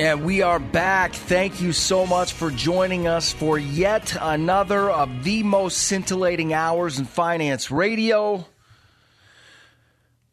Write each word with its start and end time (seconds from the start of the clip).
And 0.00 0.24
we 0.24 0.40
are 0.40 0.58
back. 0.58 1.12
Thank 1.12 1.60
you 1.60 1.74
so 1.74 2.06
much 2.06 2.32
for 2.32 2.50
joining 2.50 3.06
us 3.06 3.34
for 3.34 3.58
yet 3.58 4.16
another 4.18 4.88
of 4.90 5.24
the 5.24 5.42
most 5.42 5.76
scintillating 5.76 6.54
hours 6.54 6.98
in 6.98 7.04
finance 7.04 7.70
radio. 7.70 8.46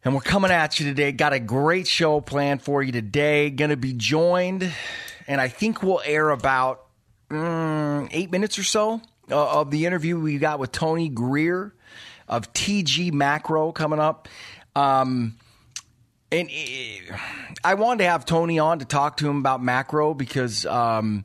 And 0.02 0.14
we're 0.14 0.22
coming 0.22 0.50
at 0.50 0.80
you 0.80 0.86
today. 0.86 1.12
Got 1.12 1.34
a 1.34 1.38
great 1.38 1.86
show 1.86 2.22
planned 2.22 2.62
for 2.62 2.82
you 2.82 2.92
today. 2.92 3.50
Going 3.50 3.68
to 3.68 3.76
be 3.76 3.92
joined, 3.92 4.72
and 5.26 5.38
I 5.38 5.48
think 5.48 5.82
we'll 5.82 6.00
air 6.02 6.30
about 6.30 6.86
mm, 7.28 8.08
eight 8.10 8.30
minutes 8.30 8.58
or 8.58 8.64
so 8.64 9.02
uh, 9.30 9.60
of 9.60 9.70
the 9.70 9.84
interview 9.84 10.18
we 10.18 10.38
got 10.38 10.58
with 10.60 10.72
Tony 10.72 11.10
Greer 11.10 11.74
of 12.26 12.54
TG 12.54 13.12
Macro 13.12 13.72
coming 13.72 14.00
up. 14.00 14.28
Um, 14.74 15.36
and 16.30 16.50
I 17.64 17.74
wanted 17.74 18.04
to 18.04 18.10
have 18.10 18.24
Tony 18.24 18.58
on 18.58 18.80
to 18.80 18.84
talk 18.84 19.18
to 19.18 19.28
him 19.28 19.38
about 19.38 19.62
macro 19.62 20.12
because, 20.14 20.66
um, 20.66 21.24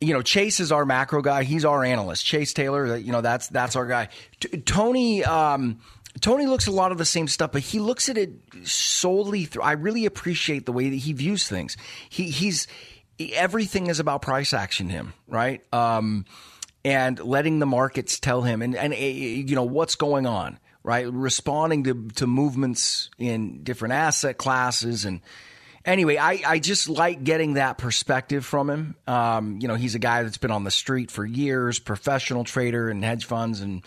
you 0.00 0.14
know, 0.14 0.22
Chase 0.22 0.60
is 0.60 0.72
our 0.72 0.86
macro 0.86 1.20
guy. 1.20 1.44
He's 1.44 1.64
our 1.64 1.84
analyst. 1.84 2.24
Chase 2.24 2.52
Taylor, 2.52 2.96
you 2.96 3.12
know, 3.12 3.20
that's 3.20 3.48
that's 3.48 3.76
our 3.76 3.86
guy. 3.86 4.08
T- 4.40 4.58
Tony, 4.58 5.24
um, 5.24 5.80
Tony 6.20 6.46
looks 6.46 6.66
a 6.66 6.70
lot 6.70 6.92
of 6.92 6.98
the 6.98 7.04
same 7.04 7.28
stuff, 7.28 7.52
but 7.52 7.62
he 7.62 7.78
looks 7.78 8.08
at 8.08 8.16
it 8.16 8.30
solely 8.64 9.44
through. 9.44 9.62
I 9.62 9.72
really 9.72 10.06
appreciate 10.06 10.64
the 10.64 10.72
way 10.72 10.88
that 10.88 10.96
he 10.96 11.12
views 11.12 11.48
things. 11.48 11.76
He 12.08 12.30
he's 12.30 12.66
everything 13.32 13.88
is 13.88 14.00
about 14.00 14.22
price 14.22 14.54
action. 14.54 14.88
Him 14.88 15.12
right. 15.28 15.62
Um, 15.72 16.24
and 16.84 17.18
letting 17.18 17.58
the 17.58 17.66
markets 17.66 18.20
tell 18.20 18.42
him 18.42 18.62
and, 18.62 18.76
and 18.76 18.94
you 18.94 19.56
know 19.56 19.64
what's 19.64 19.96
going 19.96 20.24
on 20.24 20.58
right? 20.86 21.12
Responding 21.12 21.82
to, 21.82 22.08
to 22.14 22.28
movements 22.28 23.10
in 23.18 23.64
different 23.64 23.94
asset 23.94 24.38
classes. 24.38 25.04
And 25.04 25.20
anyway, 25.84 26.16
I, 26.16 26.40
I 26.46 26.58
just 26.60 26.88
like 26.88 27.24
getting 27.24 27.54
that 27.54 27.76
perspective 27.76 28.46
from 28.46 28.70
him. 28.70 28.94
Um, 29.08 29.58
you 29.60 29.66
know, 29.66 29.74
he's 29.74 29.96
a 29.96 29.98
guy 29.98 30.22
that's 30.22 30.38
been 30.38 30.52
on 30.52 30.62
the 30.62 30.70
street 30.70 31.10
for 31.10 31.26
years, 31.26 31.80
professional 31.80 32.44
trader 32.44 32.88
in 32.88 33.02
hedge 33.02 33.24
funds 33.24 33.60
and 33.60 33.82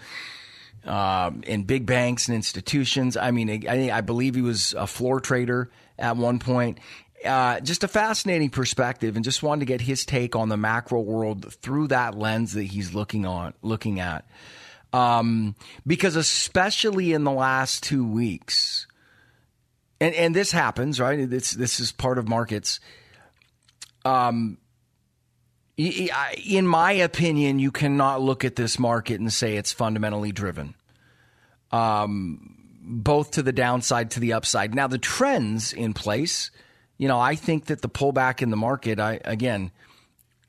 um, 0.84 1.42
in 1.48 1.64
big 1.64 1.86
banks 1.86 2.28
and 2.28 2.36
institutions. 2.36 3.16
I 3.16 3.32
mean, 3.32 3.66
I, 3.66 3.92
I 3.92 4.02
believe 4.02 4.36
he 4.36 4.42
was 4.42 4.74
a 4.74 4.86
floor 4.86 5.22
trader 5.22 5.72
at 5.98 6.18
one 6.18 6.40
point. 6.40 6.80
Uh, 7.24 7.62
just 7.62 7.86
a 7.86 7.88
fascinating 7.88 8.50
perspective, 8.50 9.16
and 9.16 9.24
just 9.24 9.42
wanted 9.42 9.60
to 9.60 9.66
get 9.66 9.80
his 9.80 10.06
take 10.06 10.36
on 10.36 10.50
the 10.50 10.58
macro 10.58 11.00
world 11.00 11.54
through 11.62 11.88
that 11.88 12.18
lens 12.18 12.54
that 12.54 12.64
he's 12.64 12.94
looking 12.94 13.26
on, 13.26 13.54
looking 13.62 14.02
at. 14.02 14.26
Um, 14.92 15.56
because 15.86 16.16
especially 16.16 17.14
in 17.14 17.24
the 17.24 17.32
last 17.32 17.84
two 17.84 18.08
weeks, 18.08 18.88
and, 20.02 20.16
and 20.16 20.36
this 20.36 20.52
happens, 20.52 21.00
right? 21.00 21.30
This, 21.30 21.52
this 21.52 21.80
is 21.80 21.92
part 21.92 22.18
of 22.18 22.28
markets. 22.28 22.80
Um, 24.06 24.58
in 25.78 26.68
my 26.68 26.92
opinion, 26.92 27.60
you 27.60 27.72
cannot 27.72 28.22
look 28.22 28.44
at 28.44 28.56
this 28.56 28.80
market 28.80 29.20
and 29.20 29.32
say 29.32 29.56
it's 29.56 29.72
fundamentally 29.72 30.32
driven, 30.32 30.76
um, 31.72 32.56
both 32.82 33.32
to 33.32 33.44
the 33.44 33.54
downside 33.54 34.12
to 34.12 34.20
the 34.20 34.34
upside. 34.34 34.76
Now, 34.76 34.88
the 34.88 34.98
trends 34.98 35.72
in 35.72 35.94
place, 35.94 36.52
you 36.98 37.08
know, 37.08 37.20
I 37.20 37.36
think 37.36 37.66
that 37.66 37.82
the 37.82 37.88
pullback 37.88 38.42
in 38.42 38.50
the 38.50 38.58
market, 38.58 39.00
I 39.00 39.22
again, 39.24 39.72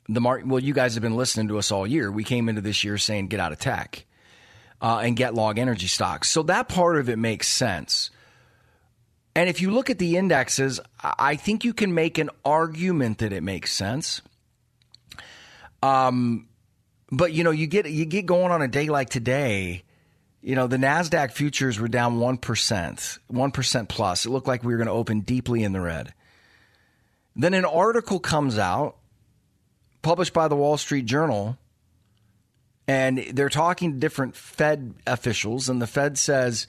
the 0.08 0.20
market. 0.20 0.48
Well, 0.48 0.60
you 0.60 0.74
guys 0.74 0.94
have 0.94 1.02
been 1.02 1.16
listening 1.16 1.46
to 1.48 1.58
us 1.58 1.70
all 1.70 1.86
year. 1.86 2.10
We 2.10 2.24
came 2.24 2.48
into 2.48 2.60
this 2.60 2.82
year 2.82 2.98
saying 2.98 3.28
get 3.28 3.38
out 3.38 3.52
of 3.52 3.60
tech 3.60 4.06
uh, 4.80 5.00
and 5.04 5.16
get 5.16 5.34
log 5.34 5.58
energy 5.58 5.86
stocks. 5.86 6.30
So 6.30 6.42
that 6.44 6.68
part 6.68 6.96
of 6.96 7.08
it 7.08 7.18
makes 7.18 7.48
sense. 7.48 8.10
And 9.34 9.48
if 9.48 9.60
you 9.60 9.70
look 9.70 9.90
at 9.90 9.98
the 9.98 10.16
indexes, 10.16 10.80
I 11.02 11.36
think 11.36 11.64
you 11.64 11.72
can 11.72 11.94
make 11.94 12.18
an 12.18 12.30
argument 12.44 13.18
that 13.18 13.32
it 13.32 13.42
makes 13.42 13.72
sense. 13.72 14.22
Um, 15.82 16.48
but 17.12 17.32
you 17.32 17.44
know, 17.44 17.50
you 17.50 17.66
get 17.66 17.88
you 17.88 18.04
get 18.04 18.26
going 18.26 18.50
on 18.50 18.62
a 18.62 18.68
day 18.68 18.88
like 18.88 19.10
today. 19.10 19.84
You 20.42 20.54
know, 20.54 20.66
the 20.66 20.78
Nasdaq 20.78 21.32
futures 21.32 21.78
were 21.78 21.88
down 21.88 22.18
one 22.18 22.38
percent, 22.38 23.18
one 23.28 23.50
percent 23.50 23.88
plus. 23.88 24.26
It 24.26 24.30
looked 24.30 24.48
like 24.48 24.64
we 24.64 24.72
were 24.72 24.78
going 24.78 24.86
to 24.86 24.92
open 24.92 25.20
deeply 25.20 25.62
in 25.62 25.72
the 25.72 25.80
red. 25.80 26.12
Then 27.36 27.54
an 27.54 27.64
article 27.64 28.18
comes 28.18 28.58
out, 28.58 28.96
published 30.02 30.32
by 30.32 30.48
the 30.48 30.56
Wall 30.56 30.76
Street 30.76 31.06
Journal, 31.06 31.56
and 32.88 33.18
they're 33.32 33.48
talking 33.48 33.92
to 33.92 33.98
different 33.98 34.36
Fed 34.36 34.94
officials, 35.06 35.68
and 35.68 35.80
the 35.80 35.86
Fed 35.86 36.18
says 36.18 36.66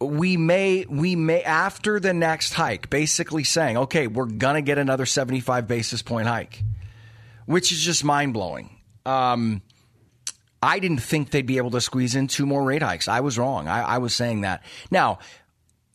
we 0.00 0.36
may 0.36 0.86
we 0.88 1.16
may 1.16 1.42
after 1.42 1.98
the 1.98 2.12
next 2.12 2.54
hike, 2.54 2.88
basically 2.90 3.44
saying, 3.44 3.76
okay, 3.76 4.06
we're 4.06 4.26
gonna 4.26 4.62
get 4.62 4.78
another 4.78 5.06
seventy 5.06 5.40
five 5.40 5.66
basis 5.66 6.02
point 6.02 6.28
hike, 6.28 6.62
which 7.46 7.72
is 7.72 7.80
just 7.80 8.04
mind 8.04 8.34
blowing. 8.34 8.70
Um, 9.06 9.62
I 10.62 10.80
didn't 10.80 11.02
think 11.02 11.30
they'd 11.30 11.46
be 11.46 11.56
able 11.56 11.70
to 11.70 11.80
squeeze 11.80 12.14
in 12.14 12.26
two 12.26 12.46
more 12.46 12.64
rate 12.64 12.82
hikes. 12.82 13.08
I 13.08 13.20
was 13.20 13.38
wrong. 13.38 13.68
I, 13.68 13.82
I 13.82 13.98
was 13.98 14.14
saying 14.14 14.40
that. 14.40 14.64
Now, 14.90 15.20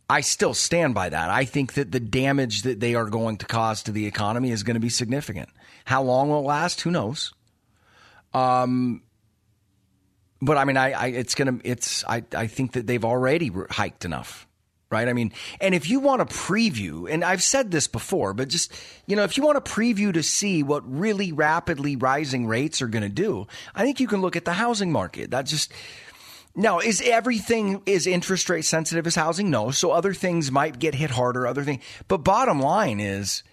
I 0.09 0.21
still 0.21 0.53
stand 0.53 0.93
by 0.93 1.09
that. 1.09 1.29
I 1.29 1.45
think 1.45 1.73
that 1.73 1.91
the 1.91 1.99
damage 1.99 2.61
that 2.63 2.79
they 2.79 2.95
are 2.95 3.09
going 3.09 3.37
to 3.37 3.45
cause 3.45 3.83
to 3.83 3.91
the 3.91 4.05
economy 4.05 4.51
is 4.51 4.63
going 4.63 4.75
to 4.75 4.79
be 4.79 4.89
significant. 4.89 5.49
How 5.85 6.01
long 6.01 6.29
will 6.29 6.39
it 6.39 6.43
last? 6.43 6.81
Who 6.81 6.91
knows? 6.91 7.33
Um, 8.33 9.03
but 10.41 10.57
I 10.57 10.65
mean, 10.65 10.77
I, 10.77 10.91
I 10.91 11.07
it's 11.07 11.35
gonna, 11.35 11.59
it's, 11.63 12.03
I, 12.05 12.23
I 12.35 12.47
think 12.47 12.73
that 12.73 12.87
they've 12.87 13.05
already 13.05 13.51
hiked 13.69 14.03
enough, 14.03 14.47
right? 14.89 15.07
I 15.07 15.13
mean, 15.13 15.31
and 15.61 15.73
if 15.73 15.89
you 15.89 15.99
want 15.99 16.27
to 16.27 16.35
preview, 16.35 17.09
and 17.09 17.23
I've 17.23 17.43
said 17.43 17.71
this 17.71 17.87
before, 17.87 18.33
but 18.33 18.49
just, 18.49 18.73
you 19.07 19.15
know, 19.15 19.23
if 19.23 19.37
you 19.37 19.43
want 19.43 19.63
to 19.63 19.71
preview 19.71 20.13
to 20.13 20.23
see 20.23 20.61
what 20.63 20.83
really 20.85 21.31
rapidly 21.31 21.95
rising 21.95 22.47
rates 22.47 22.81
are 22.81 22.87
going 22.87 23.03
to 23.03 23.09
do, 23.09 23.47
I 23.73 23.83
think 23.83 23.99
you 23.99 24.07
can 24.07 24.21
look 24.21 24.35
at 24.35 24.45
the 24.45 24.53
housing 24.53 24.91
market. 24.91 25.31
That 25.31 25.45
just, 25.45 25.71
now, 26.55 26.79
is 26.79 27.01
everything 27.01 27.81
is 27.85 28.05
interest 28.05 28.49
rate 28.49 28.65
sensitive 28.65 29.07
as 29.07 29.15
housing? 29.15 29.49
No. 29.49 29.71
So 29.71 29.91
other 29.91 30.13
things 30.13 30.51
might 30.51 30.77
get 30.77 30.93
hit 30.93 31.09
harder, 31.09 31.47
other 31.47 31.63
things. 31.63 31.83
But 32.07 32.19
bottom 32.19 32.59
line 32.59 32.99
is, 32.99 33.43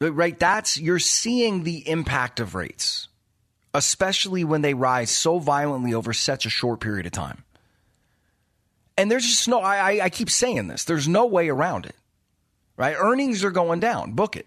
right, 0.00 0.38
that's, 0.38 0.78
you're 0.78 1.00
seeing 1.00 1.64
the 1.64 1.88
impact 1.88 2.40
of 2.40 2.54
rates 2.54 3.07
especially 3.78 4.42
when 4.42 4.60
they 4.60 4.74
rise 4.74 5.10
so 5.10 5.38
violently 5.38 5.94
over 5.94 6.12
such 6.12 6.44
a 6.44 6.50
short 6.50 6.80
period 6.80 7.06
of 7.06 7.12
time. 7.12 7.44
And 8.96 9.08
there's 9.08 9.24
just 9.24 9.46
no, 9.46 9.60
I, 9.60 10.04
I 10.04 10.10
keep 10.10 10.28
saying 10.28 10.66
this, 10.66 10.84
there's 10.84 11.06
no 11.06 11.26
way 11.26 11.48
around 11.48 11.86
it, 11.86 11.94
right? 12.76 12.96
Earnings 12.98 13.44
are 13.44 13.52
going 13.52 13.78
down, 13.78 14.12
book 14.12 14.36
it. 14.36 14.46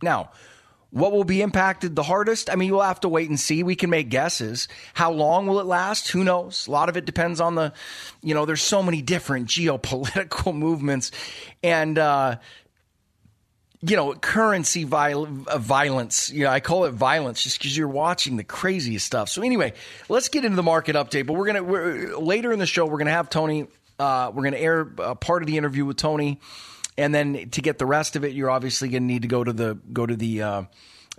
Now, 0.00 0.30
what 0.90 1.10
will 1.10 1.24
be 1.24 1.42
impacted 1.42 1.96
the 1.96 2.04
hardest? 2.04 2.48
I 2.48 2.54
mean, 2.54 2.68
you'll 2.68 2.82
have 2.82 3.00
to 3.00 3.08
wait 3.08 3.28
and 3.28 3.40
see. 3.40 3.64
We 3.64 3.74
can 3.74 3.90
make 3.90 4.08
guesses. 4.08 4.68
How 4.94 5.10
long 5.10 5.48
will 5.48 5.58
it 5.58 5.66
last? 5.66 6.08
Who 6.10 6.22
knows? 6.22 6.68
A 6.68 6.70
lot 6.70 6.88
of 6.88 6.96
it 6.96 7.04
depends 7.04 7.40
on 7.40 7.56
the, 7.56 7.72
you 8.22 8.34
know, 8.34 8.44
there's 8.44 8.62
so 8.62 8.82
many 8.82 9.02
different 9.02 9.48
geopolitical 9.48 10.54
movements. 10.56 11.10
And, 11.62 11.98
uh, 11.98 12.36
you 13.84 13.96
know, 13.96 14.14
currency 14.14 14.84
viol- 14.84 15.28
uh, 15.48 15.58
violence. 15.58 16.30
You 16.30 16.44
know, 16.44 16.50
I 16.50 16.60
call 16.60 16.84
it 16.84 16.92
violence 16.92 17.42
just 17.42 17.58
because 17.58 17.76
you're 17.76 17.88
watching 17.88 18.36
the 18.36 18.44
craziest 18.44 19.04
stuff. 19.04 19.28
So 19.28 19.42
anyway, 19.42 19.72
let's 20.08 20.28
get 20.28 20.44
into 20.44 20.56
the 20.56 20.62
market 20.62 20.94
update. 20.94 21.26
But 21.26 21.34
we're 21.34 21.46
gonna 21.46 21.62
we're, 21.62 22.16
later 22.16 22.52
in 22.52 22.58
the 22.58 22.66
show 22.66 22.86
we're 22.86 22.98
gonna 22.98 23.10
have 23.10 23.28
Tony. 23.28 23.66
Uh, 23.98 24.30
we're 24.32 24.44
gonna 24.44 24.56
air 24.56 24.88
a 24.98 25.16
part 25.16 25.42
of 25.42 25.48
the 25.48 25.58
interview 25.58 25.84
with 25.84 25.96
Tony, 25.96 26.40
and 26.96 27.14
then 27.14 27.50
to 27.50 27.60
get 27.60 27.78
the 27.78 27.86
rest 27.86 28.14
of 28.14 28.24
it, 28.24 28.32
you're 28.32 28.50
obviously 28.50 28.88
gonna 28.88 29.00
need 29.00 29.22
to 29.22 29.28
go 29.28 29.42
to 29.42 29.52
the 29.52 29.78
go 29.92 30.06
to 30.06 30.16
the. 30.16 30.42
Uh, 30.42 30.62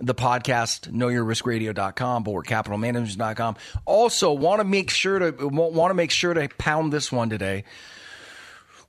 the 0.00 0.12
podcast, 0.12 0.90
knowyourriskradio.com, 0.90 2.24
bulwarkcapitalmanagement.com. 2.24 3.54
Also, 3.84 4.32
want 4.32 4.58
to 4.58 4.64
make 4.64 4.90
sure 4.90 5.20
to 5.20 5.46
want 5.46 5.90
to 5.90 5.94
make 5.94 6.10
sure 6.10 6.34
to 6.34 6.48
pound 6.58 6.92
this 6.92 7.12
one 7.12 7.30
today. 7.30 7.62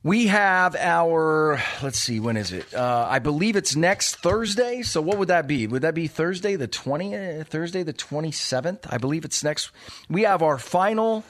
We 0.05 0.27
have 0.27 0.75
our, 0.75 1.59
let's 1.81 1.97
see, 1.97 2.19
when 2.19 2.37
is 2.37 2.51
it? 2.51 2.71
Uh, 2.75 3.07
I 3.09 3.17
believe 3.17 3.55
it's 3.55 3.75
next 3.75 4.17
Thursday. 4.17 4.83
So 4.83 5.01
what 5.01 5.17
would 5.17 5.29
that 5.29 5.47
be? 5.47 5.65
Would 5.65 5.81
that 5.81 5.95
be 5.95 6.05
Thursday 6.05 6.55
the 6.55 6.67
20th, 6.67 7.47
Thursday 7.47 7.81
the 7.81 7.91
27th? 7.91 8.81
I 8.87 8.99
believe 8.99 9.25
it's 9.25 9.43
next. 9.43 9.71
We 10.07 10.21
have 10.21 10.43
our 10.43 10.59
final, 10.59 11.23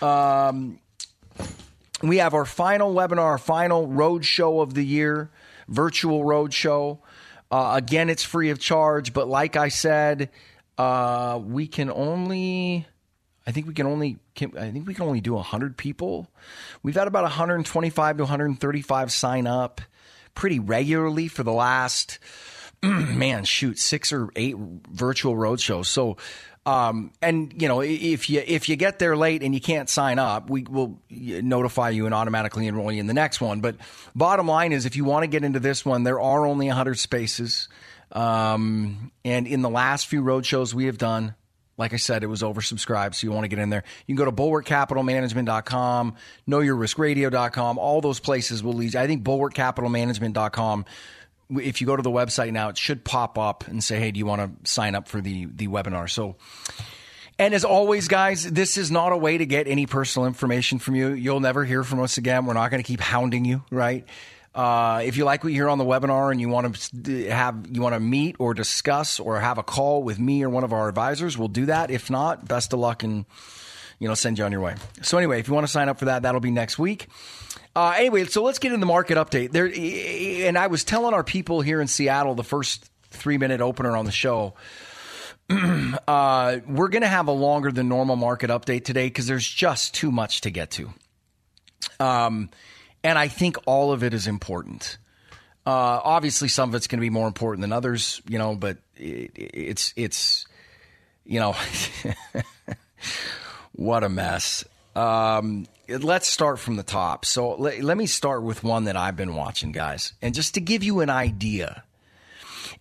um, 0.00 0.78
we 2.00 2.18
have 2.18 2.32
our 2.32 2.44
final 2.44 2.94
webinar, 2.94 3.24
our 3.24 3.38
final 3.38 3.88
road 3.88 4.24
show 4.24 4.60
of 4.60 4.74
the 4.74 4.84
year. 4.84 5.28
virtual 5.66 6.22
roadshow. 6.22 7.00
Uh, 7.50 7.72
again, 7.74 8.08
it's 8.08 8.22
free 8.22 8.50
of 8.50 8.60
charge, 8.60 9.12
but 9.12 9.26
like 9.26 9.56
I 9.56 9.66
said, 9.66 10.30
uh, 10.78 11.40
we 11.44 11.66
can 11.66 11.90
only. 11.90 12.86
I 13.46 13.52
think 13.52 13.66
we 13.66 13.74
can 13.74 13.86
only 13.86 14.18
can, 14.34 14.56
I 14.56 14.70
think 14.70 14.86
we 14.86 14.94
can 14.94 15.04
only 15.04 15.20
do 15.20 15.34
100 15.34 15.76
people. 15.76 16.28
We've 16.82 16.94
had 16.94 17.08
about 17.08 17.24
125 17.24 18.16
to 18.16 18.22
135 18.22 19.12
sign 19.12 19.46
up 19.46 19.80
pretty 20.34 20.58
regularly 20.58 21.28
for 21.28 21.42
the 21.42 21.52
last 21.52 22.18
man, 22.82 23.44
shoot, 23.44 23.78
six 23.78 24.12
or 24.12 24.30
eight 24.36 24.56
virtual 24.56 25.36
road 25.36 25.60
shows. 25.60 25.88
So 25.88 26.16
um, 26.64 27.10
and 27.20 27.60
you 27.60 27.66
know, 27.66 27.80
if 27.80 28.30
you 28.30 28.42
if 28.46 28.68
you 28.68 28.76
get 28.76 29.00
there 29.00 29.16
late 29.16 29.42
and 29.42 29.52
you 29.52 29.60
can't 29.60 29.88
sign 29.88 30.20
up, 30.20 30.48
we 30.48 30.62
will 30.62 31.00
notify 31.10 31.90
you 31.90 32.06
and 32.06 32.14
automatically 32.14 32.68
enroll 32.68 32.92
you 32.92 33.00
in 33.00 33.08
the 33.08 33.14
next 33.14 33.40
one. 33.40 33.60
But 33.60 33.76
bottom 34.14 34.46
line 34.46 34.72
is, 34.72 34.86
if 34.86 34.94
you 34.94 35.04
want 35.04 35.24
to 35.24 35.26
get 35.26 35.42
into 35.42 35.58
this 35.58 35.84
one, 35.84 36.04
there 36.04 36.20
are 36.20 36.46
only 36.46 36.68
100 36.68 36.98
spaces. 36.98 37.68
Um, 38.12 39.10
and 39.24 39.46
in 39.46 39.62
the 39.62 39.70
last 39.70 40.06
few 40.06 40.22
road 40.22 40.46
shows 40.46 40.74
we 40.74 40.86
have 40.86 40.98
done, 40.98 41.34
like 41.76 41.92
I 41.92 41.96
said, 41.96 42.22
it 42.22 42.26
was 42.26 42.42
oversubscribed, 42.42 43.14
so 43.14 43.26
you 43.26 43.32
want 43.32 43.44
to 43.44 43.48
get 43.48 43.58
in 43.58 43.70
there. 43.70 43.84
You 44.06 44.14
can 44.14 44.24
go 44.24 44.30
to 44.30 44.32
bulwarkcapitalmanagement.com, 44.32 46.14
knowyourriskradio.com. 46.48 47.78
All 47.78 48.00
those 48.00 48.20
places 48.20 48.62
will 48.62 48.74
lead 48.74 48.94
you. 48.94 49.00
I 49.00 49.06
think 49.06 49.24
bulwarkcapitalmanagement.com 49.24 50.84
if 51.60 51.80
you 51.80 51.86
go 51.86 51.96
to 51.96 52.02
the 52.02 52.10
website 52.10 52.52
now, 52.52 52.68
it 52.68 52.78
should 52.78 53.04
pop 53.04 53.38
up 53.38 53.66
and 53.68 53.82
say, 53.82 53.98
"Hey, 53.98 54.10
do 54.10 54.18
you 54.18 54.26
want 54.26 54.64
to 54.64 54.70
sign 54.70 54.94
up 54.94 55.08
for 55.08 55.20
the 55.20 55.46
the 55.46 55.68
webinar?" 55.68 56.08
So, 56.08 56.36
and 57.38 57.54
as 57.54 57.64
always, 57.64 58.08
guys, 58.08 58.50
this 58.50 58.78
is 58.78 58.90
not 58.90 59.12
a 59.12 59.16
way 59.16 59.38
to 59.38 59.46
get 59.46 59.66
any 59.68 59.86
personal 59.86 60.26
information 60.26 60.78
from 60.78 60.94
you. 60.94 61.12
You'll 61.12 61.40
never 61.40 61.64
hear 61.64 61.84
from 61.84 62.00
us 62.00 62.16
again. 62.16 62.46
We're 62.46 62.54
not 62.54 62.70
going 62.70 62.82
to 62.82 62.86
keep 62.86 63.00
hounding 63.00 63.44
you, 63.44 63.64
right? 63.70 64.06
Uh, 64.54 65.00
if 65.04 65.16
you 65.16 65.24
like 65.24 65.42
what 65.42 65.52
you 65.52 65.58
hear 65.58 65.68
on 65.68 65.78
the 65.78 65.84
webinar 65.84 66.30
and 66.30 66.40
you 66.40 66.48
want 66.48 66.76
to 67.04 67.30
have 67.30 67.66
you 67.70 67.80
want 67.80 67.94
to 67.94 68.00
meet 68.00 68.36
or 68.38 68.52
discuss 68.52 69.18
or 69.18 69.40
have 69.40 69.56
a 69.56 69.62
call 69.62 70.02
with 70.02 70.18
me 70.18 70.42
or 70.42 70.50
one 70.50 70.62
of 70.62 70.72
our 70.72 70.88
advisors, 70.88 71.38
we'll 71.38 71.48
do 71.48 71.66
that. 71.66 71.90
If 71.90 72.10
not, 72.10 72.46
best 72.46 72.72
of 72.74 72.78
luck 72.78 73.02
and 73.02 73.24
you 73.98 74.08
know 74.08 74.14
send 74.14 74.38
you 74.38 74.44
on 74.44 74.52
your 74.52 74.60
way. 74.60 74.74
So 75.00 75.16
anyway, 75.16 75.40
if 75.40 75.48
you 75.48 75.54
want 75.54 75.66
to 75.66 75.72
sign 75.72 75.88
up 75.88 75.98
for 75.98 76.04
that, 76.06 76.22
that'll 76.22 76.40
be 76.40 76.50
next 76.50 76.78
week. 76.78 77.08
Uh, 77.74 77.94
anyway, 77.96 78.26
so 78.26 78.42
let's 78.42 78.58
get 78.58 78.68
into 78.68 78.80
the 78.80 78.86
market 78.86 79.16
update. 79.16 79.52
There, 79.52 79.66
and 80.46 80.58
I 80.58 80.66
was 80.66 80.84
telling 80.84 81.14
our 81.14 81.24
people 81.24 81.62
here 81.62 81.80
in 81.80 81.88
Seattle 81.88 82.34
the 82.34 82.44
first 82.44 82.90
three 83.08 83.38
minute 83.38 83.62
opener 83.62 83.96
on 83.96 84.04
the 84.04 84.12
show. 84.12 84.54
uh, 85.50 86.58
we're 86.66 86.88
going 86.88 87.02
to 87.02 87.08
have 87.08 87.28
a 87.28 87.32
longer 87.32 87.72
than 87.72 87.88
normal 87.88 88.16
market 88.16 88.50
update 88.50 88.84
today 88.84 89.06
because 89.06 89.26
there's 89.26 89.48
just 89.48 89.94
too 89.94 90.12
much 90.12 90.42
to 90.42 90.50
get 90.50 90.72
to. 90.72 90.92
Um, 91.98 92.50
and 93.04 93.18
I 93.18 93.28
think 93.28 93.56
all 93.66 93.92
of 93.92 94.02
it 94.02 94.14
is 94.14 94.26
important. 94.26 94.98
Uh, 95.64 96.00
obviously, 96.02 96.48
some 96.48 96.70
of 96.70 96.74
it's 96.74 96.86
going 96.86 96.98
to 96.98 97.02
be 97.02 97.10
more 97.10 97.26
important 97.26 97.62
than 97.62 97.72
others, 97.72 98.20
you 98.28 98.38
know, 98.38 98.54
but 98.56 98.78
it, 98.96 99.30
it's 99.34 99.92
it's 99.96 100.46
you 101.24 101.38
know 101.38 101.54
what 103.72 104.02
a 104.02 104.08
mess. 104.08 104.64
Um, 104.96 105.66
let's 105.88 106.28
start 106.28 106.58
from 106.58 106.76
the 106.76 106.82
top. 106.82 107.24
So 107.24 107.54
let, 107.54 107.82
let 107.82 107.96
me 107.96 108.06
start 108.06 108.42
with 108.42 108.64
one 108.64 108.84
that 108.84 108.96
I've 108.96 109.16
been 109.16 109.34
watching, 109.34 109.72
guys, 109.72 110.12
and 110.20 110.34
just 110.34 110.54
to 110.54 110.60
give 110.60 110.82
you 110.82 111.00
an 111.00 111.10
idea. 111.10 111.84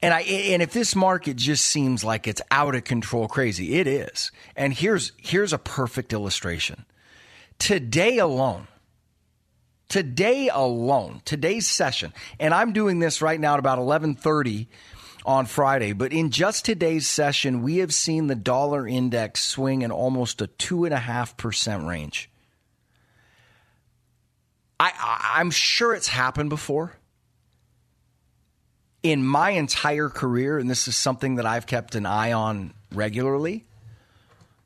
And 0.01 0.13
I 0.13 0.21
and 0.21 0.63
if 0.63 0.74
this 0.74 0.95
market 0.95 1.38
just 1.38 1.65
seems 1.67 2.03
like 2.03 2.27
it's 2.27 2.41
out 2.50 2.74
of 2.74 2.83
control, 2.83 3.27
crazy, 3.27 3.75
it 3.75 3.85
is. 3.85 4.31
And 4.56 4.74
here's 4.74 5.12
here's 5.17 5.53
a 5.53 5.59
perfect 5.59 6.13
illustration. 6.13 6.85
Today 7.59 8.17
alone, 8.17 8.67
today 9.91 10.47
alone, 10.47 11.21
today's 11.25 11.67
session, 11.67 12.13
and 12.39 12.53
I'm 12.53 12.71
doing 12.71 12.99
this 12.99 13.21
right 13.21 13.39
now 13.39 13.53
at 13.53 13.59
about 13.59 13.77
11:30 13.77 14.67
on 15.25 15.45
Friday. 15.45 15.91
But 15.91 16.13
in 16.13 16.31
just 16.31 16.63
today's 16.63 17.05
session, 17.05 17.61
we 17.61 17.77
have 17.77 17.93
seen 17.93 18.27
the 18.27 18.35
dollar 18.35 18.88
index 18.88 19.41
swing 19.41 19.81
in 19.81 19.91
almost 19.91 20.41
a 20.41 20.47
two 20.47 20.85
and 20.85 20.93
a 20.93 20.97
half 20.97 21.35
percent 21.35 21.85
range. 21.85 22.29
I, 24.79 24.93
I'm 25.35 25.51
sure 25.51 25.93
it's 25.93 26.07
happened 26.07 26.49
before. 26.49 26.93
In 29.03 29.25
my 29.25 29.49
entire 29.51 30.09
career, 30.09 30.57
and 30.57 30.69
this 30.69 30.88
is 30.88 30.95
something 30.95 31.35
that 31.35 31.45
I've 31.45 31.67
kept 31.67 31.95
an 31.95 32.05
eye 32.05 32.31
on 32.31 32.73
regularly, 32.93 33.65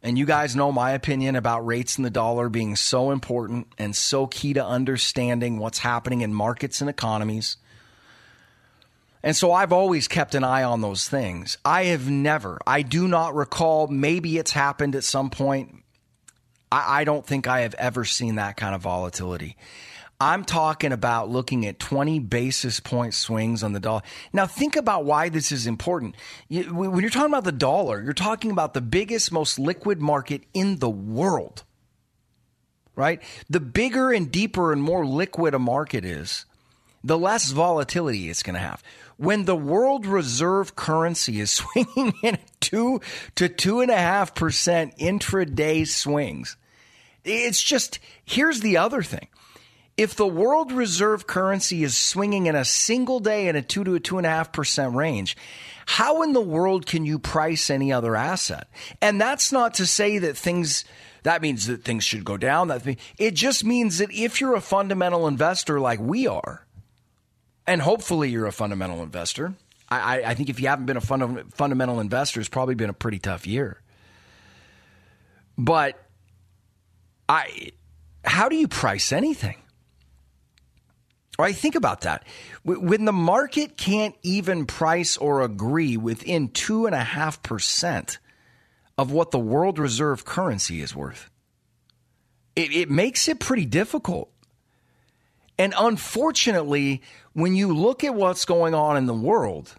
and 0.06 0.20
you 0.20 0.26
guys 0.28 0.56
know 0.56 0.72
my 0.72 0.92
opinion 0.92 1.36
about 1.36 1.66
rates 1.66 1.98
and 1.98 2.06
the 2.06 2.12
dollar 2.12 2.48
being 2.48 2.76
so 2.76 3.10
important 3.10 3.66
and 3.80 3.96
so 3.96 4.28
key 4.28 4.54
to 4.54 4.64
understanding 4.64 5.58
what's 5.58 5.80
happening 5.80 6.22
in 6.22 6.32
markets 6.32 6.80
and 6.80 6.92
economies. 6.92 7.58
And 9.24 9.36
so 9.36 9.52
I've 9.52 9.74
always 9.74 10.08
kept 10.08 10.36
an 10.36 10.44
eye 10.44 10.62
on 10.62 10.82
those 10.82 11.10
things. 11.10 11.58
I 11.66 11.86
have 11.86 12.08
never, 12.08 12.60
I 12.68 12.84
do 12.84 13.08
not 13.08 13.34
recall, 13.34 13.88
maybe 13.88 14.38
it's 14.38 14.52
happened 14.52 14.96
at 14.96 15.04
some 15.04 15.32
point. 15.32 15.84
I, 16.72 17.02
I 17.02 17.04
don't 17.04 17.26
think 17.26 17.48
I 17.48 17.62
have 17.62 17.74
ever 17.74 18.06
seen 18.06 18.36
that 18.36 18.58
kind 18.58 18.76
of 18.76 18.82
volatility. 18.82 19.58
I'm 20.20 20.46
talking 20.46 20.94
about 20.94 21.30
looking 21.30 21.66
at 21.66 21.78
20 21.78 22.20
basis 22.20 22.80
point 22.80 23.14
swings 23.14 23.64
on 23.64 23.74
the 23.74 23.82
dollar. 23.82 24.02
Now, 24.32 24.46
think 24.46 24.78
about 24.78 25.04
why 25.04 25.30
this 25.30 25.52
is 25.52 25.68
important. 25.68 26.16
When 26.50 27.02
you're 27.02 27.10
talking 27.10 27.32
about 27.32 27.44
the 27.44 27.52
dollar, 27.52 28.02
you're 28.02 28.14
talking 28.14 28.52
about 28.52 28.74
the 28.74 28.82
biggest, 28.82 29.32
most 29.32 29.60
liquid 29.60 30.02
market 30.02 30.44
in 30.54 30.80
the 30.80 30.90
world, 30.90 31.64
right? 32.96 33.22
The 33.50 33.60
bigger 33.60 34.12
and 34.12 34.32
deeper 34.32 34.72
and 34.72 34.82
more 34.82 35.06
liquid 35.06 35.54
a 35.54 35.60
market 35.60 36.06
is, 36.06 36.46
the 37.04 37.18
less 37.18 37.52
volatility 37.52 38.30
it's 38.30 38.42
going 38.42 38.56
to 38.56 38.60
have. 38.60 38.82
When 39.18 39.46
the 39.46 39.56
world 39.56 40.06
reserve 40.06 40.76
currency 40.78 41.42
is 41.42 41.52
swinging 41.52 42.14
in 42.24 42.38
two 42.62 43.02
to 43.36 43.50
two 43.50 43.82
and 43.82 43.92
a 43.92 43.98
half 43.98 44.34
percent 44.34 44.98
intraday 44.98 45.86
swings, 45.86 46.56
it's 47.26 47.62
just 47.62 48.00
here's 48.24 48.62
the 48.62 48.78
other 48.78 49.04
thing 49.04 49.28
if 49.98 50.16
the 50.16 50.28
world 50.28 50.72
reserve 50.72 51.26
currency 51.26 51.84
is 51.84 51.96
swinging 51.96 52.48
in 52.48 52.56
a 52.56 52.66
single 52.66 53.20
day 53.20 53.48
in 53.48 53.56
a 53.56 53.62
two 53.62 53.84
to 53.84 53.96
a 53.96 54.00
two 54.00 54.18
and 54.18 54.28
a 54.28 54.30
half 54.30 54.52
percent 54.52 54.96
range, 54.96 55.38
how 55.86 56.24
in 56.24 56.34
the 56.34 56.42
world 56.42 56.86
can 56.86 57.06
you 57.06 57.20
price 57.20 57.70
any 57.70 57.94
other 57.94 58.16
asset? 58.16 58.68
And 59.02 59.22
that's 59.22 59.52
not 59.52 59.76
to 59.76 59.86
say 59.86 60.18
that 60.18 60.36
things 60.36 60.84
that 61.24 61.42
means 61.42 61.68
that 61.68 61.84
things 61.84 62.04
should 62.04 62.26
go 62.26 62.38
down. 62.38 62.68
That 62.68 62.98
it 63.18 63.34
just 63.34 63.64
means 63.64 63.98
that 64.00 64.12
if 64.12 64.42
you're 64.42 64.56
a 64.56 64.62
fundamental 64.62 65.28
investor 65.28 65.80
like 65.80 66.00
we 66.00 66.28
are, 66.28 66.66
and 67.66 67.82
hopefully 67.82 68.30
you're 68.30 68.46
a 68.46 68.52
fundamental 68.52 69.02
investor, 69.02 69.56
I, 69.90 70.24
I 70.24 70.34
think 70.36 70.50
if 70.50 70.60
you 70.60 70.68
haven't 70.68 70.86
been 70.86 70.98
a 70.98 71.02
fund, 71.02 71.54
fundamental 71.54 72.00
investor, 72.00 72.40
it's 72.40 72.50
probably 72.50 72.76
been 72.76 72.90
a 72.90 72.94
pretty 72.94 73.20
tough 73.20 73.48
year. 73.48 73.82
But 75.58 76.00
I, 77.30 77.72
how 78.24 78.50
do 78.50 78.56
you 78.56 78.68
price 78.68 79.12
anything? 79.12 79.58
Right? 81.38 81.56
Think 81.56 81.76
about 81.76 82.02
that. 82.02 82.26
When 82.64 83.04
the 83.04 83.12
market 83.12 83.76
can't 83.76 84.16
even 84.24 84.66
price 84.66 85.18
or 85.18 85.42
agree 85.42 85.98
within 85.98 86.48
two 86.50 86.86
and 86.86 86.96
a 86.96 87.04
half 87.04 87.44
percent 87.44 88.20
of 88.98 89.12
what 89.12 89.32
the 89.32 89.40
world 89.40 89.78
reserve 89.78 90.24
currency 90.24 90.82
is 90.82 90.96
worth, 90.96 91.30
it, 92.56 92.72
it 92.72 92.90
makes 92.90 93.28
it 93.28 93.42
pretty 93.42 93.66
difficult. 93.66 94.32
And 95.58 95.74
unfortunately, 95.78 97.02
when 97.34 97.56
you 97.56 97.74
look 97.74 98.04
at 98.04 98.16
what's 98.16 98.46
going 98.46 98.74
on 98.74 98.96
in 98.96 99.06
the 99.06 99.14
world, 99.14 99.76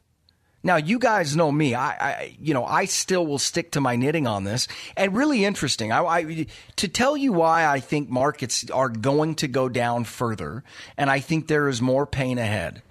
now, 0.63 0.77
you 0.77 0.99
guys 0.99 1.37
know 1.37 1.53
me. 1.53 1.75
I, 1.75 1.91
I, 1.91 2.37
you 2.41 2.53
know, 2.53 2.65
I 2.65 2.87
still 2.87 3.25
will 3.25 3.39
stick 3.39 3.71
to 3.73 3.81
my 3.81 3.95
knitting 3.95 4.27
on 4.27 4.43
this. 4.43 4.67
And 4.97 5.17
really 5.17 5.45
interesting. 5.45 5.93
I, 5.93 6.03
I, 6.05 6.47
to 6.77 6.89
tell 6.89 7.17
you 7.17 7.33
why 7.33 7.67
I 7.67 7.79
think 7.79 8.09
markets 8.09 8.69
are 8.71 8.89
going 8.89 9.37
to 9.37 9.49
go 9.49 9.69
down 9.69 10.05
further, 10.05 10.65
and 10.97 11.09
I 11.09 11.21
think 11.21 11.47
there 11.47 11.69
is 11.69 11.81
more 11.81 12.05
pain 12.05 12.39
ahead. 12.39 12.83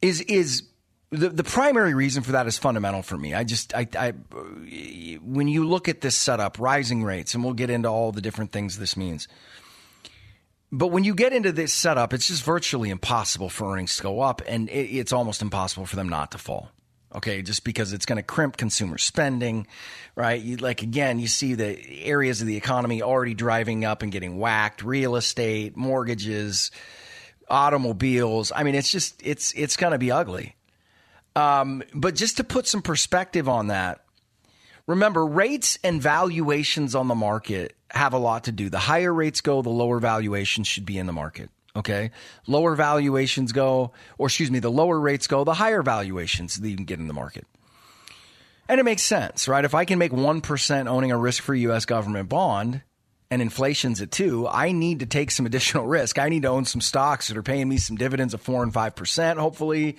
Is 0.00 0.20
is 0.20 0.62
the 1.10 1.30
the 1.30 1.44
primary 1.44 1.94
reason 1.94 2.22
for 2.22 2.32
that 2.32 2.46
is 2.46 2.58
fundamental 2.58 3.02
for 3.02 3.16
me. 3.16 3.34
I 3.34 3.42
just 3.42 3.74
I, 3.74 3.88
I 3.98 4.10
when 5.22 5.48
you 5.48 5.66
look 5.66 5.88
at 5.88 6.02
this 6.02 6.16
setup, 6.16 6.58
rising 6.60 7.02
rates, 7.02 7.34
and 7.34 7.42
we'll 7.42 7.54
get 7.54 7.70
into 7.70 7.88
all 7.88 8.12
the 8.12 8.20
different 8.20 8.52
things 8.52 8.78
this 8.78 8.96
means. 8.96 9.26
But 10.76 10.88
when 10.88 11.04
you 11.04 11.14
get 11.14 11.32
into 11.32 11.52
this 11.52 11.72
setup, 11.72 12.12
it's 12.12 12.26
just 12.26 12.42
virtually 12.42 12.90
impossible 12.90 13.48
for 13.48 13.72
earnings 13.72 13.96
to 13.98 14.02
go 14.02 14.20
up, 14.20 14.42
and 14.44 14.68
it's 14.68 15.12
almost 15.12 15.40
impossible 15.40 15.86
for 15.86 15.94
them 15.94 16.08
not 16.08 16.32
to 16.32 16.38
fall. 16.38 16.68
Okay, 17.14 17.42
just 17.42 17.62
because 17.62 17.92
it's 17.92 18.06
going 18.06 18.16
to 18.16 18.24
crimp 18.24 18.56
consumer 18.56 18.98
spending, 18.98 19.68
right? 20.16 20.42
You, 20.42 20.56
like 20.56 20.82
again, 20.82 21.20
you 21.20 21.28
see 21.28 21.54
the 21.54 21.78
areas 22.02 22.40
of 22.40 22.48
the 22.48 22.56
economy 22.56 23.02
already 23.02 23.34
driving 23.34 23.84
up 23.84 24.02
and 24.02 24.10
getting 24.10 24.36
whacked: 24.36 24.82
real 24.82 25.14
estate, 25.14 25.76
mortgages, 25.76 26.72
automobiles. 27.48 28.50
I 28.52 28.64
mean, 28.64 28.74
it's 28.74 28.90
just 28.90 29.24
it's 29.24 29.52
it's 29.52 29.76
going 29.76 29.92
to 29.92 29.98
be 29.98 30.10
ugly. 30.10 30.56
Um, 31.36 31.84
but 31.94 32.16
just 32.16 32.38
to 32.38 32.44
put 32.44 32.66
some 32.66 32.82
perspective 32.82 33.48
on 33.48 33.68
that, 33.68 34.03
remember 34.86 35.26
rates 35.26 35.78
and 35.82 36.00
valuations 36.00 36.94
on 36.94 37.08
the 37.08 37.14
market 37.14 37.74
have 37.90 38.12
a 38.12 38.18
lot 38.18 38.44
to 38.44 38.52
do. 38.52 38.68
The 38.68 38.78
higher 38.78 39.12
rates 39.12 39.40
go, 39.40 39.62
the 39.62 39.70
lower 39.70 40.00
valuations 40.00 40.66
should 40.66 40.84
be 40.84 40.98
in 40.98 41.06
the 41.06 41.12
market. 41.12 41.50
Okay. 41.76 42.10
Lower 42.46 42.76
valuations 42.76 43.52
go, 43.52 43.92
or 44.16 44.28
excuse 44.28 44.50
me, 44.50 44.60
the 44.60 44.70
lower 44.70 44.98
rates 44.98 45.26
go, 45.26 45.44
the 45.44 45.54
higher 45.54 45.82
valuations 45.82 46.56
that 46.56 46.68
you 46.68 46.76
can 46.76 46.84
get 46.84 47.00
in 47.00 47.08
the 47.08 47.14
market. 47.14 47.46
And 48.68 48.80
it 48.80 48.84
makes 48.84 49.02
sense, 49.02 49.48
right? 49.48 49.64
If 49.64 49.74
I 49.74 49.84
can 49.84 49.98
make 49.98 50.12
1% 50.12 50.86
owning 50.86 51.12
a 51.12 51.18
risk 51.18 51.42
free 51.42 51.60
US 51.68 51.84
government 51.84 52.28
bond 52.28 52.82
and 53.30 53.42
inflation's 53.42 54.00
at 54.00 54.10
two, 54.10 54.46
I 54.48 54.72
need 54.72 55.00
to 55.00 55.06
take 55.06 55.30
some 55.30 55.46
additional 55.46 55.86
risk. 55.86 56.18
I 56.18 56.28
need 56.28 56.42
to 56.42 56.48
own 56.48 56.64
some 56.64 56.80
stocks 56.80 57.28
that 57.28 57.36
are 57.36 57.42
paying 57.42 57.68
me 57.68 57.76
some 57.76 57.96
dividends 57.96 58.34
of 58.34 58.40
four 58.40 58.62
and 58.62 58.72
5%, 58.72 59.36
hopefully. 59.36 59.96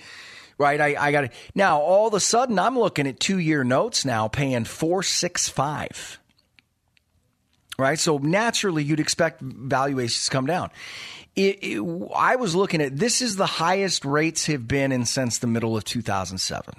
Right. 0.58 0.80
I, 0.80 0.96
I 0.98 1.12
got 1.12 1.24
it. 1.24 1.32
Now, 1.54 1.80
all 1.80 2.08
of 2.08 2.14
a 2.14 2.20
sudden, 2.20 2.58
I'm 2.58 2.78
looking 2.78 3.06
at 3.06 3.20
two 3.20 3.38
year 3.38 3.62
notes 3.62 4.04
now 4.04 4.28
paying 4.28 4.64
465 4.64 6.18
right? 7.78 7.98
So 7.98 8.18
naturally, 8.18 8.82
you'd 8.82 9.00
expect 9.00 9.40
valuations 9.40 10.26
to 10.26 10.30
come 10.30 10.46
down. 10.46 10.70
It, 11.34 11.58
it, 11.62 12.08
I 12.14 12.36
was 12.36 12.54
looking 12.54 12.80
at 12.80 12.96
this 12.96 13.20
is 13.20 13.36
the 13.36 13.46
highest 13.46 14.04
rates 14.04 14.46
have 14.46 14.66
been 14.66 14.92
in 14.92 15.04
since 15.04 15.38
the 15.38 15.46
middle 15.46 15.76
of 15.76 15.84
2007. 15.84 16.74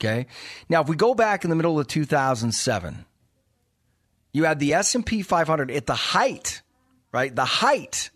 Okay. 0.00 0.26
Now, 0.68 0.82
if 0.82 0.88
we 0.88 0.96
go 0.96 1.14
back 1.14 1.44
in 1.44 1.50
the 1.50 1.56
middle 1.56 1.78
of 1.78 1.86
2007, 1.88 3.04
you 4.32 4.44
had 4.44 4.58
the 4.58 4.74
S&P 4.74 5.22
500 5.22 5.70
at 5.70 5.86
the 5.86 5.94
height, 5.94 6.62
right? 7.12 7.34
The 7.34 7.44
height 7.44 8.10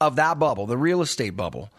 of 0.00 0.16
that 0.16 0.38
bubble, 0.38 0.66
the 0.66 0.78
real 0.78 1.02
estate 1.02 1.36
bubble. 1.36 1.70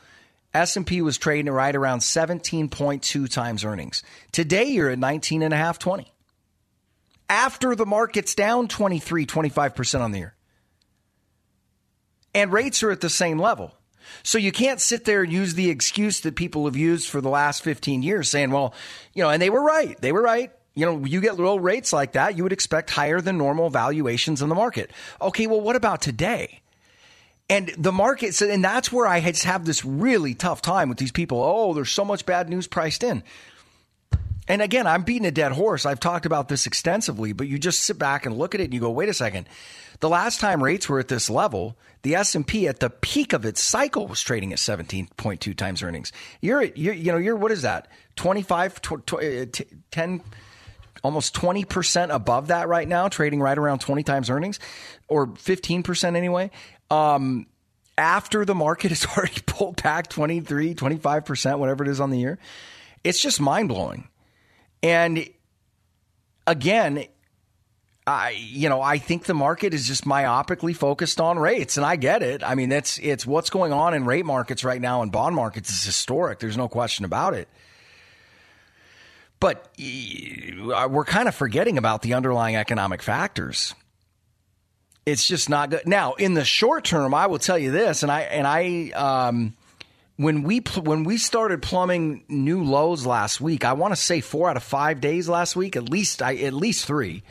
S&P 0.53 1.01
was 1.01 1.17
trading 1.17 1.51
right 1.51 1.75
around 1.75 1.99
17.2 1.99 3.29
times 3.29 3.65
earnings. 3.65 4.03
Today 4.31 4.65
you're 4.65 4.89
at 4.89 4.99
19 4.99 5.41
and 5.41 5.53
a 5.53 5.57
half, 5.57 5.79
20. 5.79 6.11
After 7.29 7.75
the 7.75 7.85
market's 7.85 8.35
down 8.35 8.67
23, 8.67 9.25
25% 9.25 10.01
on 10.01 10.11
the 10.11 10.19
year. 10.19 10.35
And 12.35 12.51
rates 12.51 12.83
are 12.83 12.91
at 12.91 13.01
the 13.01 13.09
same 13.09 13.39
level. 13.39 13.73
So 14.21 14.37
you 14.37 14.51
can't 14.51 14.81
sit 14.81 15.05
there 15.05 15.23
and 15.23 15.31
use 15.31 15.55
the 15.55 15.69
excuse 15.69 16.21
that 16.21 16.35
people 16.35 16.65
have 16.65 16.75
used 16.75 17.09
for 17.09 17.21
the 17.21 17.29
last 17.29 17.63
15 17.63 18.03
years 18.03 18.29
saying, 18.29 18.51
well, 18.51 18.73
you 19.13 19.23
know, 19.23 19.29
and 19.29 19.41
they 19.41 19.49
were 19.49 19.63
right. 19.63 19.99
They 20.01 20.11
were 20.11 20.21
right. 20.21 20.51
You 20.75 20.85
know, 20.85 21.05
you 21.05 21.21
get 21.21 21.37
low 21.37 21.57
rates 21.57 21.93
like 21.93 22.13
that, 22.13 22.35
you 22.35 22.43
would 22.43 22.53
expect 22.53 22.89
higher 22.89 23.21
than 23.21 23.37
normal 23.37 23.69
valuations 23.69 24.41
in 24.41 24.49
the 24.49 24.55
market. 24.55 24.91
Okay, 25.21 25.45
well, 25.45 25.61
what 25.61 25.75
about 25.75 26.01
today? 26.01 26.62
And 27.49 27.73
the 27.77 27.91
market, 27.91 28.39
and 28.41 28.63
that's 28.63 28.91
where 28.91 29.05
I 29.05 29.19
had 29.19 29.37
have 29.39 29.65
this 29.65 29.83
really 29.83 30.33
tough 30.33 30.61
time 30.61 30.89
with 30.89 30.97
these 30.97 31.11
people. 31.11 31.41
Oh, 31.43 31.73
there's 31.73 31.91
so 31.91 32.05
much 32.05 32.25
bad 32.25 32.49
news 32.49 32.67
priced 32.67 33.03
in. 33.03 33.23
And 34.47 34.61
again, 34.61 34.87
I'm 34.87 35.03
beating 35.03 35.25
a 35.25 35.31
dead 35.31 35.53
horse. 35.53 35.85
I've 35.85 35.99
talked 35.99 36.25
about 36.25 36.49
this 36.49 36.65
extensively, 36.67 37.31
but 37.33 37.47
you 37.47 37.57
just 37.57 37.81
sit 37.81 37.97
back 37.97 38.25
and 38.25 38.37
look 38.37 38.53
at 38.53 38.61
it 38.61 38.65
and 38.65 38.73
you 38.73 38.79
go, 38.79 38.89
wait 38.89 39.09
a 39.09 39.13
second. 39.13 39.47
The 39.99 40.09
last 40.09 40.41
time 40.41 40.61
rates 40.61 40.89
were 40.89 40.99
at 40.99 41.07
this 41.07 41.29
level, 41.29 41.77
the 42.01 42.15
S&P 42.15 42.67
at 42.67 42.79
the 42.79 42.89
peak 42.89 43.31
of 43.31 43.45
its 43.45 43.63
cycle 43.63 44.07
was 44.07 44.21
trading 44.21 44.51
at 44.51 44.59
17.2 44.59 45.55
times 45.55 45.81
earnings. 45.81 46.11
You're 46.41 46.63
you're, 46.63 46.93
you 46.93 47.11
know, 47.13 47.17
you're, 47.17 47.37
what 47.37 47.51
is 47.51 47.61
that? 47.61 47.87
25, 48.17 48.81
tw- 48.81 49.07
tw- 49.07 49.13
uh, 49.13 49.45
10, 49.91 50.21
almost 51.03 51.33
20% 51.35 52.13
above 52.13 52.47
that 52.47 52.67
right 52.67 52.87
now, 52.87 53.07
trading 53.07 53.39
right 53.39 53.57
around 53.57 53.79
20 53.79 54.03
times 54.03 54.29
earnings 54.29 54.59
or 55.07 55.27
15% 55.27 56.15
anyway. 56.15 56.51
Um, 56.89 57.47
after 57.97 58.45
the 58.45 58.55
market 58.55 58.89
has 58.89 59.05
already 59.17 59.41
pulled 59.45 59.81
back 59.81 60.07
23, 60.07 60.75
25%, 60.75 61.59
whatever 61.59 61.83
it 61.83 61.89
is 61.89 61.99
on 61.99 62.09
the 62.09 62.19
year. 62.19 62.39
It's 63.03 63.21
just 63.21 63.41
mind 63.41 63.69
blowing. 63.69 64.07
And 64.81 65.27
again, 66.47 67.05
I 68.05 68.31
you 68.31 68.67
know 68.67 68.81
I 68.81 68.97
think 68.97 69.23
the 69.23 69.33
market 69.33 69.73
is 69.73 69.87
just 69.87 70.03
myopically 70.03 70.75
focused 70.75 71.21
on 71.21 71.39
rates, 71.39 71.77
and 71.77 71.85
I 71.85 71.95
get 71.95 72.21
it. 72.21 72.43
I 72.43 72.55
mean, 72.55 72.69
that's 72.69 72.99
it's 72.99 73.25
what's 73.25 73.49
going 73.49 73.71
on 73.71 73.93
in 73.93 74.05
rate 74.05 74.25
markets 74.25 74.63
right 74.63 74.81
now 74.81 75.01
and 75.01 75.11
bond 75.11 75.35
markets 75.35 75.69
is 75.71 75.83
historic. 75.83 76.39
There's 76.39 76.57
no 76.57 76.67
question 76.67 77.05
about 77.05 77.33
it. 77.33 77.47
But 79.39 79.73
we're 79.77 81.05
kind 81.05 81.27
of 81.27 81.35
forgetting 81.35 81.77
about 81.77 82.01
the 82.01 82.13
underlying 82.13 82.55
economic 82.55 83.01
factors. 83.01 83.75
It's 85.05 85.27
just 85.27 85.49
not 85.49 85.69
good. 85.69 85.85
Now, 85.85 86.13
in 86.13 86.33
the 86.33 86.45
short 86.45 86.85
term, 86.85 87.13
I 87.13 87.27
will 87.27 87.39
tell 87.39 87.57
you 87.57 87.71
this, 87.71 88.03
and 88.03 88.11
I 88.11 88.21
and 88.21 88.47
I 88.47 88.91
um, 88.91 89.53
when 90.15 90.43
we 90.43 90.59
when 90.81 91.03
we 91.03 91.17
started 91.17 91.61
plumbing 91.61 92.23
new 92.29 92.63
lows 92.63 93.05
last 93.05 93.41
week, 93.41 93.65
I 93.65 93.73
want 93.73 93.93
to 93.93 93.99
say 93.99 94.21
four 94.21 94.49
out 94.49 94.57
of 94.57 94.63
five 94.63 95.01
days 95.01 95.27
last 95.27 95.55
week, 95.55 95.75
at 95.75 95.89
least 95.89 96.21
I 96.21 96.35
at 96.35 96.53
least 96.53 96.85
three 96.85 97.23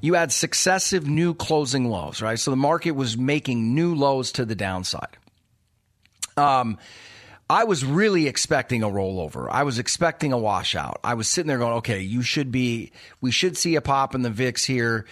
you 0.00 0.14
had 0.14 0.32
successive 0.32 1.06
new 1.06 1.34
closing 1.34 1.84
lows, 1.88 2.22
right? 2.22 2.38
So 2.38 2.50
the 2.50 2.56
market 2.56 2.92
was 2.92 3.16
making 3.16 3.74
new 3.74 3.94
lows 3.94 4.32
to 4.32 4.44
the 4.44 4.54
downside. 4.54 5.16
Um, 6.36 6.78
I 7.48 7.64
was 7.64 7.84
really 7.84 8.26
expecting 8.26 8.82
a 8.82 8.88
rollover. 8.88 9.48
I 9.50 9.64
was 9.64 9.78
expecting 9.78 10.32
a 10.32 10.38
washout. 10.38 11.00
I 11.04 11.14
was 11.14 11.28
sitting 11.28 11.48
there 11.48 11.58
going, 11.58 11.74
okay, 11.74 12.00
you 12.00 12.22
should 12.22 12.50
be, 12.50 12.92
we 13.20 13.30
should 13.30 13.56
see 13.56 13.74
a 13.76 13.80
pop 13.80 14.14
in 14.14 14.22
the 14.22 14.30
VIX 14.30 14.64
here. 14.64 15.06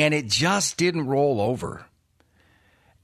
And 0.00 0.14
it 0.14 0.26
just 0.26 0.76
didn't 0.76 1.06
roll 1.06 1.40
over. 1.40 1.86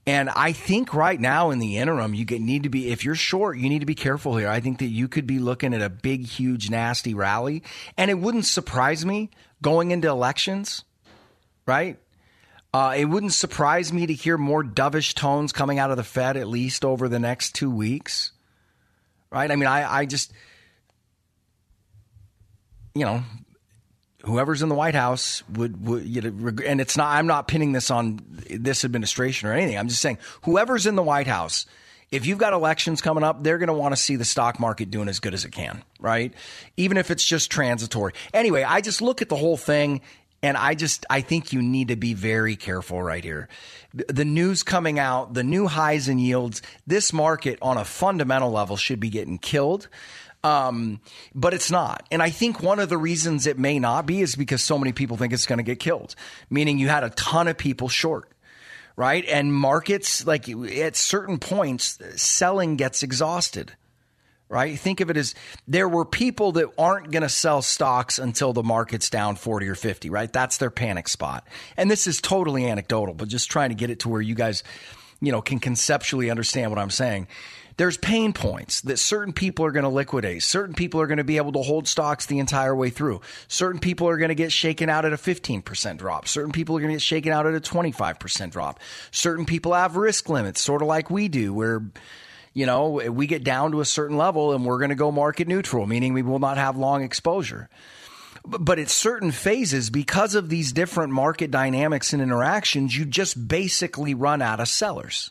And 0.05 0.29
I 0.29 0.51
think 0.53 0.93
right 0.93 1.19
now 1.19 1.51
in 1.51 1.59
the 1.59 1.77
interim, 1.77 2.13
you 2.13 2.25
need 2.25 2.63
to 2.63 2.69
be, 2.69 2.91
if 2.91 3.05
you're 3.05 3.15
short, 3.15 3.57
you 3.57 3.69
need 3.69 3.79
to 3.79 3.85
be 3.85 3.95
careful 3.95 4.37
here. 4.37 4.47
I 4.49 4.61
think 4.61 4.79
that 4.79 4.87
you 4.87 5.07
could 5.07 5.27
be 5.27 5.39
looking 5.39 5.73
at 5.73 5.81
a 5.81 5.89
big, 5.89 6.25
huge, 6.25 6.69
nasty 6.69 7.13
rally. 7.13 7.63
And 7.97 8.09
it 8.09 8.17
wouldn't 8.17 8.45
surprise 8.45 9.05
me 9.05 9.29
going 9.61 9.91
into 9.91 10.07
elections 10.07 10.83
right? 11.67 11.99
Uh, 12.73 12.95
it 12.97 13.05
wouldn't 13.05 13.33
surprise 13.33 13.93
me 13.93 14.07
to 14.07 14.13
hear 14.13 14.37
more 14.37 14.63
dovish 14.63 15.13
tones 15.13 15.51
coming 15.51 15.77
out 15.77 15.91
of 15.91 15.97
the 15.97 16.03
Fed 16.03 16.37
at 16.37 16.47
least 16.47 16.83
over 16.83 17.07
the 17.07 17.19
next 17.19 17.53
two 17.53 17.69
weeks, 17.69 18.31
right? 19.31 19.51
I 19.51 19.55
mean, 19.55 19.67
I, 19.67 19.99
I 19.99 20.05
just, 20.05 20.31
you 22.95 23.05
know, 23.05 23.23
whoever's 24.23 24.61
in 24.61 24.69
the 24.69 24.75
White 24.75 24.95
House 24.95 25.43
would, 25.49 25.85
would 25.85 26.05
you 26.05 26.21
know, 26.21 26.53
and 26.65 26.81
it's 26.81 26.97
not, 26.97 27.15
I'm 27.15 27.27
not 27.27 27.47
pinning 27.47 27.71
this 27.71 27.91
on 27.91 28.19
this 28.49 28.83
administration 28.83 29.47
or 29.47 29.53
anything. 29.53 29.77
I'm 29.77 29.87
just 29.87 30.01
saying 30.01 30.17
whoever's 30.43 30.85
in 30.85 30.95
the 30.95 31.03
White 31.03 31.27
House, 31.27 31.65
if 32.11 32.25
you've 32.25 32.37
got 32.37 32.53
elections 32.53 33.01
coming 33.01 33.23
up, 33.23 33.43
they're 33.43 33.57
going 33.57 33.67
to 33.67 33.73
want 33.73 33.93
to 33.93 34.01
see 34.01 34.15
the 34.15 34.25
stock 34.25 34.59
market 34.59 34.89
doing 34.89 35.09
as 35.09 35.19
good 35.19 35.33
as 35.33 35.45
it 35.45 35.51
can, 35.51 35.83
right? 35.99 36.33
Even 36.77 36.97
if 36.97 37.11
it's 37.11 37.25
just 37.25 37.51
transitory. 37.51 38.13
Anyway, 38.33 38.63
I 38.63 38.81
just 38.81 39.01
look 39.01 39.21
at 39.21 39.29
the 39.29 39.35
whole 39.35 39.57
thing 39.57 40.01
and 40.41 40.55
I 40.55 40.75
just, 40.75 41.05
I 41.09 41.21
think 41.21 41.51
you 41.51 41.61
need 41.61 41.89
to 41.89 41.95
be 41.95 42.13
very 42.13 42.55
careful 42.55 43.01
right 43.01 43.23
here. 43.23 43.49
The 43.93 44.25
news 44.25 44.63
coming 44.63 44.99
out, 44.99 45.33
the 45.33 45.43
new 45.43 45.67
highs 45.67 46.07
and 46.07 46.21
yields, 46.21 46.61
this 46.85 47.11
market 47.11 47.57
on 47.61 47.77
a 47.77 47.83
fundamental 47.83 48.51
level 48.51 48.77
should 48.77 48.99
be 48.99 49.09
getting 49.09 49.39
killed. 49.39 49.89
Um, 50.47 51.01
but 51.33 51.53
it's 51.53 51.71
not. 51.71 52.05
And 52.11 52.21
I 52.21 52.29
think 52.29 52.61
one 52.61 52.79
of 52.79 52.89
the 52.89 52.97
reasons 52.97 53.47
it 53.47 53.57
may 53.57 53.79
not 53.79 54.05
be 54.05 54.21
is 54.21 54.35
because 54.35 54.63
so 54.63 54.77
many 54.77 54.93
people 54.93 55.17
think 55.17 55.33
it's 55.33 55.45
going 55.45 55.57
to 55.57 55.63
get 55.63 55.79
killed, 55.79 56.15
meaning 56.49 56.79
you 56.79 56.87
had 56.87 57.03
a 57.03 57.09
ton 57.11 57.47
of 57.47 57.57
people 57.57 57.89
short 57.89 58.31
right? 58.99 59.25
And 59.25 59.53
markets, 59.53 60.25
like 60.25 60.49
at 60.49 60.95
certain 60.95 61.37
points, 61.37 61.99
selling 62.15 62.77
gets 62.77 63.03
exhausted 63.03 63.73
right? 64.49 64.79
Think 64.79 65.01
of 65.01 65.09
it 65.09 65.17
as 65.17 65.35
there 65.67 65.89
were 65.89 66.05
people 66.05 66.53
that 66.53 66.69
aren't 66.77 67.11
going 67.11 67.23
to 67.23 67.29
sell 67.29 67.61
stocks 67.61 68.17
until 68.17 68.53
the 68.53 68.63
market's 68.63 69.09
down 69.09 69.35
40 69.35 69.67
or 69.67 69.75
50, 69.75 70.09
right? 70.09 70.31
That's 70.31 70.57
their 70.57 70.69
panic 70.69 71.07
spot. 71.07 71.45
And 71.75 71.91
this 71.91 72.07
is 72.07 72.21
totally 72.21 72.65
anecdotal, 72.65 73.13
but 73.13 73.27
just 73.27 73.51
trying 73.51 73.69
to 73.69 73.75
get 73.75 73.89
it 73.89 73.99
to 74.01 74.09
where 74.09 74.21
you 74.21 74.35
guys, 74.35 74.63
you 75.19 75.31
know, 75.31 75.41
can 75.41 75.59
conceptually 75.59 76.29
understand 76.29 76.71
what 76.71 76.79
I'm 76.79 76.89
saying. 76.89 77.27
There's 77.77 77.97
pain 77.97 78.33
points 78.33 78.81
that 78.81 78.97
certain 78.97 79.33
people 79.33 79.63
are 79.65 79.71
going 79.71 79.83
to 79.83 79.89
liquidate. 79.89 80.41
Certain 80.41 80.73
people 80.73 80.99
are 80.99 81.07
going 81.07 81.19
to 81.19 81.23
be 81.23 81.37
able 81.37 81.51
to 81.51 81.61
hold 81.61 81.87
stocks 81.87 82.25
the 82.25 82.39
entire 82.39 82.75
way 82.75 82.89
through. 82.89 83.21
Certain 83.47 83.79
people 83.79 84.09
are 84.09 84.17
going 84.17 84.29
to 84.29 84.35
get 84.35 84.51
shaken 84.51 84.89
out 84.89 85.05
at 85.05 85.13
a 85.13 85.17
15% 85.17 85.97
drop. 85.97 86.27
Certain 86.27 86.51
people 86.51 86.75
are 86.75 86.79
going 86.79 86.89
to 86.89 86.95
get 86.95 87.03
shaken 87.03 87.31
out 87.31 87.45
at 87.45 87.53
a 87.53 87.59
25% 87.59 88.49
drop. 88.49 88.79
Certain 89.11 89.45
people 89.45 89.73
have 89.73 89.95
risk 89.95 90.27
limits, 90.27 90.59
sort 90.59 90.81
of 90.81 90.87
like 90.87 91.11
we 91.11 91.27
do, 91.27 91.53
where 91.53 91.83
you 92.57 92.65
know, 92.65 92.89
we 92.89 93.27
get 93.27 93.43
down 93.43 93.71
to 93.73 93.81
a 93.81 93.85
certain 93.85 94.17
level 94.17 94.51
and 94.53 94.65
we're 94.65 94.79
going 94.79 94.89
to 94.89 94.95
go 94.95 95.11
market 95.11 95.47
neutral, 95.47 95.85
meaning 95.85 96.13
we 96.13 96.23
will 96.23 96.39
not 96.39 96.57
have 96.57 96.75
long 96.75 97.03
exposure. 97.03 97.69
But 98.43 98.79
at 98.79 98.89
certain 98.89 99.29
phases, 99.29 99.91
because 99.91 100.33
of 100.33 100.49
these 100.49 100.71
different 100.71 101.13
market 101.13 101.51
dynamics 101.51 102.13
and 102.13 102.21
interactions, 102.21 102.97
you 102.97 103.05
just 103.05 103.47
basically 103.47 104.15
run 104.15 104.41
out 104.41 104.59
of 104.59 104.67
sellers. 104.67 105.29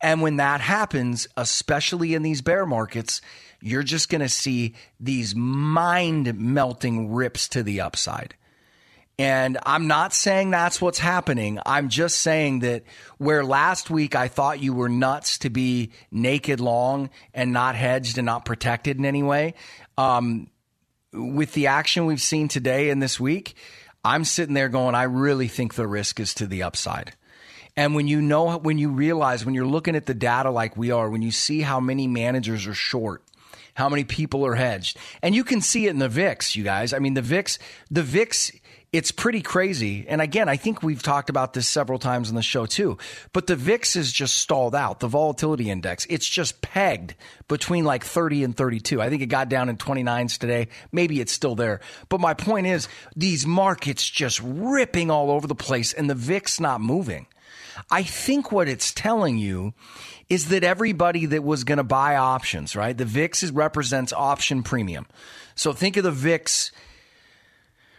And 0.00 0.22
when 0.22 0.36
that 0.36 0.60
happens, 0.60 1.26
especially 1.36 2.14
in 2.14 2.22
these 2.22 2.40
bear 2.40 2.66
markets, 2.66 3.20
you're 3.60 3.82
just 3.82 4.08
going 4.08 4.20
to 4.20 4.28
see 4.28 4.74
these 5.00 5.34
mind 5.34 6.38
melting 6.38 7.12
rips 7.12 7.48
to 7.48 7.62
the 7.62 7.80
upside. 7.80 8.34
And 9.18 9.58
I'm 9.66 9.88
not 9.88 10.14
saying 10.14 10.50
that's 10.50 10.80
what's 10.80 11.00
happening. 11.00 11.58
I'm 11.66 11.88
just 11.88 12.20
saying 12.20 12.60
that 12.60 12.84
where 13.18 13.44
last 13.44 13.90
week 13.90 14.14
I 14.14 14.28
thought 14.28 14.62
you 14.62 14.72
were 14.72 14.88
nuts 14.88 15.38
to 15.38 15.50
be 15.50 15.90
naked 16.12 16.60
long 16.60 17.10
and 17.34 17.52
not 17.52 17.74
hedged 17.74 18.18
and 18.18 18.26
not 18.26 18.44
protected 18.44 18.96
in 18.96 19.04
any 19.04 19.24
way, 19.24 19.54
um, 19.96 20.48
with 21.12 21.52
the 21.54 21.66
action 21.66 22.06
we've 22.06 22.22
seen 22.22 22.46
today 22.46 22.90
and 22.90 23.02
this 23.02 23.18
week, 23.18 23.56
I'm 24.04 24.24
sitting 24.24 24.54
there 24.54 24.68
going, 24.68 24.94
I 24.94 25.04
really 25.04 25.48
think 25.48 25.74
the 25.74 25.88
risk 25.88 26.20
is 26.20 26.32
to 26.34 26.46
the 26.46 26.62
upside. 26.62 27.14
And 27.78 27.94
when 27.94 28.08
you 28.08 28.20
know, 28.20 28.58
when 28.58 28.76
you 28.76 28.90
realize, 28.90 29.44
when 29.44 29.54
you're 29.54 29.64
looking 29.64 29.94
at 29.94 30.06
the 30.06 30.12
data 30.12 30.50
like 30.50 30.76
we 30.76 30.90
are, 30.90 31.08
when 31.08 31.22
you 31.22 31.30
see 31.30 31.60
how 31.60 31.78
many 31.78 32.08
managers 32.08 32.66
are 32.66 32.74
short, 32.74 33.22
how 33.74 33.88
many 33.88 34.02
people 34.02 34.44
are 34.44 34.56
hedged, 34.56 34.98
and 35.22 35.32
you 35.32 35.44
can 35.44 35.60
see 35.60 35.86
it 35.86 35.90
in 35.90 36.00
the 36.00 36.08
VIX, 36.08 36.56
you 36.56 36.64
guys. 36.64 36.92
I 36.92 36.98
mean, 36.98 37.14
the 37.14 37.22
VIX, 37.22 37.56
the 37.88 38.02
VIX 38.02 38.50
it's 38.90 39.12
pretty 39.12 39.42
crazy. 39.42 40.06
And 40.08 40.20
again, 40.20 40.48
I 40.48 40.56
think 40.56 40.82
we've 40.82 41.02
talked 41.02 41.30
about 41.30 41.52
this 41.52 41.68
several 41.68 41.98
times 41.98 42.30
on 42.30 42.34
the 42.34 42.42
show 42.42 42.66
too. 42.66 42.96
But 43.32 43.46
the 43.46 43.54
VIX 43.54 43.94
is 43.96 44.12
just 44.12 44.38
stalled 44.38 44.74
out. 44.74 44.98
The 44.98 45.08
volatility 45.08 45.70
index, 45.70 46.06
it's 46.08 46.26
just 46.26 46.62
pegged 46.62 47.14
between 47.48 47.84
like 47.84 48.02
30 48.02 48.44
and 48.44 48.56
32. 48.56 49.00
I 49.00 49.10
think 49.10 49.20
it 49.22 49.26
got 49.26 49.50
down 49.50 49.68
in 49.68 49.76
29s 49.76 50.38
today. 50.38 50.68
Maybe 50.90 51.20
it's 51.20 51.32
still 51.32 51.54
there. 51.54 51.80
But 52.08 52.20
my 52.20 52.32
point 52.32 52.66
is, 52.66 52.88
these 53.14 53.46
markets 53.46 54.08
just 54.08 54.40
ripping 54.42 55.10
all 55.10 55.30
over 55.30 55.46
the 55.46 55.54
place 55.54 55.92
and 55.92 56.08
the 56.08 56.14
VIX 56.14 56.58
not 56.58 56.80
moving. 56.80 57.26
I 57.90 58.02
think 58.02 58.52
what 58.52 58.68
it's 58.68 58.92
telling 58.92 59.38
you 59.38 59.74
is 60.28 60.48
that 60.48 60.64
everybody 60.64 61.26
that 61.26 61.42
was 61.42 61.64
going 61.64 61.78
to 61.78 61.84
buy 61.84 62.16
options, 62.16 62.76
right? 62.76 62.96
The 62.96 63.04
VIX 63.04 63.42
is, 63.44 63.52
represents 63.52 64.12
option 64.12 64.62
premium. 64.62 65.06
So 65.54 65.72
think 65.72 65.96
of 65.96 66.04
the 66.04 66.12
VIX 66.12 66.70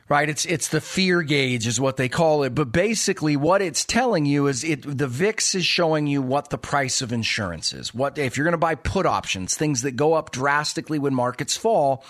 right? 0.09 0.27
It's 0.27 0.43
it's 0.45 0.67
the 0.67 0.81
fear 0.81 1.21
gauge 1.21 1.67
is 1.67 1.79
what 1.79 1.95
they 1.95 2.09
call 2.09 2.43
it. 2.43 2.55
But 2.55 2.71
basically, 2.71 3.37
what 3.37 3.61
it's 3.61 3.85
telling 3.85 4.25
you 4.25 4.47
is 4.47 4.63
it 4.63 4.81
the 4.81 5.07
VIX 5.07 5.55
is 5.55 5.65
showing 5.65 6.07
you 6.07 6.21
what 6.21 6.49
the 6.49 6.57
price 6.57 7.01
of 7.01 7.13
insurance 7.13 7.71
is. 7.71 7.93
What 7.93 8.17
if 8.17 8.35
you're 8.35 8.43
going 8.43 8.51
to 8.53 8.57
buy 8.57 8.75
put 8.75 9.05
options, 9.05 9.55
things 9.55 9.83
that 9.83 9.91
go 9.91 10.15
up 10.15 10.31
drastically 10.31 10.99
when 10.99 11.13
markets 11.13 11.55
fall. 11.55 12.03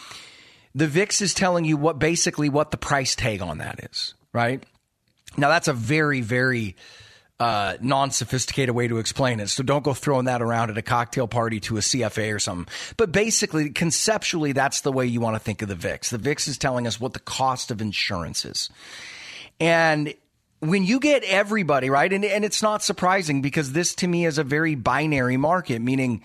The 0.74 0.88
VIX 0.88 1.22
is 1.22 1.34
telling 1.34 1.66
you 1.66 1.78
what 1.78 2.00
basically 2.00 2.48
what 2.48 2.72
the 2.72 2.78
price 2.78 3.16
tag 3.16 3.42
on 3.42 3.58
that 3.58 3.84
is, 3.92 4.14
right? 4.34 4.64
Now 5.38 5.50
that's 5.50 5.68
a 5.68 5.74
very 5.74 6.22
very 6.22 6.76
uh, 7.40 7.78
non 7.80 8.12
sophisticated 8.12 8.76
way 8.76 8.88
to 8.88 8.98
explain 8.98 9.40
it. 9.40 9.50
So 9.50 9.64
don't 9.64 9.84
go 9.84 9.94
throwing 9.94 10.26
that 10.26 10.42
around 10.42 10.70
at 10.70 10.78
a 10.78 10.82
cocktail 10.82 11.28
party 11.28 11.60
to 11.62 11.78
a 11.78 11.80
CFA 11.80 12.36
or 12.36 12.40
something. 12.40 12.72
But 12.98 13.12
basically, 13.12 13.70
conceptually, 13.70 14.52
that's 14.52 14.82
the 14.82 14.92
way 14.92 15.06
you 15.06 15.22
want 15.22 15.36
to 15.36 15.40
think 15.40 15.62
of 15.62 15.70
the 15.70 15.76
VIX. 15.76 16.10
The 16.10 16.18
VIX 16.18 16.48
is 16.50 16.58
telling 16.58 16.86
us 16.86 17.00
what 17.00 17.14
the 17.14 17.20
cost 17.20 17.72
of 17.72 17.82
insurance 17.82 18.44
is. 18.44 18.70
And 19.60 20.14
when 20.60 20.84
you 20.84 21.00
get 21.00 21.24
everybody, 21.24 21.90
right, 21.90 22.12
and, 22.12 22.26
and 22.26 22.44
it's 22.44 22.62
not 22.62 22.84
surprising 22.84 23.42
because 23.42 23.72
this 23.72 23.96
to 23.96 24.08
me 24.08 24.26
is 24.26 24.38
a 24.38 24.44
very 24.44 24.76
binary 24.76 25.38
market, 25.38 25.82
meaning. 25.82 26.24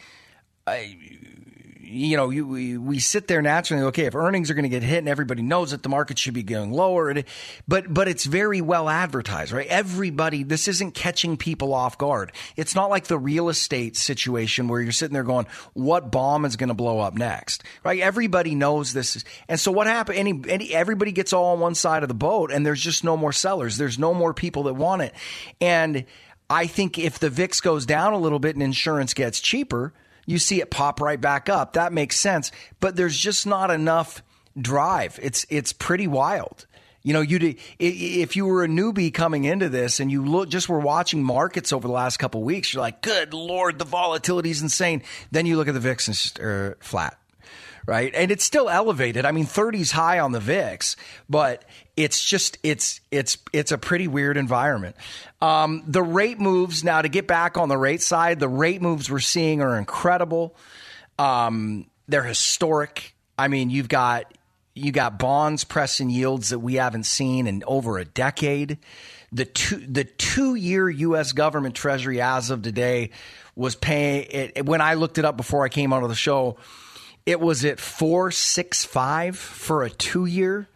Uh, 0.67 0.79
you 1.95 2.17
know, 2.17 2.31
you, 2.31 2.47
we, 2.47 2.77
we 2.77 2.99
sit 2.99 3.29
there 3.29 3.41
naturally. 3.41 3.85
Okay, 3.85 4.07
if 4.07 4.15
earnings 4.15 4.51
are 4.51 4.55
going 4.55 4.65
to 4.65 4.69
get 4.69 4.83
hit 4.83 4.99
and 4.99 5.09
everybody 5.09 5.43
knows 5.43 5.71
that 5.71 5.83
the 5.83 5.89
market 5.89 6.19
should 6.19 6.35
be 6.35 6.43
going 6.43 6.73
lower, 6.73 7.15
but 7.69 7.93
but 7.93 8.09
it's 8.09 8.25
very 8.25 8.61
well 8.61 8.89
advertised, 8.89 9.53
right? 9.53 9.67
Everybody, 9.69 10.43
this 10.43 10.69
isn't 10.69 10.95
catching 10.95 11.37
people 11.37 11.73
off 11.73 11.97
guard. 11.97 12.33
It's 12.57 12.75
not 12.75 12.91
like 12.91 13.07
the 13.07 13.19
real 13.19 13.49
estate 13.49 13.97
situation 13.97 14.69
where 14.69 14.81
you're 14.81 14.93
sitting 14.93 15.15
there 15.15 15.23
going, 15.23 15.47
"What 15.73 16.11
bomb 16.11 16.45
is 16.45 16.57
going 16.57 16.69
to 16.69 16.75
blow 16.75 16.99
up 16.99 17.15
next?" 17.15 17.63
Right? 17.85 18.01
Everybody 18.01 18.55
knows 18.55 18.93
this, 18.93 19.17
is, 19.17 19.25
and 19.49 19.61
so 19.61 19.71
what 19.71 19.87
happened? 19.87 20.19
Any, 20.19 20.43
any 20.49 20.75
everybody 20.75 21.13
gets 21.13 21.33
all 21.33 21.53
on 21.53 21.61
one 21.61 21.75
side 21.75 22.03
of 22.03 22.09
the 22.09 22.15
boat, 22.15 22.51
and 22.51 22.67
there's 22.67 22.81
just 22.81 23.05
no 23.05 23.17
more 23.17 23.33
sellers. 23.33 23.77
There's 23.77 23.99
no 23.99 24.13
more 24.13 24.35
people 24.35 24.65
that 24.65 24.75
want 24.75 25.03
it, 25.03 25.15
and 25.61 26.05
I 26.51 26.67
think 26.67 26.99
if 26.99 27.19
the 27.19 27.31
VIX 27.31 27.61
goes 27.61 27.87
down 27.87 28.13
a 28.13 28.19
little 28.19 28.39
bit 28.39 28.55
and 28.57 28.63
insurance 28.63 29.15
gets 29.15 29.41
cheaper 29.41 29.95
you 30.27 30.39
see 30.39 30.61
it 30.61 30.71
pop 30.71 31.01
right 31.01 31.21
back 31.21 31.49
up. 31.49 31.75
That 31.75 31.93
makes 31.93 32.19
sense, 32.19 32.51
but 32.81 32.97
there's 32.97 33.17
just 33.17 33.47
not 33.47 33.71
enough 33.71 34.23
drive. 34.59 35.19
It's 35.23 35.47
it's 35.49 35.73
pretty 35.73 36.07
wild. 36.07 36.67
You 37.03 37.13
know, 37.13 37.21
you 37.21 37.55
if 37.79 38.35
you 38.35 38.47
were 38.47 38.65
a 38.65 38.69
newbie 38.69 39.13
coming 39.13 39.45
into 39.45 39.69
this 39.69 40.01
and 40.01 40.11
you 40.11 40.25
look 40.25 40.49
just 40.49 40.69
were 40.69 40.81
watching 40.81 41.23
markets 41.23 41.73
over 41.73 41.87
the 41.87 41.93
last 41.93 42.17
couple 42.17 42.43
weeks, 42.43 42.73
you're 42.73 42.81
like, 42.81 43.03
"Good 43.03 43.35
lord, 43.35 43.79
the 43.79 43.85
volatility 43.85 44.51
is 44.51 44.63
insane." 44.63 45.03
Then 45.31 45.45
you 45.45 45.57
look 45.57 45.69
at 45.69 45.75
the 45.75 45.81
VIX 45.81 46.09
and 46.09 46.15
it's 46.15 46.23
just, 46.23 46.41
uh, 46.41 46.75
flat 46.81 47.19
right? 47.87 48.13
And 48.15 48.31
it's 48.31 48.45
still 48.45 48.69
elevated. 48.69 49.25
I 49.25 49.33
mean, 49.33 49.47
30's 49.47 49.91
high 49.91 50.21
on 50.21 50.33
the 50.33 50.41
VIX, 50.41 50.97
but 51.29 51.65
it's 51.97 52.25
just 52.25 52.59
it's 52.63 53.01
it's 53.11 53.39
it's 53.53 53.73
a 53.73 53.79
pretty 53.79 54.09
weird 54.09 54.37
environment. 54.37 54.97
Um, 55.41 55.85
the 55.87 56.03
rate 56.03 56.41
moves 56.41 56.83
now 56.83 57.03
to 57.03 57.09
get 57.09 57.27
back 57.27 57.57
on 57.57 57.69
the 57.69 57.77
rate 57.77 58.03
side. 58.03 58.41
The 58.41 58.49
rate 58.49 58.83
moves 58.83 59.11
we're 59.11 59.21
seeing 59.21 59.61
are 59.61 59.79
incredible. 59.79 60.57
Um, 61.19 61.87
they're 62.09 62.25
historic. 62.25 63.15
I 63.39 63.49
mean, 63.49 63.71
you've 63.71 63.89
got 63.89 64.33
you 64.75 64.91
got 64.91 65.19
bonds 65.19 65.65
pressing 65.65 66.11
yields 66.11 66.49
that 66.49 66.59
we 66.59 66.75
haven't 66.75 67.05
seen 67.05 67.47
in 67.47 67.63
over 67.67 67.99
a 67.99 68.05
decade. 68.05 68.79
The 69.33 69.45
two 69.45 69.85
the 69.87 70.05
two 70.05 70.55
year 70.55 70.89
U.S. 70.89 71.33
government 71.33 71.75
Treasury 71.75 72.21
as 72.21 72.51
of 72.51 72.63
today 72.63 73.11
was 73.57 73.77
paying 73.77 74.27
it, 74.31 74.67
when 74.67 74.81
I 74.81 74.95
looked 74.95 75.19
it 75.19 75.25
up 75.25 75.37
before 75.37 75.65
I 75.65 75.69
came 75.69 75.93
onto 75.93 76.09
the 76.09 76.15
show 76.15 76.57
it 77.27 77.41
was 77.41 77.65
at 77.65 77.81
465 77.81 79.37
for 79.37 79.83
a 79.83 79.91
two 79.91 80.27
year. 80.27 80.69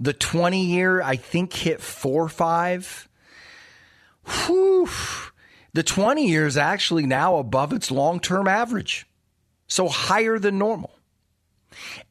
The 0.00 0.12
20 0.12 0.64
year, 0.64 1.00
I 1.00 1.16
think, 1.16 1.52
hit 1.52 1.80
45. 1.80 3.08
Whew. 4.24 4.88
The 5.74 5.82
20 5.82 6.28
year 6.28 6.46
is 6.46 6.56
actually 6.56 7.06
now 7.06 7.36
above 7.36 7.72
its 7.72 7.90
long 7.90 8.20
term 8.20 8.48
average. 8.48 9.06
So 9.68 9.88
higher 9.88 10.38
than 10.38 10.58
normal. 10.58 10.90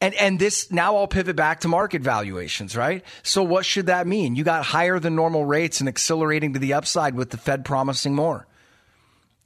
And 0.00 0.14
and 0.14 0.40
this 0.40 0.72
now 0.72 0.96
I'll 0.96 1.06
pivot 1.06 1.36
back 1.36 1.60
to 1.60 1.68
market 1.68 2.02
valuations, 2.02 2.76
right? 2.76 3.04
So 3.22 3.42
what 3.44 3.64
should 3.64 3.86
that 3.86 4.06
mean? 4.06 4.34
You 4.34 4.42
got 4.42 4.64
higher 4.64 4.98
than 4.98 5.14
normal 5.14 5.44
rates 5.44 5.78
and 5.78 5.88
accelerating 5.88 6.54
to 6.54 6.58
the 6.58 6.72
upside 6.72 7.14
with 7.14 7.30
the 7.30 7.36
Fed 7.36 7.64
promising 7.64 8.14
more. 8.14 8.48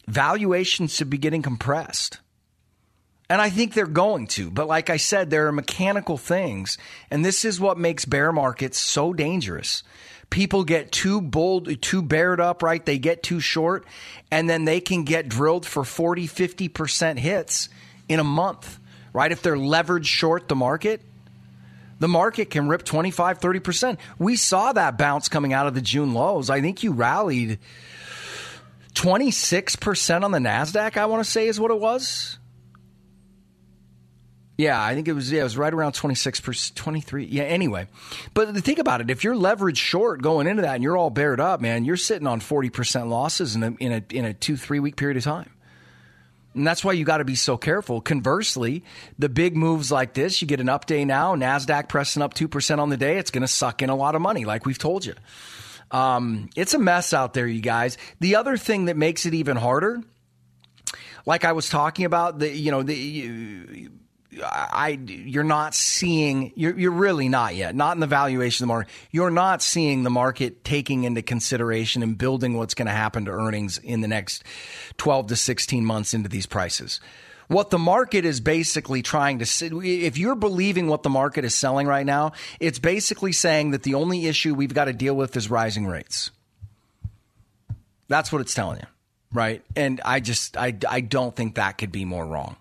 Valuations 0.06 0.94
should 0.94 1.10
be 1.10 1.18
getting 1.18 1.42
compressed. 1.42 2.20
And 3.28 3.40
I 3.40 3.50
think 3.50 3.74
they're 3.74 3.86
going 3.86 4.28
to. 4.28 4.50
But 4.50 4.68
like 4.68 4.88
I 4.88 4.98
said, 4.98 5.30
there 5.30 5.48
are 5.48 5.52
mechanical 5.52 6.16
things. 6.16 6.78
And 7.10 7.24
this 7.24 7.44
is 7.44 7.60
what 7.60 7.78
makes 7.78 8.04
bear 8.04 8.30
markets 8.32 8.78
so 8.78 9.12
dangerous. 9.12 9.82
People 10.30 10.64
get 10.64 10.92
too 10.92 11.20
bold, 11.20 11.82
too 11.82 12.02
bared 12.02 12.40
up, 12.40 12.62
right? 12.62 12.84
They 12.84 12.98
get 12.98 13.22
too 13.22 13.40
short, 13.40 13.86
and 14.30 14.50
then 14.50 14.64
they 14.64 14.80
can 14.80 15.04
get 15.04 15.28
drilled 15.28 15.64
for 15.64 15.84
40, 15.84 16.26
50% 16.26 17.18
hits 17.18 17.68
in 18.08 18.18
a 18.18 18.24
month, 18.24 18.78
right? 19.12 19.30
If 19.30 19.42
they're 19.42 19.56
leveraged 19.56 20.06
short 20.06 20.48
the 20.48 20.56
market, 20.56 21.00
the 22.00 22.08
market 22.08 22.50
can 22.50 22.68
rip 22.68 22.84
25, 22.84 23.40
30%. 23.40 23.98
We 24.18 24.36
saw 24.36 24.72
that 24.72 24.98
bounce 24.98 25.28
coming 25.28 25.52
out 25.52 25.68
of 25.68 25.74
the 25.74 25.80
June 25.80 26.12
lows. 26.12 26.50
I 26.50 26.60
think 26.60 26.82
you 26.82 26.92
rallied 26.92 27.58
26% 28.94 30.24
on 30.24 30.32
the 30.32 30.38
NASDAQ, 30.38 30.96
I 30.96 31.06
want 31.06 31.24
to 31.24 31.30
say 31.30 31.46
is 31.46 31.60
what 31.60 31.70
it 31.70 31.78
was. 31.78 32.38
Yeah, 34.56 34.82
I 34.82 34.94
think 34.94 35.06
it 35.06 35.12
was 35.12 35.30
yeah, 35.30 35.40
it 35.40 35.44
was 35.44 35.56
right 35.58 35.72
around 35.72 35.92
26 35.92 36.40
percent, 36.40 36.76
23. 36.76 37.26
Yeah, 37.26 37.42
anyway. 37.42 37.88
But 38.32 38.56
think 38.58 38.78
about 38.78 39.00
it, 39.02 39.10
if 39.10 39.22
you're 39.22 39.34
leveraged 39.34 39.76
short 39.76 40.22
going 40.22 40.46
into 40.46 40.62
that 40.62 40.76
and 40.76 40.82
you're 40.82 40.96
all 40.96 41.10
bared 41.10 41.40
up, 41.40 41.60
man, 41.60 41.84
you're 41.84 41.98
sitting 41.98 42.26
on 42.26 42.40
40% 42.40 43.08
losses 43.08 43.54
in 43.54 43.62
a 43.62 43.70
in 43.78 43.92
a 43.92 44.02
in 44.10 44.24
a 44.24 44.32
2-3 44.32 44.80
week 44.80 44.96
period 44.96 45.18
of 45.18 45.24
time. 45.24 45.50
And 46.54 46.66
that's 46.66 46.82
why 46.82 46.92
you 46.92 47.04
got 47.04 47.18
to 47.18 47.24
be 47.26 47.34
so 47.34 47.58
careful. 47.58 48.00
Conversely, 48.00 48.82
the 49.18 49.28
big 49.28 49.54
moves 49.54 49.92
like 49.92 50.14
this, 50.14 50.40
you 50.40 50.48
get 50.48 50.58
an 50.58 50.70
up 50.70 50.86
day 50.86 51.04
now, 51.04 51.36
Nasdaq 51.36 51.90
pressing 51.90 52.22
up 52.22 52.32
2% 52.32 52.78
on 52.78 52.88
the 52.88 52.96
day, 52.96 53.18
it's 53.18 53.30
going 53.30 53.42
to 53.42 53.48
suck 53.48 53.82
in 53.82 53.90
a 53.90 53.94
lot 53.94 54.14
of 54.14 54.22
money 54.22 54.46
like 54.46 54.64
we've 54.64 54.78
told 54.78 55.04
you. 55.04 55.12
Um, 55.90 56.48
it's 56.56 56.72
a 56.72 56.78
mess 56.78 57.12
out 57.12 57.34
there, 57.34 57.46
you 57.46 57.60
guys. 57.60 57.98
The 58.20 58.36
other 58.36 58.56
thing 58.56 58.86
that 58.86 58.96
makes 58.96 59.26
it 59.26 59.34
even 59.34 59.58
harder, 59.58 60.02
like 61.26 61.44
I 61.44 61.52
was 61.52 61.68
talking 61.68 62.06
about, 62.06 62.38
the 62.38 62.50
you 62.50 62.70
know 62.70 62.82
the 62.82 62.96
you, 62.96 63.90
I 64.42 64.98
you're 65.06 65.44
not 65.44 65.74
seeing 65.74 66.52
you're 66.54 66.78
you're 66.78 66.90
really 66.90 67.28
not 67.28 67.54
yet. 67.54 67.74
Not 67.74 67.96
in 67.96 68.00
the 68.00 68.06
valuation 68.06 68.64
of 68.64 68.68
the 68.68 68.74
market. 68.74 68.92
You're 69.10 69.30
not 69.30 69.62
seeing 69.62 70.02
the 70.02 70.10
market 70.10 70.64
taking 70.64 71.04
into 71.04 71.22
consideration 71.22 72.02
and 72.02 72.16
building 72.16 72.56
what's 72.56 72.74
going 72.74 72.86
to 72.86 72.92
happen 72.92 73.24
to 73.26 73.30
earnings 73.30 73.78
in 73.78 74.00
the 74.00 74.08
next 74.08 74.44
12 74.98 75.28
to 75.28 75.36
16 75.36 75.84
months 75.84 76.14
into 76.14 76.28
these 76.28 76.46
prices. 76.46 77.00
What 77.48 77.70
the 77.70 77.78
market 77.78 78.24
is 78.24 78.40
basically 78.40 79.02
trying 79.02 79.38
to 79.38 79.46
say 79.46 79.68
if 79.68 80.18
you're 80.18 80.34
believing 80.34 80.88
what 80.88 81.02
the 81.02 81.10
market 81.10 81.44
is 81.44 81.54
selling 81.54 81.86
right 81.86 82.06
now 82.06 82.32
it's 82.58 82.78
basically 82.78 83.32
saying 83.32 83.70
that 83.70 83.84
the 83.84 83.94
only 83.94 84.26
issue 84.26 84.54
we've 84.54 84.74
got 84.74 84.86
to 84.86 84.92
deal 84.92 85.14
with 85.14 85.36
is 85.36 85.48
rising 85.50 85.86
rates. 85.86 86.30
That's 88.08 88.32
what 88.32 88.40
it's 88.40 88.54
telling 88.54 88.78
you 88.78 88.86
right? 89.32 89.62
And 89.74 90.00
i 90.04 90.20
just 90.20 90.56
i, 90.56 90.74
I 90.88 91.00
don't 91.00 91.34
think 91.34 91.56
that 91.56 91.78
could 91.78 91.92
be 91.92 92.04
more 92.04 92.24
wrong 92.24 92.56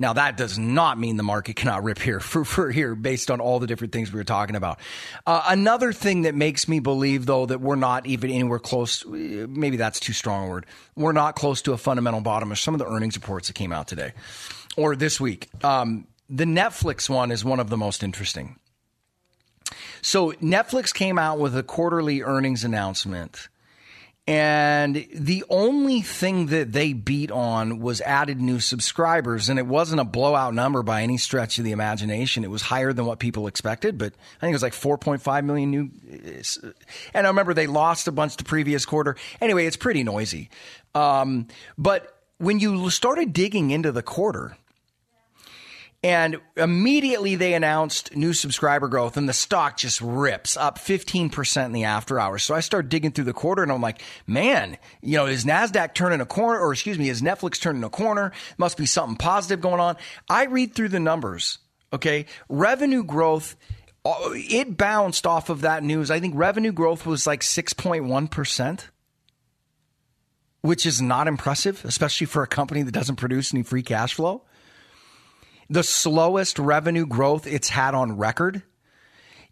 now, 0.00 0.14
that 0.14 0.38
does 0.38 0.58
not 0.58 0.98
mean 0.98 1.18
the 1.18 1.22
market 1.22 1.56
cannot 1.56 1.84
rip 1.84 1.98
here 1.98 2.20
for, 2.20 2.42
for 2.42 2.70
here 2.70 2.94
based 2.94 3.30
on 3.30 3.38
all 3.38 3.60
the 3.60 3.66
different 3.66 3.92
things 3.92 4.10
we 4.10 4.16
were 4.18 4.24
talking 4.24 4.56
about. 4.56 4.80
Uh, 5.26 5.42
another 5.46 5.92
thing 5.92 6.22
that 6.22 6.34
makes 6.34 6.66
me 6.66 6.80
believe, 6.80 7.26
though, 7.26 7.44
that 7.44 7.60
we're 7.60 7.76
not 7.76 8.06
even 8.06 8.30
anywhere 8.30 8.58
close, 8.58 9.04
maybe 9.04 9.76
that's 9.76 10.00
too 10.00 10.14
strong 10.14 10.46
a 10.46 10.50
word, 10.50 10.64
we're 10.96 11.12
not 11.12 11.36
close 11.36 11.60
to 11.62 11.74
a 11.74 11.76
fundamental 11.76 12.22
bottom 12.22 12.50
are 12.50 12.56
some 12.56 12.74
of 12.74 12.78
the 12.78 12.86
earnings 12.86 13.14
reports 13.14 13.48
that 13.48 13.52
came 13.52 13.72
out 13.72 13.88
today 13.88 14.14
or 14.74 14.96
this 14.96 15.20
week. 15.20 15.48
Um, 15.62 16.06
the 16.30 16.44
Netflix 16.44 17.10
one 17.10 17.30
is 17.30 17.44
one 17.44 17.60
of 17.60 17.68
the 17.68 17.76
most 17.76 18.02
interesting. 18.02 18.58
So 20.00 20.32
Netflix 20.32 20.94
came 20.94 21.18
out 21.18 21.38
with 21.38 21.54
a 21.54 21.62
quarterly 21.62 22.22
earnings 22.22 22.64
announcement 22.64 23.50
And 24.30 25.08
the 25.12 25.42
only 25.50 26.02
thing 26.02 26.46
that 26.46 26.70
they 26.72 26.92
beat 26.92 27.32
on 27.32 27.80
was 27.80 28.00
added 28.00 28.40
new 28.40 28.60
subscribers. 28.60 29.48
And 29.48 29.58
it 29.58 29.66
wasn't 29.66 30.00
a 30.00 30.04
blowout 30.04 30.54
number 30.54 30.84
by 30.84 31.02
any 31.02 31.16
stretch 31.16 31.58
of 31.58 31.64
the 31.64 31.72
imagination. 31.72 32.44
It 32.44 32.50
was 32.50 32.62
higher 32.62 32.92
than 32.92 33.06
what 33.06 33.18
people 33.18 33.48
expected, 33.48 33.98
but 33.98 34.12
I 34.36 34.40
think 34.40 34.52
it 34.52 34.54
was 34.54 34.62
like 34.62 34.72
4.5 34.72 35.44
million 35.44 35.70
new. 35.72 35.90
And 37.12 37.26
I 37.26 37.30
remember 37.30 37.54
they 37.54 37.66
lost 37.66 38.06
a 38.06 38.12
bunch 38.12 38.36
the 38.36 38.44
previous 38.44 38.86
quarter. 38.86 39.16
Anyway, 39.40 39.66
it's 39.66 39.76
pretty 39.76 40.04
noisy. 40.04 40.48
Um, 40.94 41.48
but 41.76 42.16
when 42.38 42.60
you 42.60 42.88
started 42.90 43.32
digging 43.32 43.72
into 43.72 43.90
the 43.90 44.02
quarter, 44.02 44.56
and 46.02 46.40
immediately 46.56 47.34
they 47.34 47.52
announced 47.52 48.16
new 48.16 48.32
subscriber 48.32 48.88
growth 48.88 49.18
and 49.18 49.28
the 49.28 49.34
stock 49.34 49.76
just 49.76 50.00
rips 50.00 50.56
up 50.56 50.78
15% 50.78 51.66
in 51.66 51.72
the 51.72 51.84
after 51.84 52.18
hours. 52.18 52.42
So 52.42 52.54
I 52.54 52.60
start 52.60 52.88
digging 52.88 53.12
through 53.12 53.24
the 53.24 53.34
quarter 53.34 53.62
and 53.62 53.70
I'm 53.70 53.82
like, 53.82 54.00
man, 54.26 54.78
you 55.02 55.18
know, 55.18 55.26
is 55.26 55.44
NASDAQ 55.44 55.92
turning 55.92 56.22
a 56.22 56.26
corner 56.26 56.58
or 56.58 56.72
excuse 56.72 56.98
me, 56.98 57.10
is 57.10 57.20
Netflix 57.20 57.60
turning 57.60 57.84
a 57.84 57.90
corner? 57.90 58.32
Must 58.56 58.78
be 58.78 58.86
something 58.86 59.16
positive 59.16 59.60
going 59.60 59.80
on. 59.80 59.96
I 60.28 60.46
read 60.46 60.74
through 60.74 60.88
the 60.88 61.00
numbers. 61.00 61.58
Okay. 61.92 62.24
Revenue 62.48 63.04
growth, 63.04 63.56
uh, 64.02 64.30
it 64.32 64.78
bounced 64.78 65.26
off 65.26 65.50
of 65.50 65.60
that 65.62 65.82
news. 65.82 66.10
I 66.10 66.18
think 66.18 66.34
revenue 66.34 66.72
growth 66.72 67.04
was 67.04 67.26
like 67.26 67.40
6.1%. 67.40 68.80
Which 70.62 70.84
is 70.84 71.00
not 71.00 71.26
impressive, 71.26 71.82
especially 71.86 72.26
for 72.26 72.42
a 72.42 72.46
company 72.46 72.82
that 72.82 72.92
doesn't 72.92 73.16
produce 73.16 73.54
any 73.54 73.62
free 73.62 73.82
cash 73.82 74.12
flow 74.12 74.44
the 75.70 75.84
slowest 75.84 76.58
revenue 76.58 77.06
growth 77.06 77.46
it's 77.46 77.68
had 77.68 77.94
on 77.94 78.18
record. 78.18 78.62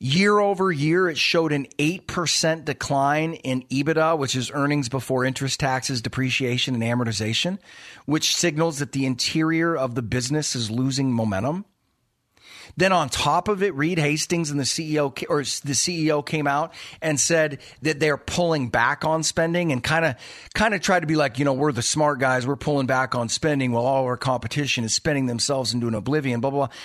Year 0.00 0.38
over 0.38 0.70
year, 0.70 1.08
it 1.08 1.16
showed 1.16 1.52
an 1.52 1.66
8% 1.78 2.64
decline 2.64 3.34
in 3.34 3.62
EBITDA, 3.62 4.18
which 4.18 4.36
is 4.36 4.50
earnings 4.52 4.88
before 4.88 5.24
interest, 5.24 5.58
taxes, 5.58 6.02
depreciation, 6.02 6.74
and 6.74 6.84
amortization, 6.84 7.58
which 8.04 8.34
signals 8.34 8.78
that 8.78 8.92
the 8.92 9.06
interior 9.06 9.76
of 9.76 9.94
the 9.94 10.02
business 10.02 10.54
is 10.54 10.70
losing 10.70 11.12
momentum. 11.12 11.64
Then 12.78 12.92
on 12.92 13.08
top 13.08 13.48
of 13.48 13.64
it, 13.64 13.74
Reed 13.74 13.98
Hastings 13.98 14.52
and 14.52 14.60
the 14.60 14.64
CEO 14.64 15.12
or 15.28 15.38
the 15.40 15.72
CEO 15.72 16.24
came 16.24 16.46
out 16.46 16.72
and 17.02 17.18
said 17.18 17.58
that 17.82 17.98
they're 17.98 18.16
pulling 18.16 18.68
back 18.68 19.04
on 19.04 19.24
spending 19.24 19.72
and 19.72 19.82
kind 19.82 20.04
of 20.04 20.14
kind 20.54 20.72
of 20.74 20.80
tried 20.80 21.00
to 21.00 21.08
be 21.08 21.16
like, 21.16 21.40
you 21.40 21.44
know, 21.44 21.54
we're 21.54 21.72
the 21.72 21.82
smart 21.82 22.20
guys, 22.20 22.46
we're 22.46 22.54
pulling 22.54 22.86
back 22.86 23.16
on 23.16 23.28
spending 23.28 23.72
while 23.72 23.84
all 23.84 24.04
our 24.04 24.16
competition 24.16 24.84
is 24.84 24.94
spending 24.94 25.26
themselves 25.26 25.74
into 25.74 25.88
an 25.88 25.94
oblivion, 25.96 26.40
blah 26.40 26.50
blah. 26.50 26.66
blah. 26.66 26.76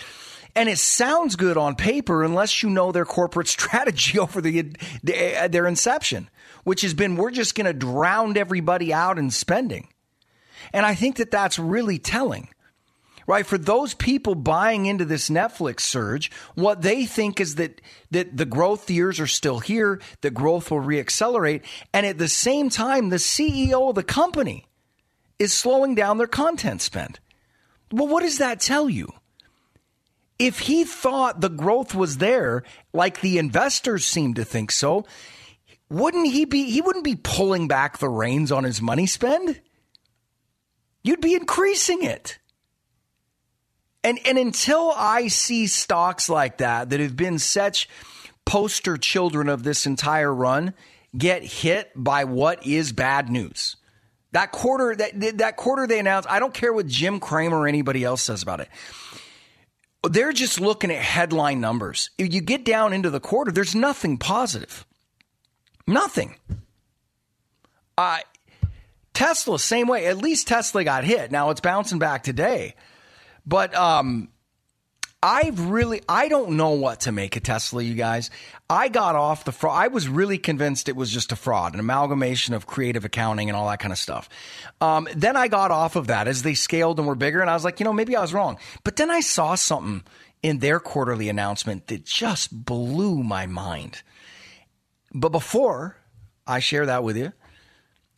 And 0.56 0.68
it 0.68 0.80
sounds 0.80 1.36
good 1.36 1.58
on 1.58 1.76
paper 1.76 2.24
unless 2.24 2.64
you 2.64 2.72
know 2.72 2.92
their 2.92 3.06
corporate 3.06 3.48
strategy 3.60 4.18
over 4.18 4.42
the, 4.42 4.74
the 5.04 5.44
uh, 5.44 5.48
their 5.48 5.68
inception, 5.68 6.28
which 6.64 6.82
has 6.82 6.96
been 6.96 7.18
we're 7.18 7.30
just 7.30 7.54
going 7.54 7.68
to 7.68 7.74
drown 7.74 8.36
everybody 8.36 8.92
out 8.92 9.20
in 9.20 9.30
spending. 9.30 9.90
And 10.74 10.88
I 10.88 10.96
think 10.96 11.18
that 11.18 11.30
that's 11.30 11.60
really 11.60 12.00
telling 12.00 12.50
right? 13.28 13.46
For 13.46 13.58
those 13.58 13.94
people 13.94 14.36
buying 14.36 14.86
into 14.86 15.06
this 15.06 15.30
Netflix 15.30 15.82
surge, 15.82 16.32
what 16.56 16.82
they 16.82 17.06
think 17.06 17.40
is 17.40 17.56
that 17.56 17.82
that 18.12 18.36
the 18.38 18.46
growth 18.46 18.90
years 18.90 19.20
are 19.20 19.28
still 19.28 19.60
here, 19.60 20.00
the 20.22 20.32
growth 20.32 20.70
will 20.70 20.82
reaccelerate, 20.82 21.64
and 21.94 22.06
at 22.06 22.18
the 22.18 22.28
same 22.28 22.70
time, 22.70 23.10
the 23.10 23.18
CEO 23.18 23.90
of 23.90 23.96
the 23.96 24.04
company 24.04 24.66
is 25.40 25.54
slowing 25.54 25.96
down 25.96 26.18
their 26.18 26.28
content 26.28 26.82
spend. 26.82 27.20
Well, 27.92 28.08
what 28.08 28.24
does 28.24 28.38
that 28.38 28.60
tell 28.60 28.90
you? 28.90 29.10
If 30.40 30.60
he 30.60 30.84
thought 30.84 31.42
the 31.42 31.50
growth 31.50 31.94
was 31.94 32.18
there, 32.18 32.64
like 32.92 33.22
the 33.22 33.38
investors 33.38 34.06
seem 34.06 34.34
to 34.34 34.44
think 34.44 34.72
so, 34.72 35.06
wouldn't 35.90 36.28
he 36.28 36.46
be 36.46 36.72
he 36.72 36.82
wouldn't 36.82 37.06
be 37.06 37.16
pulling 37.16 37.68
back 37.68 38.00
the 38.00 38.10
reins 38.10 38.52
on 38.52 38.64
his 38.64 38.82
money 38.82 39.06
spend? 39.06 39.62
You'd 41.04 41.22
be 41.22 41.36
increasing 41.36 42.04
it. 42.04 42.40
And 44.04 44.20
and 44.26 44.38
until 44.38 44.92
I 44.96 45.28
see 45.28 45.68
stocks 45.68 46.30
like 46.30 46.58
that 46.58 46.90
that 46.90 47.00
have 47.00 47.16
been 47.16 47.40
such 47.40 47.88
poster 48.46 48.98
children 48.98 49.48
of 49.50 49.64
this 49.64 49.86
entire 49.86 50.34
run 50.34 50.74
get 51.18 51.44
hit 51.44 51.92
by 51.96 52.26
what 52.26 52.66
is 52.66 52.92
bad 52.92 53.30
news. 53.30 53.78
That 54.32 54.52
quarter 54.52 54.96
that 54.96 55.38
that 55.38 55.56
quarter 55.56 55.88
they 55.88 56.00
announced, 56.00 56.30
I 56.30 56.40
don't 56.40 56.54
care 56.54 56.74
what 56.74 56.88
Jim 56.88 57.20
Cramer 57.20 57.60
or 57.60 57.68
anybody 57.68 58.04
else 58.04 58.24
says 58.24 58.44
about 58.44 58.60
it. 58.60 58.70
They're 60.10 60.34
just 60.34 60.60
looking 60.60 60.92
at 60.92 61.02
headline 61.02 61.62
numbers. 61.62 62.10
If 62.18 62.34
you 62.34 62.42
get 62.42 62.66
down 62.66 62.92
into 62.92 63.10
the 63.10 63.22
quarter, 63.22 63.52
there's 63.52 63.74
nothing 63.74 64.18
positive. 64.18 64.86
Nothing. 65.88 66.36
Uh, 67.98 68.20
Tesla, 69.14 69.60
same 69.60 69.88
way. 69.88 70.08
At 70.08 70.18
least 70.18 70.48
Tesla 70.48 70.84
got 70.84 71.06
hit. 71.06 71.32
Now 71.32 71.52
it's 71.52 71.62
bouncing 71.62 72.00
back 72.00 72.24
today. 72.24 72.76
But 73.46 73.76
um, 73.76 74.30
I've 75.22 75.70
really, 75.70 76.02
I 76.10 76.28
don't 76.28 76.58
know 76.58 76.72
what 76.72 77.02
to 77.02 77.14
make 77.14 77.38
of 77.38 77.44
Tesla, 77.44 77.82
you 77.82 77.94
guys. 77.94 78.30
I 78.70 78.90
got 78.90 79.16
off 79.16 79.46
the 79.46 79.54
fraud. 79.54 79.82
I 79.82 79.88
was 79.88 80.08
really 80.10 80.38
convinced 80.38 80.90
it 80.90 80.98
was 80.98 81.10
just 81.10 81.32
a 81.32 81.38
fraud, 81.38 81.74
an 81.74 81.80
amalgamation 81.80 82.54
of 82.54 82.68
creative 82.68 83.06
accounting 83.06 83.50
and 83.50 83.56
all 83.56 83.70
that 83.70 83.80
kind 83.80 83.94
of 83.94 83.98
stuff. 83.98 84.28
Um, 84.82 85.08
then 85.16 85.38
I 85.38 85.48
got 85.48 85.72
off 85.72 85.96
of 85.96 86.08
that 86.08 86.28
as 86.28 86.44
they 86.44 86.56
scaled 86.56 87.00
and 87.00 87.08
were 87.08 87.16
bigger, 87.16 87.40
and 87.40 87.50
I 87.50 87.54
was 87.54 87.64
like, 87.64 87.80
you 87.80 87.86
know, 87.86 87.94
maybe 87.94 88.18
I 88.18 88.22
was 88.22 88.34
wrong. 88.34 88.58
But 88.84 88.98
then 88.98 89.10
I 89.10 89.22
saw 89.22 89.56
something 89.56 90.04
in 90.42 90.60
their 90.60 90.82
quarterly 90.82 91.30
announcement 91.30 91.88
that 91.88 92.06
just 92.06 92.66
blew 92.66 93.24
my 93.24 93.46
mind. 93.46 94.04
But 95.14 95.30
before 95.30 95.96
I 96.46 96.60
share 96.60 96.86
that 96.86 97.04
with 97.04 97.16
you, 97.16 97.32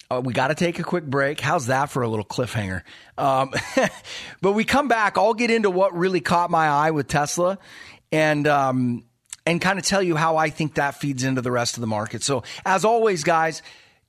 uh, 0.10 0.22
we 0.24 0.34
got 0.34 0.48
to 0.50 0.56
take 0.56 0.80
a 0.80 0.84
quick 0.84 1.06
break. 1.06 1.40
How's 1.40 1.68
that 1.68 1.90
for 1.90 2.04
a 2.04 2.08
little 2.08 2.26
cliffhanger? 2.26 2.84
Um, 3.18 3.54
but 4.42 4.54
we 4.54 4.64
come 4.64 4.88
back. 4.88 5.18
I'll 5.18 5.34
get 5.34 5.52
into 5.52 5.70
what 5.70 5.96
really 5.96 6.22
caught 6.22 6.52
my 6.52 6.68
eye 6.68 6.92
with 6.92 7.08
Tesla, 7.08 7.58
and 8.12 8.48
um, 8.48 9.06
and 9.46 9.60
kind 9.60 9.80
of 9.80 9.86
tell 9.86 10.04
you 10.04 10.16
how 10.16 10.38
I 10.38 10.50
think 10.50 10.76
that 10.76 10.96
feeds 10.96 11.24
into 11.24 11.42
the 11.42 11.52
rest 11.52 11.78
of 11.78 11.82
the 11.82 11.88
market. 11.88 12.24
So 12.24 12.44
as 12.66 12.86
always, 12.86 13.24
guys. 13.24 13.62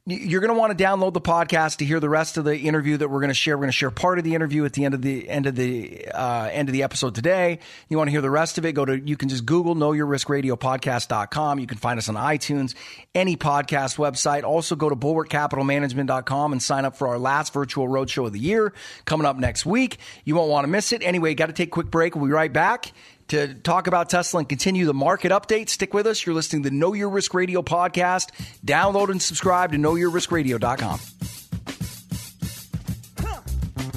You're 0.09 0.41
going 0.41 0.55
to 0.55 0.59
want 0.59 0.77
to 0.77 0.85
download 0.85 1.15
the 1.15 1.21
podcast 1.21 1.79
to 1.79 1.85
hear 1.85 1.99
the 1.99 2.09
rest 2.09 2.37
of 2.37 2.45
the 2.45 2.57
interview 2.57 2.97
that 2.97 3.09
we're 3.09 3.19
going 3.19 3.27
to 3.27 3.35
share. 3.35 3.57
We're 3.57 3.63
going 3.63 3.73
to 3.73 3.77
share 3.77 3.91
part 3.91 4.19
of 4.19 4.25
the 4.25 4.37
interview 4.37 4.65
at 4.65 4.73
the 4.73 4.85
end 4.85 4.95
of 4.95 5.03
the 5.03 5.29
end 5.29 5.47
of 5.47 5.57
the 5.57 6.07
uh, 6.07 6.49
end 6.53 6.69
of 6.69 6.73
the 6.73 6.85
episode 6.85 7.17
today. 7.17 7.59
You 7.89 7.97
want 7.97 8.07
to 8.07 8.13
hear 8.13 8.21
the 8.21 8.31
rest 8.31 8.57
of 8.57 8.65
it? 8.65 8.75
Go 8.75 8.85
to 8.85 8.97
you 8.97 9.17
can 9.17 9.29
just 9.29 9.45
Google 9.45 9.75
Know 9.75 9.91
Your 9.91 10.07
Risk 10.07 10.29
Radio 10.29 10.55
Podcast.com. 10.55 11.59
You 11.59 11.67
can 11.67 11.79
find 11.79 11.99
us 11.99 12.09
on 12.09 12.15
iTunes, 12.15 12.77
any 13.17 13.37
podcast 13.37 13.97
website. 13.97 14.45
Also 14.45 14.77
go 14.77 14.89
to 14.89 14.95
bulwarkcapitalmanagement.com 14.95 16.53
and 16.53 16.63
sign 16.63 16.85
up 16.85 16.97
for 16.97 17.09
our 17.09 17.19
last 17.19 17.53
virtual 17.53 17.89
roadshow 17.89 18.27
of 18.27 18.33
the 18.33 18.39
year 18.39 18.75
coming 19.07 19.27
up 19.27 19.39
next 19.39 19.67
week. 19.67 19.99
You 20.25 20.37
won't 20.37 20.51
want 20.51 20.67
to 20.67 20.69
miss 20.69 20.93
it. 20.93 21.03
Anyway, 21.03 21.35
got 21.35 21.47
to 21.47 21.53
take 21.53 21.71
a 21.71 21.73
quick 21.73 21.91
break. 21.91 22.15
We'll 22.15 22.27
be 22.27 22.31
right 22.31 22.53
back 22.53 22.93
to 23.29 23.55
talk 23.55 23.87
about 23.87 24.11
Tesla 24.11 24.39
and 24.39 24.49
continue 24.49 24.87
the 24.87 24.95
market 24.95 25.33
update. 25.33 25.69
Stick 25.69 25.95
with 25.95 26.07
us. 26.07 26.25
You're 26.25 26.35
listening 26.35 26.63
to 26.63 26.71
the 26.71 26.77
Know 26.77 26.93
Your 26.93 27.09
Risk 27.09 27.35
Radio 27.35 27.63
podcast. 27.63 28.31
Download 28.65 29.11
and 29.11 29.21
subscribe 29.21 29.73
to 29.73 29.79
knowyourriskradio.com. 29.79 31.01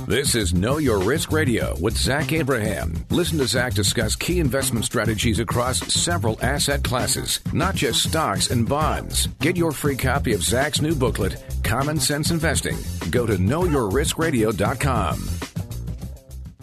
This 0.09 0.33
is 0.33 0.55
Know 0.55 0.79
Your 0.79 0.97
Risk 0.97 1.31
Radio 1.31 1.77
with 1.79 1.95
Zach 1.95 2.31
Abraham. 2.31 3.05
Listen 3.11 3.37
to 3.37 3.45
Zach 3.45 3.75
discuss 3.75 4.15
key 4.15 4.39
investment 4.39 4.85
strategies 4.85 5.37
across 5.37 5.77
several 5.93 6.39
asset 6.41 6.83
classes, 6.83 7.39
not 7.53 7.75
just 7.75 8.09
stocks 8.09 8.49
and 8.49 8.67
bonds. 8.67 9.27
Get 9.39 9.55
your 9.55 9.71
free 9.71 9.95
copy 9.95 10.33
of 10.33 10.41
Zach's 10.41 10.81
new 10.81 10.95
booklet, 10.95 11.35
Common 11.63 11.99
Sense 11.99 12.31
Investing. 12.31 12.79
Go 13.11 13.27
to 13.27 13.33
knowyourriskradio.com. 13.33 15.58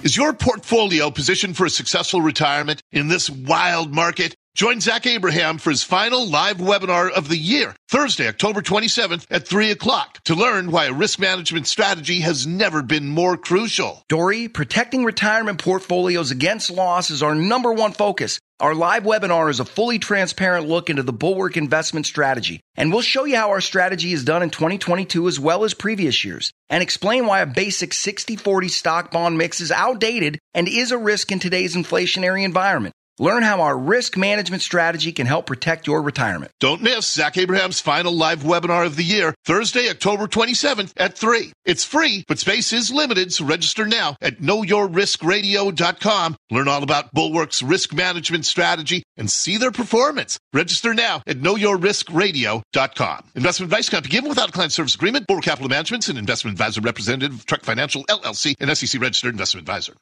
Is 0.06 0.16
your 0.16 0.32
portfolio 0.32 1.10
positioned 1.10 1.56
for 1.56 1.66
a 1.66 1.68
successful 1.68 2.20
retirement 2.20 2.80
in 2.92 3.08
this 3.08 3.28
wild 3.28 3.92
market? 3.92 4.36
Join 4.56 4.80
Zach 4.80 5.06
Abraham 5.06 5.58
for 5.58 5.68
his 5.68 5.82
final 5.82 6.26
live 6.26 6.56
webinar 6.56 7.12
of 7.12 7.28
the 7.28 7.36
year, 7.36 7.76
Thursday, 7.90 8.26
October 8.26 8.62
27th 8.62 9.26
at 9.30 9.46
3 9.46 9.70
o'clock, 9.70 10.18
to 10.24 10.34
learn 10.34 10.70
why 10.70 10.86
a 10.86 10.94
risk 10.94 11.18
management 11.18 11.66
strategy 11.66 12.20
has 12.20 12.46
never 12.46 12.82
been 12.82 13.06
more 13.06 13.36
crucial. 13.36 14.02
Dory, 14.08 14.48
protecting 14.48 15.04
retirement 15.04 15.62
portfolios 15.62 16.30
against 16.30 16.70
loss 16.70 17.10
is 17.10 17.22
our 17.22 17.34
number 17.34 17.70
one 17.70 17.92
focus. 17.92 18.40
Our 18.58 18.74
live 18.74 19.02
webinar 19.02 19.50
is 19.50 19.60
a 19.60 19.66
fully 19.66 19.98
transparent 19.98 20.66
look 20.66 20.88
into 20.88 21.02
the 21.02 21.12
Bulwark 21.12 21.58
investment 21.58 22.06
strategy, 22.06 22.62
and 22.76 22.90
we'll 22.90 23.02
show 23.02 23.26
you 23.26 23.36
how 23.36 23.50
our 23.50 23.60
strategy 23.60 24.14
is 24.14 24.24
done 24.24 24.42
in 24.42 24.48
2022 24.48 25.28
as 25.28 25.38
well 25.38 25.64
as 25.64 25.74
previous 25.74 26.24
years, 26.24 26.50
and 26.70 26.82
explain 26.82 27.26
why 27.26 27.42
a 27.42 27.46
basic 27.46 27.92
60 27.92 28.36
40 28.36 28.68
stock 28.68 29.10
bond 29.10 29.36
mix 29.36 29.60
is 29.60 29.70
outdated 29.70 30.38
and 30.54 30.66
is 30.66 30.92
a 30.92 30.96
risk 30.96 31.30
in 31.30 31.40
today's 31.40 31.76
inflationary 31.76 32.42
environment. 32.42 32.94
Learn 33.18 33.42
how 33.42 33.62
our 33.62 33.78
risk 33.78 34.18
management 34.18 34.62
strategy 34.62 35.10
can 35.10 35.26
help 35.26 35.46
protect 35.46 35.86
your 35.86 36.02
retirement. 36.02 36.52
Don't 36.60 36.82
miss 36.82 37.10
Zach 37.10 37.38
Abraham's 37.38 37.80
final 37.80 38.12
live 38.12 38.40
webinar 38.40 38.84
of 38.84 38.96
the 38.96 39.02
year, 39.02 39.34
Thursday, 39.46 39.88
October 39.88 40.26
27th 40.26 40.92
at 40.98 41.16
3. 41.16 41.50
It's 41.64 41.82
free, 41.82 42.24
but 42.28 42.38
space 42.38 42.74
is 42.74 42.92
limited, 42.92 43.32
so 43.32 43.46
register 43.46 43.86
now 43.86 44.16
at 44.20 44.40
knowyourriskradio.com. 44.40 46.36
Learn 46.50 46.68
all 46.68 46.82
about 46.82 47.14
Bulwark's 47.14 47.62
risk 47.62 47.94
management 47.94 48.44
strategy 48.44 49.02
and 49.16 49.30
see 49.30 49.56
their 49.56 49.72
performance. 49.72 50.38
Register 50.52 50.92
now 50.92 51.22
at 51.26 51.38
knowyourriskradio.com. 51.38 53.30
Investment 53.34 53.72
advice 53.72 53.88
cannot 53.88 54.04
be 54.04 54.10
given 54.10 54.28
without 54.28 54.50
a 54.50 54.52
client 54.52 54.72
service 54.72 54.94
agreement. 54.94 55.26
Bulwark 55.26 55.44
Capital 55.44 55.70
Management's 55.70 56.08
an 56.08 56.18
investment 56.18 56.52
advisor 56.52 56.82
representative 56.82 57.34
of 57.38 57.46
Trek 57.46 57.62
Financial 57.64 58.04
LLC, 58.04 58.54
an 58.60 58.74
SEC 58.74 59.00
registered 59.00 59.32
investment 59.32 59.62
advisor. 59.62 59.94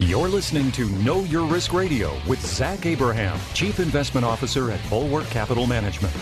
You're 0.00 0.28
listening 0.28 0.70
to 0.72 0.90
Know 1.02 1.24
Your 1.24 1.46
Risk 1.46 1.72
Radio 1.72 2.14
with 2.28 2.44
Zach 2.44 2.84
Abraham, 2.84 3.40
Chief 3.54 3.80
Investment 3.80 4.26
Officer 4.26 4.70
at 4.70 4.78
Bulwark 4.90 5.24
Capital 5.28 5.66
Management. 5.66 6.14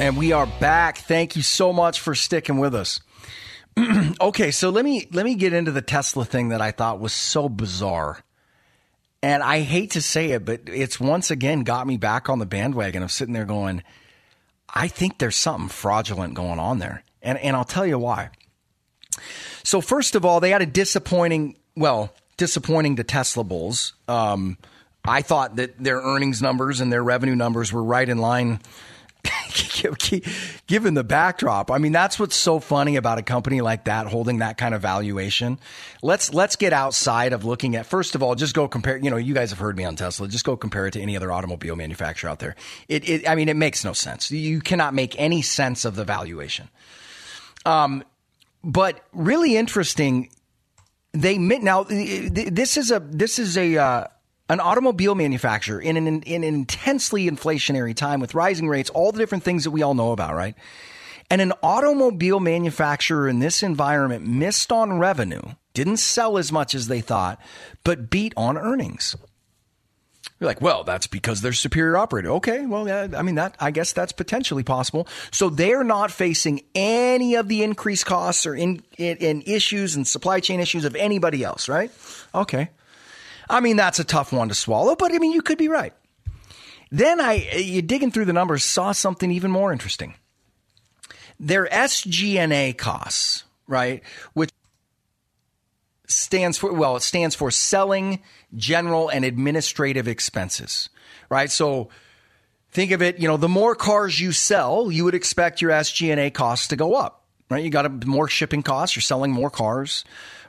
And 0.00 0.16
we 0.16 0.32
are 0.32 0.46
back. 0.46 0.98
Thank 0.98 1.36
you 1.36 1.42
so 1.42 1.72
much 1.72 2.00
for 2.00 2.16
sticking 2.16 2.58
with 2.58 2.74
us. 2.74 3.00
okay, 4.20 4.50
so 4.50 4.70
let 4.70 4.84
me 4.84 5.06
let 5.12 5.24
me 5.24 5.36
get 5.36 5.52
into 5.52 5.70
the 5.70 5.82
Tesla 5.82 6.24
thing 6.24 6.48
that 6.48 6.60
I 6.60 6.72
thought 6.72 6.98
was 6.98 7.12
so 7.12 7.48
bizarre. 7.48 8.24
And 9.22 9.40
I 9.40 9.60
hate 9.60 9.92
to 9.92 10.02
say 10.02 10.32
it, 10.32 10.44
but 10.44 10.62
it's 10.66 10.98
once 10.98 11.30
again 11.30 11.60
got 11.60 11.86
me 11.86 11.96
back 11.96 12.28
on 12.28 12.40
the 12.40 12.46
bandwagon 12.46 13.04
of 13.04 13.12
sitting 13.12 13.34
there 13.34 13.44
going, 13.44 13.84
I 14.68 14.88
think 14.88 15.18
there's 15.18 15.36
something 15.36 15.68
fraudulent 15.68 16.34
going 16.34 16.58
on 16.58 16.80
there. 16.80 17.04
And 17.22 17.38
and 17.38 17.54
I'll 17.54 17.64
tell 17.64 17.86
you 17.86 18.00
why. 18.00 18.30
So 19.62 19.80
first 19.80 20.16
of 20.16 20.24
all, 20.24 20.40
they 20.40 20.50
had 20.50 20.60
a 20.60 20.66
disappointing 20.66 21.56
well, 21.76 22.12
disappointing 22.36 22.96
to 22.96 23.04
Tesla 23.04 23.44
bulls. 23.44 23.94
Um, 24.08 24.58
I 25.04 25.22
thought 25.22 25.56
that 25.56 25.78
their 25.78 25.98
earnings 25.98 26.40
numbers 26.40 26.80
and 26.80 26.92
their 26.92 27.02
revenue 27.02 27.36
numbers 27.36 27.72
were 27.72 27.82
right 27.82 28.08
in 28.08 28.18
line 28.18 28.60
given 30.66 30.94
the 30.94 31.04
backdrop. 31.04 31.70
I 31.70 31.78
mean, 31.78 31.92
that's 31.92 32.18
what's 32.18 32.36
so 32.36 32.58
funny 32.58 32.96
about 32.96 33.18
a 33.18 33.22
company 33.22 33.60
like 33.60 33.84
that 33.84 34.06
holding 34.06 34.38
that 34.38 34.56
kind 34.56 34.74
of 34.74 34.82
valuation. 34.82 35.58
Let's 36.02 36.32
let's 36.32 36.56
get 36.56 36.72
outside 36.72 37.32
of 37.32 37.44
looking 37.44 37.76
at 37.76 37.86
first 37.86 38.14
of 38.14 38.22
all, 38.22 38.34
just 38.34 38.54
go 38.54 38.68
compare. 38.68 38.96
You 38.96 39.10
know, 39.10 39.16
you 39.16 39.34
guys 39.34 39.50
have 39.50 39.58
heard 39.58 39.76
me 39.76 39.84
on 39.84 39.96
Tesla. 39.96 40.28
Just 40.28 40.44
go 40.44 40.56
compare 40.56 40.86
it 40.86 40.92
to 40.92 41.00
any 41.00 41.16
other 41.16 41.32
automobile 41.32 41.76
manufacturer 41.76 42.30
out 42.30 42.38
there. 42.38 42.56
It, 42.88 43.08
it 43.08 43.28
I 43.28 43.34
mean, 43.34 43.48
it 43.48 43.56
makes 43.56 43.84
no 43.84 43.92
sense. 43.92 44.30
You 44.30 44.60
cannot 44.60 44.94
make 44.94 45.18
any 45.18 45.42
sense 45.42 45.84
of 45.84 45.96
the 45.96 46.04
valuation. 46.04 46.68
Um, 47.66 48.04
but 48.62 49.04
really 49.12 49.56
interesting 49.56 50.30
they 51.14 51.38
now 51.38 51.84
this 51.84 52.76
is 52.76 52.90
a 52.90 53.00
this 53.00 53.38
is 53.38 53.56
a 53.56 53.76
uh, 53.76 54.06
an 54.48 54.60
automobile 54.60 55.14
manufacturer 55.14 55.80
in 55.80 55.96
an 55.96 56.22
in 56.22 56.44
an 56.44 56.54
intensely 56.54 57.30
inflationary 57.30 57.94
time 57.94 58.20
with 58.20 58.34
rising 58.34 58.68
rates, 58.68 58.90
all 58.90 59.12
the 59.12 59.18
different 59.18 59.44
things 59.44 59.64
that 59.64 59.70
we 59.70 59.82
all 59.82 59.94
know 59.94 60.12
about, 60.12 60.34
right? 60.34 60.54
And 61.30 61.40
an 61.40 61.52
automobile 61.62 62.40
manufacturer 62.40 63.28
in 63.28 63.38
this 63.38 63.62
environment 63.62 64.26
missed 64.26 64.70
on 64.70 64.98
revenue, 64.98 65.42
didn't 65.72 65.96
sell 65.96 66.36
as 66.36 66.52
much 66.52 66.74
as 66.74 66.88
they 66.88 67.00
thought, 67.00 67.40
but 67.82 68.10
beat 68.10 68.34
on 68.36 68.58
earnings. 68.58 69.16
You're 70.44 70.50
like, 70.50 70.60
well, 70.60 70.84
that's 70.84 71.06
because 71.06 71.40
they're 71.40 71.54
superior 71.54 71.96
operator. 71.96 72.32
Okay, 72.32 72.66
well, 72.66 72.86
yeah, 72.86 73.08
I 73.16 73.22
mean 73.22 73.36
that. 73.36 73.56
I 73.58 73.70
guess 73.70 73.94
that's 73.94 74.12
potentially 74.12 74.62
possible. 74.62 75.08
So 75.30 75.48
they're 75.48 75.84
not 75.84 76.10
facing 76.10 76.60
any 76.74 77.36
of 77.36 77.48
the 77.48 77.62
increased 77.62 78.04
costs 78.04 78.44
or 78.44 78.54
in, 78.54 78.82
in, 78.98 79.16
in 79.16 79.42
issues 79.46 79.96
and 79.96 80.06
supply 80.06 80.40
chain 80.40 80.60
issues 80.60 80.84
of 80.84 80.94
anybody 80.96 81.42
else, 81.42 81.66
right? 81.66 81.90
Okay, 82.34 82.68
I 83.48 83.60
mean 83.60 83.78
that's 83.78 84.00
a 84.00 84.04
tough 84.04 84.34
one 84.34 84.50
to 84.50 84.54
swallow, 84.54 84.94
but 84.96 85.14
I 85.14 85.18
mean 85.18 85.32
you 85.32 85.40
could 85.40 85.56
be 85.56 85.68
right. 85.68 85.94
Then 86.90 87.22
I, 87.22 87.56
you 87.56 87.80
digging 87.80 88.10
through 88.10 88.26
the 88.26 88.34
numbers, 88.34 88.64
saw 88.64 88.92
something 88.92 89.30
even 89.30 89.50
more 89.50 89.72
interesting. 89.72 90.12
Their 91.40 91.64
SG&A 91.68 92.74
costs, 92.74 93.44
right, 93.66 94.02
which 94.34 94.50
stands 96.14 96.58
for 96.58 96.72
well, 96.72 96.96
it 96.96 97.02
stands 97.02 97.34
for 97.34 97.50
selling, 97.50 98.22
general, 98.54 99.08
and 99.08 99.24
administrative 99.24 100.08
expenses. 100.08 100.88
Right? 101.30 101.50
So 101.50 101.88
think 102.70 102.90
of 102.90 103.00
it, 103.02 103.18
you 103.18 103.28
know, 103.28 103.36
the 103.36 103.48
more 103.48 103.74
cars 103.74 104.20
you 104.20 104.32
sell, 104.32 104.90
you 104.90 105.04
would 105.04 105.14
expect 105.14 105.62
your 105.62 105.70
SG&A 105.70 106.30
costs 106.30 106.68
to 106.68 106.76
go 106.76 106.94
up. 106.94 107.24
Right? 107.50 107.64
You 107.64 107.70
got 107.70 108.06
more 108.06 108.28
shipping 108.28 108.62
costs, 108.62 108.96
you're 108.96 109.02
selling 109.02 109.30
more 109.30 109.50
cars, 109.50 110.04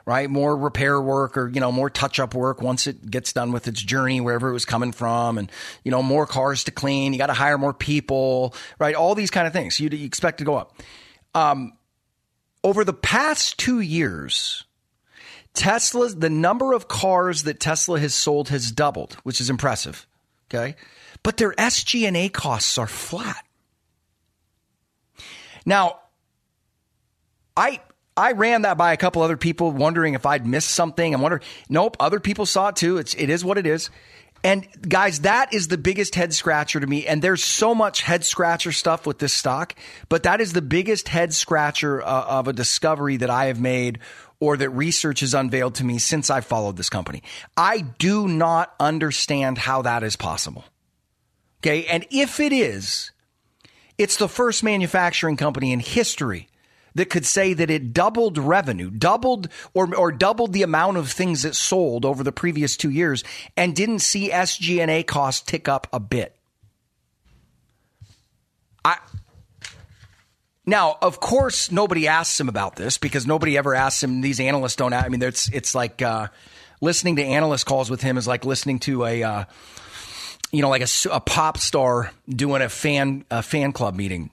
right? 0.06 0.30
More 0.30 0.56
repair 0.56 1.00
work 1.00 1.36
or, 1.36 1.48
you 1.48 1.60
know, 1.60 1.70
more 1.70 1.90
touch 1.90 2.18
up 2.18 2.32
work 2.32 2.62
once 2.62 2.86
it 2.86 3.10
gets 3.10 3.32
done 3.32 3.52
with 3.52 3.68
its 3.68 3.82
journey, 3.82 4.20
wherever 4.20 4.48
it 4.48 4.52
was 4.52 4.64
coming 4.64 4.92
from, 4.92 5.36
and, 5.36 5.52
you 5.84 5.90
know, 5.90 6.02
more 6.02 6.26
cars 6.26 6.64
to 6.64 6.70
clean. 6.70 7.12
You 7.12 7.18
got 7.18 7.26
to 7.26 7.34
hire 7.34 7.58
more 7.58 7.74
people, 7.74 8.54
right? 8.78 8.94
All 8.94 9.14
these 9.14 9.30
kind 9.30 9.46
of 9.46 9.52
things 9.52 9.78
you 9.78 9.88
expect 9.92 10.38
to 10.38 10.44
go 10.44 10.54
up. 10.54 10.80
Um, 11.34 11.72
over 12.64 12.84
the 12.84 12.94
past 12.94 13.58
two 13.58 13.80
years, 13.80 14.64
Tesla's 15.56 16.16
the 16.16 16.30
number 16.30 16.72
of 16.72 16.86
cars 16.86 17.42
that 17.44 17.58
Tesla 17.58 17.98
has 17.98 18.14
sold 18.14 18.50
has 18.50 18.70
doubled, 18.70 19.14
which 19.24 19.40
is 19.40 19.50
impressive. 19.50 20.06
Okay. 20.48 20.76
But 21.22 21.38
their 21.38 21.52
SG&A 21.52 22.28
costs 22.28 22.78
are 22.78 22.86
flat. 22.86 23.44
Now, 25.64 25.98
I 27.56 27.80
I 28.16 28.32
ran 28.32 28.62
that 28.62 28.78
by 28.78 28.92
a 28.92 28.96
couple 28.96 29.22
other 29.22 29.36
people 29.36 29.72
wondering 29.72 30.14
if 30.14 30.24
I'd 30.24 30.46
missed 30.46 30.70
something. 30.70 31.12
I'm 31.12 31.20
wondering, 31.20 31.42
nope, 31.68 31.96
other 31.98 32.20
people 32.20 32.46
saw 32.46 32.68
it 32.68 32.76
too. 32.76 32.98
It's 32.98 33.14
it 33.14 33.28
is 33.28 33.44
what 33.44 33.58
it 33.58 33.66
is. 33.66 33.90
And 34.44 34.68
guys, 34.88 35.20
that 35.22 35.52
is 35.52 35.68
the 35.68 35.78
biggest 35.78 36.14
head 36.14 36.32
scratcher 36.32 36.78
to 36.78 36.86
me. 36.86 37.04
And 37.06 37.20
there's 37.20 37.42
so 37.42 37.74
much 37.74 38.02
head 38.02 38.24
scratcher 38.24 38.70
stuff 38.70 39.04
with 39.04 39.18
this 39.18 39.32
stock, 39.32 39.74
but 40.08 40.22
that 40.22 40.40
is 40.40 40.52
the 40.52 40.62
biggest 40.62 41.08
head 41.08 41.34
scratcher 41.34 42.00
uh, 42.00 42.06
of 42.06 42.46
a 42.46 42.52
discovery 42.52 43.16
that 43.16 43.30
I 43.30 43.46
have 43.46 43.60
made 43.60 43.98
or 44.40 44.56
that 44.56 44.70
research 44.70 45.20
has 45.20 45.34
unveiled 45.34 45.74
to 45.76 45.84
me 45.84 45.98
since 45.98 46.30
I 46.30 46.40
followed 46.40 46.76
this 46.76 46.90
company. 46.90 47.22
I 47.56 47.80
do 47.80 48.28
not 48.28 48.74
understand 48.78 49.58
how 49.58 49.82
that 49.82 50.02
is 50.02 50.16
possible. 50.16 50.64
Okay. 51.60 51.86
And 51.86 52.06
if 52.10 52.38
it 52.38 52.52
is, 52.52 53.10
it's 53.98 54.16
the 54.16 54.28
first 54.28 54.62
manufacturing 54.62 55.36
company 55.36 55.72
in 55.72 55.80
history 55.80 56.48
that 56.94 57.10
could 57.10 57.26
say 57.26 57.52
that 57.52 57.70
it 57.70 57.92
doubled 57.92 58.38
revenue, 58.38 58.90
doubled 58.90 59.48
or, 59.74 59.94
or 59.94 60.10
doubled 60.10 60.52
the 60.52 60.62
amount 60.62 60.96
of 60.96 61.10
things 61.10 61.44
it 61.44 61.54
sold 61.54 62.04
over 62.04 62.22
the 62.22 62.32
previous 62.32 62.76
two 62.76 62.90
years 62.90 63.22
and 63.56 63.76
didn't 63.76 63.98
see 63.98 64.30
SG&A 64.30 65.02
costs 65.02 65.42
tick 65.42 65.68
up 65.68 65.86
a 65.92 66.00
bit. 66.00 66.34
I, 68.84 68.98
now, 70.66 70.98
of 71.00 71.20
course, 71.20 71.70
nobody 71.70 72.08
asks 72.08 72.40
him 72.40 72.48
about 72.48 72.74
this 72.74 72.98
because 72.98 73.26
nobody 73.26 73.56
ever 73.56 73.74
asks 73.74 74.02
him. 74.02 74.20
These 74.20 74.40
analysts 74.40 74.76
don't. 74.76 74.92
I 74.92 75.08
mean, 75.08 75.22
it's 75.22 75.48
it's 75.50 75.74
like 75.74 76.02
uh, 76.02 76.28
listening 76.80 77.16
to 77.16 77.22
analyst 77.22 77.66
calls 77.66 77.88
with 77.88 78.02
him 78.02 78.18
is 78.18 78.26
like 78.26 78.44
listening 78.44 78.80
to 78.80 79.04
a 79.04 79.22
uh, 79.22 79.44
you 80.50 80.62
know 80.62 80.68
like 80.68 80.82
a, 80.82 80.88
a, 81.12 81.20
pop 81.20 81.58
star 81.58 82.10
doing 82.28 82.62
a 82.62 82.68
fan 82.68 83.24
a 83.30 83.42
fan 83.42 83.72
club 83.72 83.94
meeting. 83.94 84.30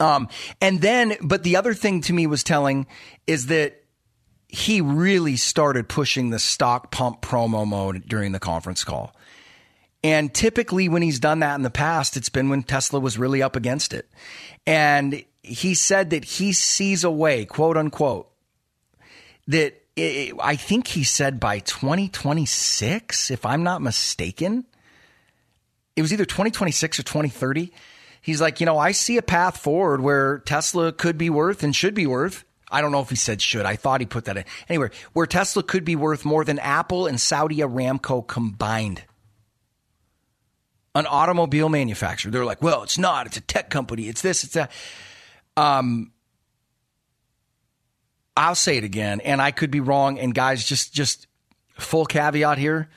Um, 0.00 0.28
and 0.60 0.80
then, 0.80 1.16
but 1.22 1.42
the 1.42 1.56
other 1.56 1.74
thing 1.74 2.02
to 2.02 2.12
me 2.12 2.26
was 2.26 2.44
telling 2.44 2.86
is 3.26 3.46
that 3.46 3.82
he 4.48 4.80
really 4.80 5.36
started 5.36 5.88
pushing 5.88 6.30
the 6.30 6.38
stock 6.38 6.90
pump 6.90 7.20
promo 7.20 7.66
mode 7.66 8.04
during 8.06 8.32
the 8.32 8.38
conference 8.38 8.84
call. 8.84 9.14
And 10.04 10.32
typically, 10.32 10.88
when 10.88 11.02
he's 11.02 11.18
done 11.18 11.40
that 11.40 11.56
in 11.56 11.62
the 11.62 11.70
past, 11.70 12.16
it's 12.16 12.28
been 12.28 12.48
when 12.48 12.62
Tesla 12.62 13.00
was 13.00 13.18
really 13.18 13.42
up 13.42 13.56
against 13.56 13.92
it. 13.92 14.08
And 14.66 15.24
he 15.48 15.74
said 15.74 16.10
that 16.10 16.24
he 16.24 16.52
sees 16.52 17.04
a 17.04 17.10
way, 17.10 17.44
quote 17.44 17.76
unquote, 17.76 18.30
that 19.46 19.82
it, 19.96 20.34
I 20.40 20.56
think 20.56 20.86
he 20.86 21.04
said 21.04 21.40
by 21.40 21.58
2026, 21.60 23.30
if 23.30 23.44
I'm 23.44 23.62
not 23.62 23.82
mistaken, 23.82 24.64
it 25.96 26.02
was 26.02 26.12
either 26.12 26.24
2026 26.24 27.00
or 27.00 27.02
2030. 27.02 27.72
He's 28.20 28.40
like, 28.40 28.60
you 28.60 28.66
know, 28.66 28.78
I 28.78 28.92
see 28.92 29.16
a 29.16 29.22
path 29.22 29.58
forward 29.58 30.00
where 30.00 30.38
Tesla 30.40 30.92
could 30.92 31.18
be 31.18 31.30
worth 31.30 31.62
and 31.62 31.74
should 31.74 31.94
be 31.94 32.06
worth. 32.06 32.44
I 32.70 32.80
don't 32.80 32.92
know 32.92 33.00
if 33.00 33.10
he 33.10 33.16
said 33.16 33.40
should. 33.40 33.64
I 33.64 33.76
thought 33.76 34.00
he 34.00 34.06
put 34.06 34.26
that 34.26 34.36
in. 34.36 34.44
Anyway, 34.68 34.90
where 35.14 35.26
Tesla 35.26 35.62
could 35.62 35.84
be 35.84 35.96
worth 35.96 36.24
more 36.24 36.44
than 36.44 36.58
Apple 36.58 37.06
and 37.06 37.20
Saudi 37.20 37.56
Aramco 37.56 38.26
combined. 38.26 39.04
An 40.94 41.06
automobile 41.06 41.68
manufacturer. 41.68 42.30
They're 42.30 42.44
like, 42.44 42.62
well, 42.62 42.82
it's 42.82 42.98
not. 42.98 43.26
It's 43.26 43.36
a 43.36 43.40
tech 43.40 43.70
company. 43.70 44.08
It's 44.08 44.20
this, 44.20 44.44
it's 44.44 44.54
that. 44.54 44.70
Um, 45.58 46.12
I'll 48.36 48.54
say 48.54 48.76
it 48.76 48.84
again, 48.84 49.20
and 49.20 49.42
I 49.42 49.50
could 49.50 49.72
be 49.72 49.80
wrong. 49.80 50.18
And 50.20 50.32
guys, 50.32 50.64
just 50.64 50.94
just 50.94 51.26
full 51.78 52.06
caveat 52.06 52.58
here. 52.58 52.88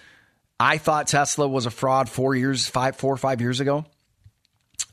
I 0.59 0.77
thought 0.77 1.07
Tesla 1.07 1.47
was 1.47 1.65
a 1.65 1.71
fraud 1.71 2.07
four 2.07 2.35
years, 2.35 2.67
five, 2.67 2.95
four 2.95 3.11
or 3.11 3.17
five 3.17 3.41
years 3.41 3.59
ago. 3.59 3.85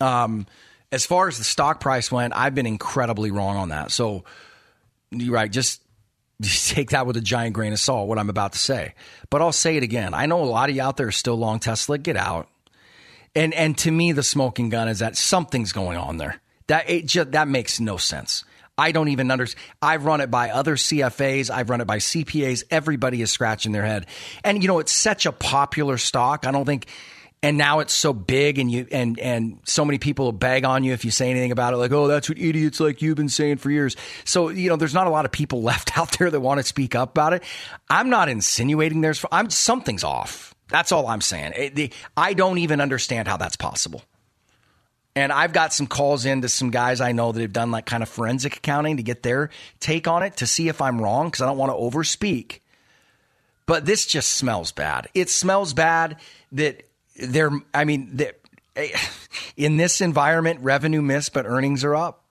Um, 0.01 0.47
as 0.91 1.05
far 1.05 1.29
as 1.29 1.37
the 1.37 1.45
stock 1.45 1.81
price 1.81 2.11
went, 2.11 2.35
I've 2.35 2.55
been 2.55 2.65
incredibly 2.65 3.31
wrong 3.31 3.59
on 3.59 3.69
that. 3.69 3.91
So 3.91 4.25
you're 5.11 5.35
right. 5.35 5.53
Just 5.53 5.83
take 6.69 6.91
that 6.91 7.07
with 7.07 7.19
a 7.19 7.21
giant 7.21 7.53
grain 7.53 7.75
of 7.75 7.79
salt, 7.79 8.09
what 8.09 8.19
I'm 8.19 8.31
about 8.31 8.53
to 8.53 8.59
say. 8.59 8.95
But 9.29 9.43
I'll 9.43 9.53
say 9.53 9.77
it 9.77 9.83
again. 9.83 10.15
I 10.15 10.25
know 10.25 10.43
a 10.43 10.47
lot 10.47 10.71
of 10.71 10.77
you 10.77 10.81
out 10.81 10.97
there 10.97 11.09
are 11.09 11.13
still 11.13 11.37
long 11.37 11.61
Tesla. 11.61 11.99
Get 11.99 12.17
out. 12.17 12.49
And 13.35 13.53
and 13.53 13.77
to 13.79 13.91
me, 13.91 14.13
the 14.13 14.23
smoking 14.23 14.71
gun 14.71 14.89
is 14.89 15.01
that 15.01 15.19
something's 15.19 15.73
going 15.73 15.99
on 15.99 16.17
there. 16.17 16.41
That 16.69 16.89
it 16.89 17.07
just 17.07 17.33
that 17.33 17.49
makes 17.49 17.81
no 17.81 17.97
sense. 17.97 18.45
I 18.77 18.93
don't 18.93 19.09
even 19.09 19.31
understand. 19.31 19.65
I've 19.83 20.05
run 20.05 20.21
it 20.21 20.31
by 20.31 20.51
other 20.51 20.77
CFAs. 20.77 21.51
I've 21.51 21.69
run 21.69 21.81
it 21.81 21.87
by 21.87 21.99
CPAs. 21.99 22.63
Everybody 22.71 23.21
is 23.21 23.33
scratching 23.33 23.73
their 23.73 23.85
head. 23.85 24.07
And 24.45 24.63
you 24.63 24.69
know, 24.69 24.79
it's 24.79 24.93
such 24.93 25.27
a 25.27 25.33
popular 25.33 25.99
stock. 25.99 26.47
I 26.47 26.53
don't 26.53 26.65
think 26.65 26.87
and 27.43 27.57
now 27.57 27.79
it's 27.81 27.93
so 27.93 28.13
big 28.13 28.59
and 28.59 28.71
you 28.71 28.87
and 28.91 29.19
and 29.19 29.61
so 29.65 29.85
many 29.85 29.99
people 29.99 30.27
will 30.27 30.33
bag 30.33 30.65
on 30.65 30.85
you 30.85 30.93
if 30.93 31.05
you 31.05 31.11
say 31.11 31.31
anything 31.31 31.53
about 31.53 31.73
it 31.73 31.77
like 31.77 31.93
oh 31.93 32.07
that's 32.07 32.29
what 32.29 32.39
idiots 32.39 32.81
like 32.81 33.01
you've 33.03 33.17
been 33.17 33.29
saying 33.29 33.57
for 33.57 33.71
years 33.71 33.97
so 34.25 34.49
you 34.49 34.69
know 34.69 34.77
there's 34.77 34.95
not 34.95 35.07
a 35.07 35.11
lot 35.11 35.25
of 35.25 35.33
people 35.33 35.63
left 35.69 35.97
out 35.97 36.19
there 36.19 36.31
that 36.31 36.41
want 36.41 36.59
to 36.59 36.65
speak 36.65 36.95
up 36.95 37.11
about 37.11 37.33
it 37.33 37.43
i'm 37.91 38.11
not 38.11 38.29
insinuating 38.29 39.01
there's 39.01 39.25
i'm 39.31 39.51
something's 39.51 40.05
off 40.05 40.55
that's 40.69 40.93
all 40.93 41.07
i'm 41.07 41.21
saying 41.21 41.53
it, 41.57 41.75
the, 41.75 41.93
i 42.17 42.35
don't 42.35 42.59
even 42.59 42.81
understand 42.81 43.29
how 43.29 43.37
that's 43.37 43.57
possible 43.57 44.03
and 45.15 45.33
I've 45.33 45.53
got 45.53 45.73
some 45.73 45.87
calls 45.87 46.25
in 46.25 46.43
to 46.43 46.49
some 46.49 46.71
guys 46.71 47.01
I 47.01 47.13
know 47.13 47.33
that 47.33 47.41
have 47.41 47.53
done 47.53 47.71
like 47.71 47.87
kind 47.87 48.03
of 48.03 48.09
forensic 48.09 48.57
accounting 48.57 48.99
to 48.99 49.03
get 49.03 49.23
their 49.23 49.51
take 49.81 50.07
on 50.07 50.23
it 50.23 50.37
to 50.39 50.47
see 50.47 50.69
if 50.69 50.81
I'm 50.81 51.01
wrong 51.01 51.27
because 51.27 51.41
I 51.43 51.47
don't 51.47 51.59
want 51.59 51.73
to 51.73 51.77
overspeak. 51.77 52.61
But 53.67 53.85
this 53.85 54.07
just 54.07 54.33
smells 54.33 54.73
bad. 54.73 55.09
It 55.15 55.29
smells 55.29 55.75
bad 55.75 56.19
that 56.53 56.85
there, 57.17 57.51
I 57.75 57.85
mean, 57.85 58.17
that 58.17 58.41
eh, 58.77 58.97
in 59.57 59.77
this 59.77 60.01
environment, 60.01 60.61
revenue 60.63 61.03
missed, 61.03 61.33
but 61.33 61.47
earnings 61.47 61.85
are 61.85 61.95
up. 61.95 62.25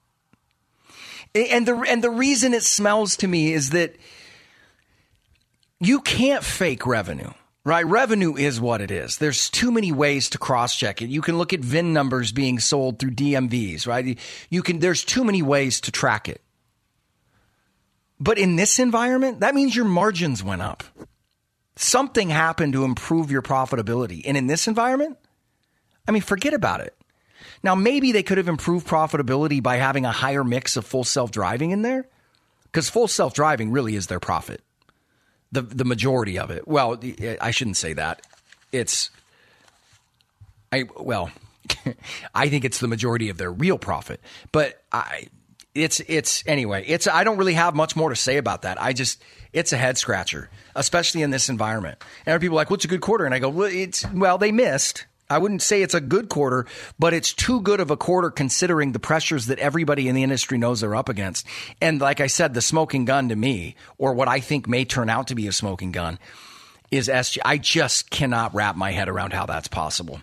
And 1.35 1.67
the 1.67 1.75
and 1.87 2.03
the 2.03 2.09
reason 2.09 2.53
it 2.53 2.63
smells 2.63 3.17
to 3.17 3.27
me 3.27 3.53
is 3.53 3.71
that 3.71 3.95
you 5.79 6.01
can't 6.01 6.43
fake 6.43 6.87
revenue. 6.87 7.31
Right, 7.67 7.85
revenue 7.85 8.37
is 8.37 8.61
what 8.61 8.79
it 8.79 8.91
is. 8.91 9.17
There's 9.17 9.49
too 9.49 9.73
many 9.73 9.91
ways 9.91 10.29
to 10.29 10.37
cross-check 10.37 11.01
it. 11.01 11.09
You 11.09 11.19
can 11.19 11.37
look 11.37 11.51
at 11.51 11.59
VIN 11.59 11.91
numbers 11.91 12.31
being 12.31 12.59
sold 12.59 12.97
through 12.97 13.11
DMVs, 13.11 13.85
right? 13.85 14.17
You 14.49 14.63
can 14.63 14.79
there's 14.79 15.03
too 15.03 15.25
many 15.25 15.41
ways 15.41 15.81
to 15.81 15.91
track 15.91 16.29
it. 16.29 16.41
But 18.21 18.37
in 18.37 18.55
this 18.55 18.79
environment, 18.79 19.41
that 19.41 19.53
means 19.53 19.75
your 19.75 19.83
margins 19.83 20.41
went 20.41 20.61
up. 20.61 20.85
Something 21.75 22.29
happened 22.29 22.71
to 22.71 22.85
improve 22.85 23.31
your 23.31 23.41
profitability. 23.41 24.21
And 24.25 24.37
in 24.37 24.47
this 24.47 24.69
environment, 24.69 25.17
I 26.07 26.11
mean, 26.11 26.21
forget 26.21 26.53
about 26.53 26.79
it. 26.79 26.95
Now, 27.63 27.75
maybe 27.75 28.13
they 28.13 28.23
could 28.23 28.37
have 28.37 28.47
improved 28.47 28.87
profitability 28.87 29.61
by 29.61 29.75
having 29.75 30.05
a 30.05 30.11
higher 30.13 30.45
mix 30.45 30.77
of 30.77 30.85
full 30.85 31.03
self 31.03 31.31
driving 31.31 31.71
in 31.71 31.81
there, 31.81 32.07
because 32.63 32.89
full 32.89 33.09
self 33.09 33.33
driving 33.33 33.71
really 33.71 33.97
is 33.97 34.07
their 34.07 34.21
profit. 34.21 34.61
The, 35.51 35.61
the 35.61 35.85
majority 35.85 36.37
of 36.37 36.51
it. 36.51 36.67
Well, 36.67 36.99
I 37.41 37.51
shouldn't 37.51 37.77
say 37.77 37.93
that. 37.93 38.21
It's, 38.71 39.09
I, 40.71 40.85
well, 40.97 41.31
I 42.35 42.49
think 42.49 42.65
it's 42.65 42.79
the 42.79 42.87
majority 42.87 43.29
of 43.29 43.37
their 43.37 43.51
real 43.51 43.77
profit. 43.77 44.19
But 44.51 44.81
I, 44.91 45.27
it's 45.73 45.99
it's 46.01 46.43
anyway. 46.47 46.83
It's 46.87 47.07
I 47.07 47.23
don't 47.23 47.37
really 47.37 47.53
have 47.53 47.75
much 47.75 47.95
more 47.95 48.09
to 48.09 48.15
say 48.15 48.37
about 48.37 48.63
that. 48.63 48.81
I 48.81 48.93
just 48.93 49.21
it's 49.53 49.71
a 49.73 49.77
head 49.77 49.97
scratcher, 49.97 50.49
especially 50.75 51.21
in 51.21 51.29
this 51.29 51.49
environment. 51.49 51.99
And 52.25 52.39
people 52.41 52.55
are 52.55 52.61
like, 52.61 52.69
"What's 52.69 52.85
a 52.85 52.87
good 52.87 53.01
quarter?" 53.01 53.25
And 53.25 53.33
I 53.33 53.39
go, 53.39 53.49
"Well, 53.49 53.69
it's 53.71 54.05
well 54.11 54.37
they 54.37 54.51
missed." 54.51 55.05
I 55.29 55.37
wouldn't 55.37 55.61
say 55.61 55.81
it's 55.81 55.93
a 55.93 56.01
good 56.01 56.29
quarter, 56.29 56.65
but 56.97 57.13
it's 57.13 57.33
too 57.33 57.59
good 57.61 57.79
of 57.79 57.91
a 57.91 57.97
quarter 57.97 58.29
considering 58.29 58.91
the 58.91 58.99
pressures 58.99 59.47
that 59.47 59.59
everybody 59.59 60.07
in 60.07 60.15
the 60.15 60.23
industry 60.23 60.57
knows 60.57 60.79
they're 60.79 60.95
up 60.95 61.09
against. 61.09 61.45
And 61.81 61.99
like 61.99 62.21
I 62.21 62.27
said, 62.27 62.53
the 62.53 62.61
smoking 62.61 63.05
gun 63.05 63.29
to 63.29 63.35
me, 63.35 63.75
or 63.97 64.13
what 64.13 64.29
I 64.29 64.39
think 64.39 64.67
may 64.67 64.85
turn 64.85 65.09
out 65.09 65.27
to 65.27 65.35
be 65.35 65.47
a 65.47 65.51
smoking 65.51 65.91
gun, 65.91 66.17
is 66.91 67.09
SG. 67.09 67.39
I 67.43 67.57
just 67.57 68.09
cannot 68.09 68.55
wrap 68.55 68.77
my 68.77 68.91
head 68.91 69.09
around 69.09 69.33
how 69.33 69.45
that's 69.45 69.67
possible. 69.67 70.21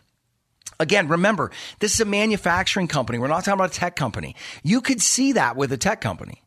Again, 0.80 1.08
remember, 1.08 1.50
this 1.78 1.94
is 1.94 2.00
a 2.00 2.06
manufacturing 2.06 2.88
company. 2.88 3.18
We're 3.18 3.28
not 3.28 3.44
talking 3.44 3.60
about 3.60 3.76
a 3.76 3.78
tech 3.78 3.96
company. 3.96 4.34
You 4.62 4.80
could 4.80 5.02
see 5.02 5.32
that 5.32 5.56
with 5.56 5.72
a 5.72 5.76
tech 5.76 6.00
company. 6.00 6.43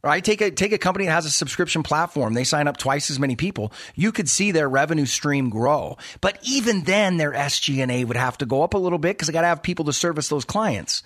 Right? 0.00 0.24
Take 0.24 0.40
a 0.40 0.52
take 0.52 0.72
a 0.72 0.78
company 0.78 1.06
that 1.06 1.12
has 1.12 1.26
a 1.26 1.30
subscription 1.30 1.82
platform. 1.82 2.34
They 2.34 2.44
sign 2.44 2.68
up 2.68 2.76
twice 2.76 3.10
as 3.10 3.18
many 3.18 3.34
people. 3.34 3.72
You 3.96 4.12
could 4.12 4.28
see 4.28 4.52
their 4.52 4.68
revenue 4.68 5.06
stream 5.06 5.50
grow. 5.50 5.96
But 6.20 6.38
even 6.42 6.82
then 6.84 7.16
their 7.16 7.32
SG&A 7.32 8.04
would 8.04 8.16
have 8.16 8.38
to 8.38 8.46
go 8.46 8.62
up 8.62 8.74
a 8.74 8.78
little 8.78 8.98
bit 8.98 9.18
cuz 9.18 9.26
they 9.26 9.32
got 9.32 9.40
to 9.40 9.48
have 9.48 9.62
people 9.62 9.86
to 9.86 9.92
service 9.92 10.28
those 10.28 10.44
clients. 10.44 11.02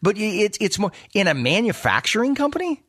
But 0.00 0.16
it's 0.16 0.56
it's 0.58 0.78
more 0.78 0.90
in 1.12 1.28
a 1.28 1.34
manufacturing 1.34 2.34
company, 2.34 2.82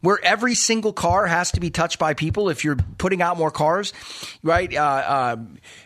where 0.00 0.18
every 0.22 0.54
single 0.54 0.92
car 0.92 1.26
has 1.26 1.52
to 1.52 1.60
be 1.60 1.70
touched 1.70 1.98
by 1.98 2.14
people 2.14 2.48
if 2.48 2.64
you're 2.64 2.76
putting 2.98 3.22
out 3.22 3.36
more 3.36 3.50
cars, 3.50 3.92
right? 4.42 4.72
Uh, 4.74 4.80
uh, 4.80 5.36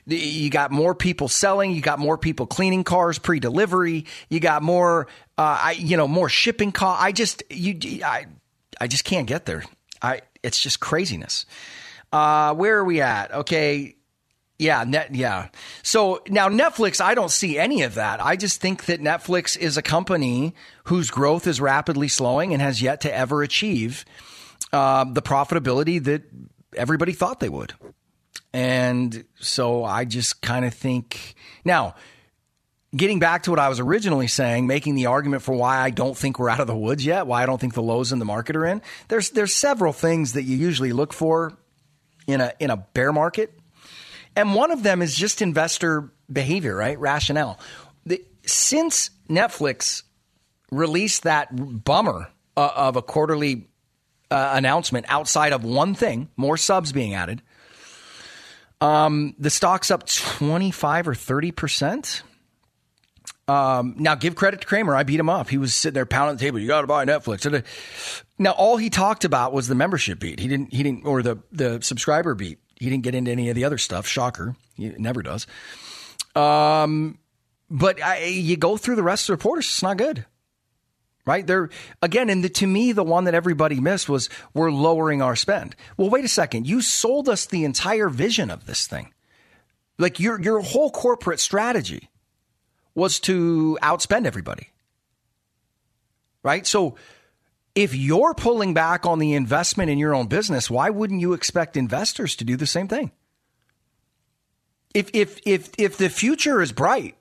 you 0.06 0.50
got 0.50 0.70
more 0.70 0.94
people 0.94 1.28
selling, 1.28 1.72
you 1.72 1.80
got 1.80 1.98
more 1.98 2.18
people 2.18 2.46
cleaning 2.46 2.84
cars 2.84 3.18
pre-delivery, 3.18 4.06
you 4.28 4.40
got 4.40 4.62
more, 4.62 5.06
uh, 5.38 5.58
I, 5.62 5.72
you 5.72 5.96
know, 5.96 6.08
more 6.08 6.28
shipping 6.28 6.72
cost. 6.72 7.02
I 7.02 7.12
just, 7.12 7.42
you, 7.50 8.04
I, 8.04 8.26
I 8.80 8.86
just 8.86 9.04
can't 9.04 9.26
get 9.26 9.46
there. 9.46 9.64
I, 10.00 10.22
it's 10.42 10.60
just 10.60 10.80
craziness. 10.80 11.46
Uh, 12.12 12.54
where 12.54 12.78
are 12.78 12.84
we 12.84 13.00
at? 13.00 13.32
Okay. 13.32 13.96
Yeah, 14.58 14.84
net, 14.84 15.14
yeah. 15.14 15.48
So 15.82 16.22
now 16.28 16.48
Netflix, 16.48 17.00
I 17.00 17.14
don't 17.14 17.30
see 17.30 17.58
any 17.58 17.82
of 17.82 17.94
that. 17.94 18.22
I 18.22 18.36
just 18.36 18.60
think 18.60 18.86
that 18.86 19.00
Netflix 19.00 19.56
is 19.56 19.76
a 19.76 19.82
company 19.82 20.54
whose 20.84 21.10
growth 21.10 21.46
is 21.46 21.60
rapidly 21.60 22.08
slowing 22.08 22.52
and 22.52 22.60
has 22.60 22.82
yet 22.82 23.00
to 23.02 23.14
ever 23.14 23.42
achieve 23.42 24.04
uh, 24.72 25.04
the 25.04 25.22
profitability 25.22 26.02
that 26.04 26.22
everybody 26.76 27.12
thought 27.12 27.40
they 27.40 27.48
would. 27.48 27.72
And 28.52 29.24
so 29.38 29.84
I 29.84 30.04
just 30.04 30.42
kind 30.42 30.64
of 30.64 30.74
think 30.74 31.34
now, 31.64 31.94
getting 32.94 33.18
back 33.18 33.44
to 33.44 33.50
what 33.50 33.58
I 33.58 33.68
was 33.68 33.80
originally 33.80 34.26
saying, 34.26 34.66
making 34.66 34.94
the 34.94 35.06
argument 35.06 35.42
for 35.42 35.54
why 35.54 35.78
I 35.78 35.90
don't 35.90 36.16
think 36.16 36.38
we're 36.38 36.48
out 36.48 36.60
of 36.60 36.66
the 36.66 36.76
woods 36.76 37.04
yet, 37.04 37.26
why 37.26 37.42
I 37.42 37.46
don't 37.46 37.60
think 37.60 37.74
the 37.74 37.82
lows 37.82 38.12
in 38.12 38.18
the 38.18 38.24
market 38.24 38.56
are 38.56 38.66
in. 38.66 38.82
There's 39.08 39.30
there's 39.30 39.54
several 39.54 39.92
things 39.92 40.32
that 40.32 40.42
you 40.42 40.56
usually 40.56 40.92
look 40.92 41.12
for 41.12 41.56
in 42.26 42.40
a 42.40 42.52
in 42.58 42.70
a 42.70 42.76
bear 42.76 43.12
market 43.12 43.52
and 44.36 44.54
one 44.54 44.70
of 44.70 44.82
them 44.82 45.02
is 45.02 45.14
just 45.14 45.42
investor 45.42 46.10
behavior, 46.32 46.74
right? 46.74 46.98
Rationale. 46.98 47.58
The, 48.06 48.24
since 48.46 49.10
Netflix 49.28 50.02
released 50.70 51.24
that 51.24 51.48
bummer 51.84 52.28
uh, 52.56 52.70
of 52.74 52.96
a 52.96 53.02
quarterly 53.02 53.68
uh, 54.30 54.52
announcement 54.54 55.06
outside 55.08 55.52
of 55.52 55.64
one 55.64 55.94
thing, 55.94 56.28
more 56.36 56.56
subs 56.56 56.92
being 56.92 57.14
added, 57.14 57.42
um, 58.80 59.34
the 59.38 59.50
stock's 59.50 59.90
up 59.90 60.06
25 60.06 61.08
or 61.08 61.14
30%. 61.14 62.22
Um, 63.48 63.94
now, 63.98 64.14
give 64.14 64.36
credit 64.36 64.60
to 64.60 64.66
Cramer. 64.66 64.94
I 64.94 65.02
beat 65.02 65.18
him 65.18 65.28
up. 65.28 65.48
He 65.48 65.58
was 65.58 65.74
sitting 65.74 65.94
there 65.94 66.06
pounding 66.06 66.36
the 66.36 66.40
table. 66.40 66.58
You 66.60 66.68
got 66.68 66.82
to 66.82 66.86
buy 66.86 67.04
Netflix. 67.04 67.64
Now, 68.38 68.52
all 68.52 68.76
he 68.76 68.90
talked 68.90 69.24
about 69.24 69.52
was 69.52 69.66
the 69.66 69.74
membership 69.74 70.20
beat. 70.20 70.38
He 70.38 70.46
didn't. 70.46 70.72
He 70.72 70.82
didn't, 70.82 71.04
or 71.04 71.22
the 71.22 71.38
the 71.50 71.80
subscriber 71.82 72.34
beat. 72.34 72.58
He 72.76 72.88
didn't 72.88 73.02
get 73.02 73.14
into 73.14 73.30
any 73.30 73.48
of 73.48 73.56
the 73.56 73.64
other 73.64 73.78
stuff. 73.78 74.06
Shocker. 74.06 74.56
He 74.74 74.88
never 74.90 75.22
does. 75.22 75.46
Um, 76.34 77.18
but 77.70 78.02
I, 78.02 78.24
you 78.24 78.56
go 78.56 78.76
through 78.76 78.96
the 78.96 79.02
rest 79.02 79.24
of 79.24 79.26
the 79.28 79.32
reporters, 79.34 79.66
it's 79.66 79.82
not 79.82 79.96
good. 79.96 80.24
Right? 81.26 81.46
They're 81.46 81.68
again, 82.02 82.30
and 82.30 82.42
the, 82.42 82.48
to 82.48 82.66
me, 82.66 82.92
the 82.92 83.04
one 83.04 83.24
that 83.24 83.34
everybody 83.34 83.78
missed 83.78 84.08
was 84.08 84.30
we're 84.54 84.72
lowering 84.72 85.22
our 85.22 85.36
spend. 85.36 85.76
Well, 85.96 86.08
wait 86.08 86.24
a 86.24 86.28
second. 86.28 86.66
You 86.66 86.80
sold 86.80 87.28
us 87.28 87.46
the 87.46 87.64
entire 87.64 88.08
vision 88.08 88.50
of 88.50 88.66
this 88.66 88.86
thing. 88.86 89.12
Like 89.98 90.18
your 90.18 90.40
your 90.40 90.60
whole 90.60 90.90
corporate 90.90 91.40
strategy 91.40 92.08
was 93.00 93.18
to 93.20 93.78
outspend 93.82 94.26
everybody. 94.26 94.68
Right? 96.42 96.66
So 96.66 96.96
if 97.74 97.94
you're 97.94 98.34
pulling 98.34 98.74
back 98.74 99.06
on 99.06 99.18
the 99.18 99.34
investment 99.34 99.90
in 99.90 99.98
your 99.98 100.14
own 100.14 100.26
business, 100.26 100.70
why 100.70 100.90
wouldn't 100.90 101.20
you 101.20 101.32
expect 101.32 101.76
investors 101.76 102.36
to 102.36 102.44
do 102.44 102.56
the 102.56 102.66
same 102.66 102.88
thing? 102.88 103.10
If 104.94 105.10
if 105.14 105.40
if 105.46 105.70
if 105.78 105.96
the 105.96 106.08
future 106.08 106.60
is 106.60 106.72
bright. 106.72 107.16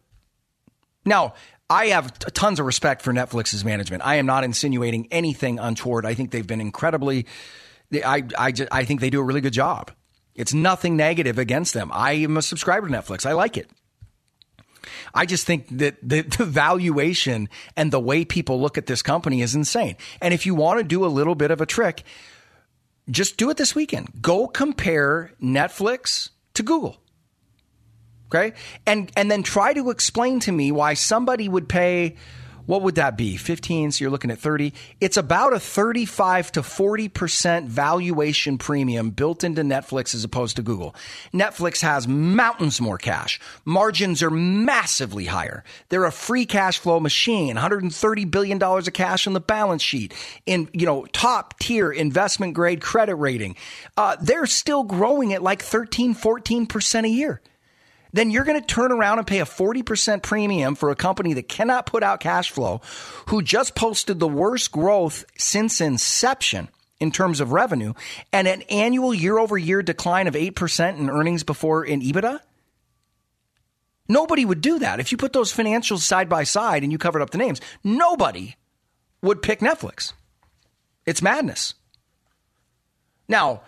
Now, 1.05 1.33
I 1.69 1.87
have 1.87 2.17
tons 2.19 2.59
of 2.59 2.65
respect 2.65 3.01
for 3.01 3.13
Netflix's 3.13 3.63
management. 3.63 4.05
I 4.05 4.15
am 4.15 4.25
not 4.25 4.43
insinuating 4.43 5.07
anything 5.11 5.59
untoward. 5.59 6.05
I 6.05 6.13
think 6.13 6.31
they've 6.31 6.45
been 6.45 6.61
incredibly 6.61 7.25
I 7.93 8.23
I 8.37 8.53
I 8.71 8.85
think 8.85 9.01
they 9.01 9.09
do 9.09 9.19
a 9.19 9.23
really 9.23 9.41
good 9.41 9.53
job. 9.53 9.91
It's 10.35 10.53
nothing 10.53 10.95
negative 10.95 11.37
against 11.37 11.73
them. 11.73 11.91
I 11.93 12.13
am 12.13 12.37
a 12.37 12.41
subscriber 12.41 12.87
to 12.87 12.93
Netflix. 12.93 13.25
I 13.25 13.33
like 13.33 13.57
it. 13.57 13.69
I 15.13 15.25
just 15.25 15.45
think 15.45 15.67
that 15.77 15.97
the, 16.01 16.21
the, 16.37 16.45
valuation 16.45 17.49
and 17.75 17.91
the 17.91 17.99
way 17.99 18.25
people 18.25 18.59
look 18.59 18.77
at 18.77 18.85
this 18.85 19.01
company 19.01 19.41
is 19.41 19.55
insane. 19.55 19.95
And 20.21 20.33
if 20.33 20.45
you 20.45 20.55
want 20.55 20.79
to 20.79 20.83
do 20.83 21.05
a 21.05 21.07
little 21.07 21.35
bit 21.35 21.51
of 21.51 21.61
a 21.61 21.65
trick, 21.65 22.03
just 23.09 23.37
do 23.37 23.49
it 23.49 23.57
this 23.57 23.75
weekend. 23.75 24.21
Go 24.21 24.47
compare 24.47 25.31
Netflix 25.41 26.29
to 26.53 26.63
Google. 26.63 26.97
Okay? 28.27 28.53
And 28.85 29.11
and 29.15 29.31
then 29.31 29.41
try 29.41 29.73
to 29.73 29.89
explain 29.89 30.39
to 30.41 30.51
me 30.51 30.71
why 30.71 30.93
somebody 30.93 31.49
would 31.49 31.67
pay 31.67 32.15
what 32.69 32.83
would 32.83 32.95
that 32.95 33.17
be? 33.17 33.35
15, 33.35 33.93
so 33.93 34.03
you're 34.03 34.11
looking 34.11 34.29
at 34.29 34.37
30. 34.37 34.75
It's 35.01 35.17
about 35.17 35.53
a 35.53 35.59
35 35.59 36.51
to 36.51 36.61
40% 36.61 37.65
valuation 37.65 38.59
premium 38.59 39.09
built 39.09 39.43
into 39.43 39.63
Netflix 39.63 40.13
as 40.13 40.23
opposed 40.23 40.57
to 40.57 40.61
Google. 40.61 40.93
Netflix 41.33 41.81
has 41.81 42.07
mountains 42.07 42.79
more 42.79 42.99
cash. 42.99 43.39
Margins 43.65 44.21
are 44.21 44.29
massively 44.29 45.25
higher. 45.25 45.63
They're 45.89 46.05
a 46.05 46.11
free 46.11 46.45
cash 46.45 46.77
flow 46.77 46.99
machine, 46.99 47.55
$130 47.55 48.29
billion 48.29 48.61
of 48.61 48.93
cash 48.93 49.25
on 49.25 49.33
the 49.33 49.39
balance 49.39 49.81
sheet 49.81 50.13
in, 50.45 50.69
you 50.71 50.85
know, 50.85 51.07
top 51.11 51.57
tier 51.57 51.91
investment 51.91 52.53
grade 52.53 52.81
credit 52.81 53.15
rating. 53.15 53.55
Uh, 53.97 54.15
they're 54.21 54.45
still 54.45 54.83
growing 54.83 55.33
at 55.33 55.41
like 55.41 55.63
13, 55.63 56.13
14% 56.13 57.05
a 57.05 57.09
year 57.09 57.41
then 58.11 58.31
you're 58.31 58.43
going 58.43 58.59
to 58.59 58.65
turn 58.65 58.91
around 58.91 59.19
and 59.19 59.27
pay 59.27 59.39
a 59.39 59.45
40% 59.45 60.23
premium 60.23 60.75
for 60.75 60.89
a 60.89 60.95
company 60.95 61.33
that 61.33 61.47
cannot 61.47 61.85
put 61.85 62.03
out 62.03 62.19
cash 62.19 62.51
flow, 62.51 62.81
who 63.27 63.41
just 63.41 63.75
posted 63.75 64.19
the 64.19 64.27
worst 64.27 64.71
growth 64.71 65.25
since 65.37 65.81
inception 65.81 66.69
in 66.99 67.11
terms 67.11 67.39
of 67.39 67.51
revenue 67.51 67.93
and 68.33 68.47
an 68.47 68.61
annual 68.63 69.13
year 69.13 69.37
over 69.37 69.57
year 69.57 69.81
decline 69.81 70.27
of 70.27 70.33
8% 70.33 70.97
in 70.97 71.09
earnings 71.09 71.43
before 71.43 71.85
in 71.85 72.01
EBITDA? 72.01 72.39
Nobody 74.07 74.43
would 74.43 74.61
do 74.61 74.79
that. 74.79 74.99
If 74.99 75.11
you 75.11 75.17
put 75.17 75.33
those 75.33 75.53
financials 75.53 75.99
side 75.99 76.27
by 76.29 76.43
side 76.43 76.81
and 76.83 76.91
you 76.91 76.97
covered 76.97 77.21
up 77.21 77.29
the 77.29 77.37
names, 77.37 77.61
nobody 77.83 78.55
would 79.21 79.43
pick 79.43 79.59
Netflix. 79.59 80.13
It's 81.05 81.21
madness. 81.21 81.75
Now, 83.27 83.61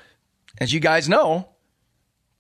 as 0.60 0.74
you 0.74 0.80
guys 0.80 1.08
know, 1.08 1.51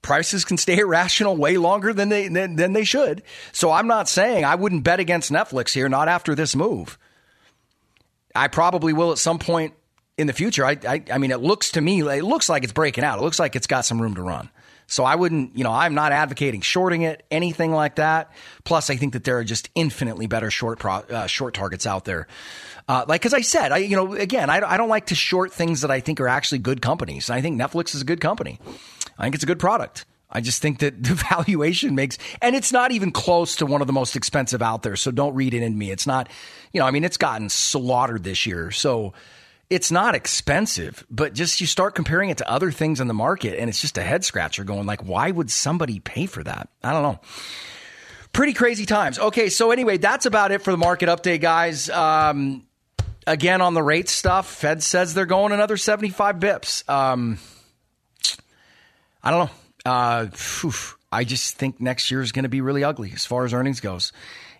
prices 0.02 0.45
can 0.45 0.58
stay 0.58 0.78
irrational 0.80 1.36
way 1.36 1.58
longer 1.58 1.93
than 1.93 2.10
they 2.10 2.28
than, 2.28 2.56
than, 2.56 2.74
they 2.74 2.84
should. 2.84 3.24
So 3.52 3.72
I'm 3.72 3.88
not 3.88 4.10
saying 4.10 4.45
I 4.45 4.56
wouldn't 4.56 4.84
bet 4.84 4.99
against 4.99 5.32
Netflix 5.32 5.74
here, 5.74 5.89
not 5.89 6.08
after 6.08 6.36
this 6.36 6.56
move. 6.56 6.97
I 8.36 8.47
probably 8.47 8.93
will 8.93 9.12
at 9.12 9.18
some 9.18 9.39
point 9.39 9.74
in 10.18 10.28
the 10.28 10.34
future. 10.34 10.66
I, 10.66 10.78
I, 10.88 11.04
I 11.12 11.18
mean, 11.18 11.32
it 11.32 11.41
looks 11.41 11.72
to 11.72 11.82
me, 11.82 12.02
it 12.02 12.24
looks 12.24 12.47
like 12.47 12.64
it's 12.64 12.74
breaking 12.74 13.04
out. 13.04 13.20
It 13.20 13.22
looks 13.22 13.39
like 13.39 13.56
it's 13.56 13.68
got 13.68 13.86
some 13.86 14.02
room 14.02 14.16
to 14.16 14.22
run. 14.22 14.49
So 14.91 15.06
I 15.06 15.16
wouldn't, 15.16 15.58
you 15.58 15.64
know, 15.64 15.72
I'm 15.72 15.93
not 15.93 16.12
advocating 16.12 16.60
shorting 16.60 17.04
it, 17.04 17.24
anything 17.32 17.72
like 17.72 17.95
that. 17.95 18.30
Plus, 18.66 18.89
I 18.89 18.97
think 18.97 19.14
that 19.14 19.24
there 19.24 19.38
are 19.38 19.43
just 19.45 19.70
infinitely 19.74 20.28
better 20.28 20.52
short 20.52 20.80
pro, 20.80 20.95
uh, 20.95 21.28
short 21.28 21.54
targets 21.54 21.88
out 21.88 22.04
there. 22.04 22.28
Uh, 22.89 23.06
like, 23.08 23.26
as 23.26 23.34
I 23.34 23.39
said, 23.39 23.72
I, 23.72 23.78
you 23.78 23.95
know, 23.95 24.14
again, 24.16 24.49
I, 24.49 24.58
I 24.58 24.76
don't 24.76 24.89
like 24.89 25.06
to 25.08 25.16
short 25.16 25.54
things 25.54 25.80
that 25.82 25.91
I 25.91 26.02
think 26.02 26.20
are 26.20 26.28
actually 26.28 26.60
good 26.60 26.82
companies. 26.82 27.30
I 27.30 27.39
think 27.39 27.58
Netflix 27.60 27.95
is 27.95 28.02
a 28.02 28.06
good 28.06 28.20
company. 28.20 28.60
I 29.22 29.26
think 29.26 29.36
it's 29.36 29.43
a 29.43 29.47
good 29.47 29.59
product. 29.59 30.05
I 30.32 30.41
just 30.41 30.61
think 30.61 30.80
that 30.80 31.03
the 31.03 31.13
valuation 31.30 31.93
makes, 31.93 32.17
and 32.41 32.55
it's 32.55 32.72
not 32.72 32.91
even 32.91 33.11
close 33.11 33.57
to 33.57 33.67
one 33.67 33.82
of 33.82 33.88
the 33.88 33.93
most 33.93 34.15
expensive 34.15 34.61
out 34.61 34.82
there. 34.82 34.95
So 34.95 35.11
don't 35.11 35.36
read 35.36 35.53
it 35.53 35.61
in 35.61 35.78
me. 35.78 35.91
It's 35.91 36.07
not, 36.07 36.28
you 36.74 36.80
know, 36.80 36.88
I 36.88 36.91
mean, 36.91 37.03
it's 37.03 37.17
gotten 37.17 37.47
slaughtered 37.49 38.24
this 38.24 38.47
year. 38.47 38.72
So 38.72 39.13
it's 39.69 39.91
not 39.91 40.15
expensive, 40.15 41.05
but 41.11 41.34
just 41.36 41.61
you 41.61 41.67
start 41.67 41.93
comparing 41.93 42.32
it 42.32 42.38
to 42.39 42.49
other 42.49 42.72
things 42.72 42.99
in 42.99 43.07
the 43.07 43.13
market 43.13 43.59
and 43.59 43.69
it's 43.69 43.80
just 43.80 43.97
a 43.97 44.01
head 44.01 44.26
scratcher 44.26 44.63
going 44.63 44.88
like, 44.88 45.05
why 45.05 45.30
would 45.30 45.51
somebody 45.51 45.99
pay 45.99 46.26
for 46.26 46.43
that? 46.43 46.69
I 46.84 46.91
don't 46.91 47.03
know. 47.03 47.19
Pretty 48.34 48.53
crazy 48.53 48.88
times. 48.88 49.19
Okay. 49.19 49.49
So 49.49 49.69
anyway, 49.69 49.97
that's 49.97 50.26
about 50.26 50.51
it 50.51 50.63
for 50.63 50.72
the 50.72 50.78
market 50.78 51.09
update, 51.09 51.41
guys. 51.41 51.89
Um, 51.89 52.65
again, 53.28 53.61
on 53.61 53.76
the 53.76 53.84
rate 53.84 54.09
stuff, 54.09 54.47
Fed 54.49 54.82
says 54.82 55.13
they're 55.13 55.26
going 55.28 55.51
another 55.51 55.78
75 55.78 56.38
bips. 56.38 56.89
Um, 56.89 57.38
I 59.24 59.32
don't 59.32 59.45
know. 59.45 59.51
Uh, 59.91 60.28
I 61.11 61.24
just 61.24 61.57
think 61.57 61.82
next 61.82 62.11
year 62.11 62.22
is 62.22 62.32
going 62.32 62.43
to 62.43 62.49
be 62.49 62.61
really 62.61 62.84
ugly 62.84 63.11
as 63.13 63.26
far 63.26 63.45
as 63.45 63.53
earnings 63.53 63.80
goes. 63.80 64.13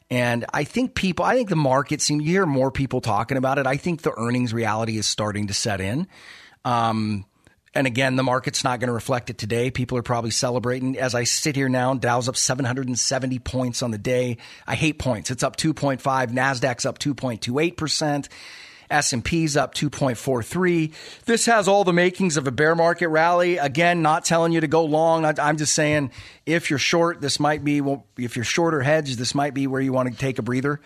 And 0.10 0.46
I 0.54 0.66
think 0.66 0.94
people, 0.94 1.24
I 1.24 1.36
think 1.36 1.50
the 1.50 1.56
market 1.56 2.02
seems, 2.02 2.26
you 2.26 2.32
hear 2.32 2.46
more 2.46 2.70
people 2.70 3.00
talking 3.00 3.38
about 3.38 3.58
it. 3.60 3.66
I 3.66 3.78
think 3.78 4.02
the 4.02 4.14
earnings 4.18 4.54
reality 4.54 4.98
is 4.98 5.08
starting 5.08 5.48
to 5.48 5.54
set 5.54 5.80
in. 5.80 6.08
Um, 6.66 7.26
and 7.74 7.88
again, 7.88 8.18
the 8.18 8.24
market's 8.24 8.66
not 8.66 8.82
going 8.82 8.90
to 8.90 8.94
reflect 8.94 9.30
it 9.30 9.38
today. 9.38 9.72
People 9.72 9.98
are 9.98 10.04
probably 10.04 10.32
celebrating. 10.32 10.98
As 10.98 11.16
I 11.16 11.24
sit 11.24 11.56
here 11.56 11.70
now, 11.70 11.94
Dow's 11.94 12.28
up 12.28 12.36
770 12.36 13.40
points 13.40 13.82
on 13.82 13.92
the 13.92 13.98
day. 13.98 14.38
I 14.68 14.76
hate 14.76 15.00
points. 15.00 15.32
It's 15.32 15.44
up 15.44 15.56
2.5. 15.56 16.02
Nasdaq's 16.02 16.86
up 16.86 17.00
2.28%. 17.00 18.28
S&P's 18.92 19.58
up 19.58 19.74
2.43. 19.74 20.94
This 21.26 21.46
has 21.46 21.68
all 21.68 21.84
the 21.84 21.94
makings 21.94 22.38
of 22.38 22.48
a 22.48 22.52
bear 22.52 22.76
market 22.76 23.08
rally. 23.10 23.58
Again, 23.58 24.02
not 24.02 24.26
telling 24.26 24.52
you 24.52 24.62
to 24.62 24.68
go 24.68 24.86
long. 24.86 25.26
I'm 25.26 25.58
just 25.58 25.74
saying 25.74 26.12
if 26.46 26.70
you're 26.70 26.80
short, 26.80 27.22
this 27.22 27.40
might 27.40 27.64
be 27.64 27.82
well, 27.82 28.06
if 28.18 28.36
you're 28.36 28.46
short 28.46 28.74
or 28.74 28.82
hedged, 28.82 29.18
this 29.18 29.34
might 29.34 29.54
be 29.54 29.68
where 29.68 29.82
you 29.82 29.94
want 29.94 30.12
to 30.12 30.18
take 30.18 30.40
a 30.40 30.42
breather 30.42 30.80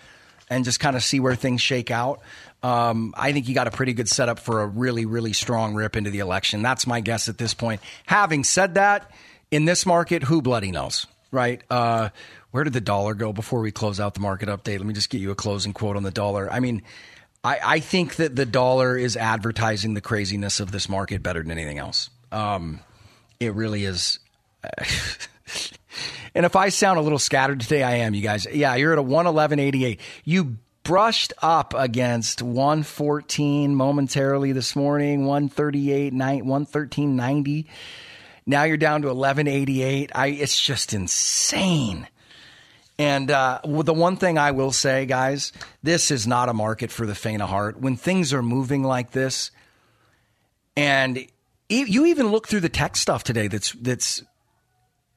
and 0.49 0.63
just 0.63 0.79
kind 0.79 0.95
of 0.95 1.03
see 1.03 1.19
where 1.19 1.35
things 1.35 1.61
shake 1.61 1.91
out. 1.91 2.21
Um, 2.61 3.13
I 3.17 3.31
think 3.31 3.47
you 3.47 3.55
got 3.55 3.67
a 3.67 3.71
pretty 3.71 3.93
good 3.93 4.09
setup 4.09 4.39
for 4.39 4.61
a 4.61 4.67
really, 4.67 5.05
really 5.05 5.33
strong 5.33 5.75
rip 5.75 5.95
into 5.95 6.09
the 6.09 6.19
election. 6.19 6.61
That's 6.61 6.87
my 6.87 6.99
guess 6.99 7.29
at 7.29 7.37
this 7.37 7.53
point. 7.53 7.81
Having 8.05 8.43
said 8.43 8.75
that, 8.75 9.11
in 9.51 9.65
this 9.65 9.85
market, 9.85 10.23
who 10.23 10.41
bloody 10.41 10.71
knows, 10.71 11.07
right? 11.31 11.61
Uh, 11.69 12.09
where 12.51 12.63
did 12.63 12.73
the 12.73 12.81
dollar 12.81 13.13
go 13.13 13.33
before 13.33 13.61
we 13.61 13.71
close 13.71 13.99
out 13.99 14.13
the 14.13 14.19
market 14.19 14.49
update? 14.49 14.77
Let 14.77 14.85
me 14.85 14.93
just 14.93 15.09
get 15.09 15.21
you 15.21 15.31
a 15.31 15.35
closing 15.35 15.73
quote 15.73 15.95
on 15.95 16.03
the 16.03 16.11
dollar. 16.11 16.51
I 16.51 16.59
mean, 16.59 16.83
I, 17.45 17.59
I 17.63 17.79
think 17.79 18.15
that 18.15 18.35
the 18.35 18.45
dollar 18.45 18.97
is 18.97 19.15
advertising 19.15 19.93
the 19.93 20.01
craziness 20.01 20.59
of 20.59 20.71
this 20.71 20.89
market 20.89 21.21
better 21.21 21.43
than 21.43 21.51
anything 21.51 21.77
else. 21.77 22.09
Um, 22.31 22.79
it 23.39 23.53
really 23.53 23.85
is. 23.85 24.17
and 26.33 26.43
if 26.43 26.55
I 26.55 26.69
sound 26.69 26.97
a 26.97 27.03
little 27.03 27.19
scattered 27.19 27.59
today, 27.59 27.83
I 27.83 27.97
am, 27.97 28.15
you 28.15 28.23
guys. 28.23 28.47
Yeah, 28.51 28.73
you're 28.73 28.93
at 28.93 28.97
a 28.97 29.03
111.88. 29.03 29.99
You 30.23 30.57
brushed 30.83 31.33
up 31.43 31.75
against 31.75 32.41
114 32.41 33.75
momentarily 33.75 34.51
this 34.51 34.75
morning, 34.75 35.27
138, 35.27 36.13
113.90. 36.13 37.65
Now 38.47 38.63
you're 38.63 38.77
down 38.77 39.03
to 39.03 39.09
1188. 39.09 40.11
I 40.15 40.27
it's 40.27 40.59
just 40.59 40.93
insane. 40.93 42.07
And 42.97 43.29
uh, 43.29 43.59
the 43.63 43.93
one 43.93 44.15
thing 44.15 44.37
I 44.37 44.51
will 44.51 44.71
say, 44.71 45.05
guys, 45.05 45.51
this 45.83 46.11
is 46.11 46.25
not 46.25 46.47
a 46.47 46.53
market 46.53 46.91
for 46.91 47.05
the 47.05 47.15
faint 47.15 47.41
of 47.41 47.49
heart. 47.49 47.79
When 47.79 47.97
things 47.97 48.33
are 48.33 48.41
moving 48.41 48.83
like 48.83 49.11
this, 49.11 49.51
and 50.77 51.25
you 51.69 52.05
even 52.05 52.27
look 52.27 52.47
through 52.47 52.61
the 52.61 52.69
tech 52.69 52.95
stuff 52.95 53.23
today. 53.23 53.47
That's 53.47 53.71
that's 53.73 54.23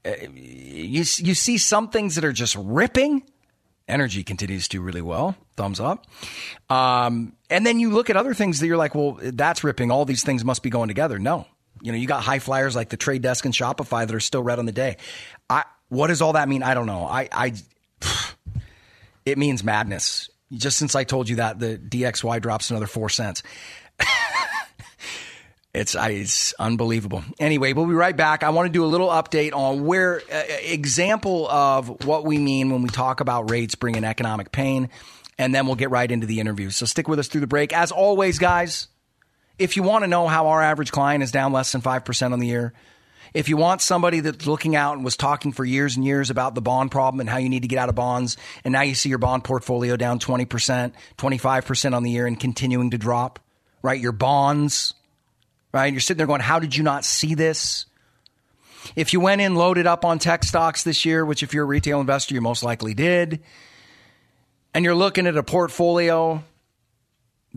uh, 0.05 0.12
you 0.35 1.05
you 1.18 1.35
see 1.35 1.59
some 1.59 1.89
things 1.89 2.14
that 2.14 2.24
are 2.24 2.33
just 2.33 2.57
ripping. 2.57 3.22
Energy 3.87 4.22
continues 4.22 4.68
to 4.68 4.79
do 4.79 4.83
really 4.83 5.01
well. 5.01 5.35
Thumbs 5.57 5.81
up. 5.81 6.07
Um, 6.68 7.33
and 7.49 7.64
then 7.64 7.81
you 7.81 7.91
look 7.91 8.11
at 8.11 8.16
other 8.16 8.35
things 8.35 8.61
that 8.61 8.66
you're 8.66 8.76
like, 8.76 8.95
well, 8.95 9.18
that's 9.20 9.64
ripping. 9.64 9.91
All 9.91 10.05
these 10.05 10.22
things 10.22 10.45
must 10.45 10.62
be 10.62 10.68
going 10.68 10.89
together. 10.89 11.18
No, 11.18 11.47
you 11.81 11.93
know, 11.93 11.99
you 11.99 12.07
got 12.07 12.22
high 12.22 12.39
flyers 12.39 12.76
like 12.76 12.91
the 12.91 12.97
Trade 12.97 13.22
Desk 13.22 13.45
and 13.45 13.55
Shopify 13.55 14.07
that 14.07 14.14
are 14.14 14.20
still 14.20 14.43
red 14.43 14.59
on 14.59 14.66
the 14.66 14.72
day. 14.72 14.97
I 15.49 15.64
what 15.89 16.09
does 16.09 16.22
all 16.22 16.34
that 16.34 16.49
mean? 16.49 16.62
I 16.62 16.74
don't 16.74 16.86
know. 16.86 17.05
I, 17.05 17.28
I 17.32 17.55
it 19.24 19.39
means 19.39 19.64
madness. 19.64 20.30
Just 20.53 20.78
since 20.78 20.95
I 20.95 21.05
told 21.05 21.28
you 21.28 21.36
that, 21.36 21.59
the 21.59 21.76
DXY 21.78 22.41
drops 22.41 22.70
another 22.70 22.86
four 22.86 23.11
cents. 23.11 23.43
it's 25.74 25.95
it's 25.95 26.55
unbelievable. 26.59 27.22
Anyway, 27.39 27.74
we'll 27.74 27.86
be 27.86 27.95
right 27.95 28.16
back. 28.16 28.43
I 28.43 28.51
want 28.51 28.66
to 28.66 28.72
do 28.72 28.84
a 28.84 28.86
little 28.86 29.09
update 29.09 29.53
on 29.55 29.84
where 29.84 30.22
uh, 30.32 30.43
example 30.62 31.47
of 31.49 32.07
what 32.07 32.24
we 32.24 32.39
mean 32.39 32.70
when 32.70 32.82
we 32.82 32.89
talk 32.89 33.20
about 33.20 33.51
rates 33.51 33.74
bringing 33.74 34.05
economic 34.05 34.53
pain, 34.53 34.89
and 35.36 35.55
then 35.55 35.66
we'll 35.66 35.76
get 35.76 35.91
right 35.91 36.11
into 36.11 36.26
the 36.26 36.41
interview. 36.41 36.70
So 36.70 36.86
stick 36.86 37.09
with 37.09 37.18
us 37.18 37.28
through 37.28 37.43
the 37.43 37.47
break. 37.47 37.74
As 37.74 37.93
always, 37.93 38.39
guys, 38.39 38.89
if 39.59 39.76
you 39.76 39.82
want 39.82 40.05
to 40.05 40.09
know 40.09 40.28
how 40.28 40.47
our 40.47 40.62
average 40.62 40.93
client 40.93 41.22
is 41.22 41.30
down 41.30 41.53
less 41.53 41.72
than 41.72 41.82
five 41.82 42.07
percent 42.07 42.32
on 42.32 42.41
the 42.41 42.47
year 42.47 42.72
if 43.35 43.49
you 43.49 43.57
want 43.57 43.83
somebody 43.83 44.20
that's 44.20 44.47
looking 44.47 44.76
out 44.76 44.97
and 44.97 45.05
was 45.05 45.16
talking 45.16 45.53
for 45.53 45.64
years 45.64 45.97
and 45.97 46.05
years 46.05 46.31
about 46.31 46.55
the 46.55 46.62
bond 46.62 46.91
problem 46.91 47.20
and 47.20 47.29
how 47.29 47.39
you 47.39 47.49
need 47.49 47.62
to 47.62 47.68
get 47.68 47.79
out 47.79 47.89
of 47.89 47.95
bonds, 47.95 48.37
and 48.64 48.72
now 48.72 48.83
you 48.83 48.95
see 48.95 49.09
your 49.09 49.18
bond 49.18 49.45
portfolio 49.45 49.97
down 49.97 50.18
20%, 50.18 50.93
25% 51.16 51.95
on 51.95 52.03
the 52.03 52.11
year 52.11 52.26
and 52.26 52.39
continuing 52.39 52.91
to 52.91 52.99
drop, 52.99 53.39
right? 53.83 54.01
Your 54.01 54.12
bonds, 54.12 54.95
right? 55.72 55.93
You're 55.93 56.01
sitting 56.01 56.18
there 56.18 56.26
going, 56.26 56.41
how 56.41 56.59
did 56.59 56.76
you 56.76 56.83
not 56.83 57.05
see 57.05 57.35
this? 57.35 57.87
If 58.97 59.12
you 59.12 59.20
went 59.20 59.41
in 59.41 59.55
loaded 59.55 59.87
up 59.87 60.05
on 60.05 60.18
tech 60.18 60.45
stocks 60.45 60.83
this 60.83 61.05
year, 61.05 61.24
which 61.24 61.43
if 61.43 61.53
you're 61.53 61.64
a 61.64 61.66
retail 61.66 62.01
investor, 62.01 62.35
you 62.35 62.41
most 62.41 62.62
likely 62.62 62.95
did, 62.95 63.41
and 64.72 64.85
you're 64.85 64.95
looking 64.95 65.26
at 65.26 65.37
a 65.37 65.43
portfolio 65.43 66.43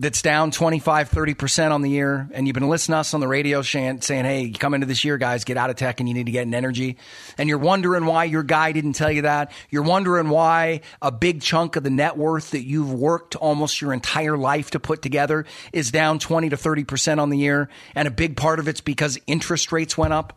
that's 0.02 0.20
down 0.20 0.50
25, 0.50 1.10
30% 1.10 1.70
on 1.70 1.80
the 1.80 1.88
year, 1.88 2.28
and 2.32 2.48
you've 2.48 2.54
been 2.54 2.68
listening 2.68 2.96
to 2.96 2.98
us 2.98 3.14
on 3.14 3.20
the 3.20 3.28
radio 3.28 3.62
saying, 3.62 4.00
hey, 4.00 4.50
come 4.50 4.74
into 4.74 4.84
this 4.84 5.04
year, 5.04 5.16
guys, 5.16 5.44
get 5.44 5.56
out 5.56 5.70
of 5.70 5.76
tech 5.76 6.00
and 6.00 6.08
you 6.08 6.14
need 6.14 6.26
to 6.26 6.32
get 6.32 6.42
in 6.42 6.52
energy. 6.52 6.98
And 7.38 7.48
you're 7.48 7.56
wondering 7.56 8.04
why 8.04 8.24
your 8.24 8.42
guy 8.42 8.72
didn't 8.72 8.94
tell 8.94 9.12
you 9.12 9.22
that. 9.22 9.52
You're 9.70 9.84
wondering 9.84 10.28
why 10.28 10.80
a 11.00 11.12
big 11.12 11.40
chunk 11.40 11.76
of 11.76 11.84
the 11.84 11.90
net 11.90 12.16
worth 12.16 12.50
that 12.50 12.64
you've 12.64 12.92
worked 12.92 13.36
almost 13.36 13.80
your 13.80 13.92
entire 13.92 14.36
life 14.36 14.72
to 14.72 14.80
put 14.80 15.02
together 15.02 15.46
is 15.72 15.92
down 15.92 16.18
20 16.18 16.48
to 16.50 16.56
30% 16.56 17.20
on 17.20 17.30
the 17.30 17.38
year. 17.38 17.68
And 17.94 18.08
a 18.08 18.10
big 18.10 18.36
part 18.36 18.58
of 18.58 18.66
it's 18.66 18.80
because 18.80 19.20
interest 19.28 19.70
rates 19.70 19.96
went 19.96 20.12
up 20.12 20.36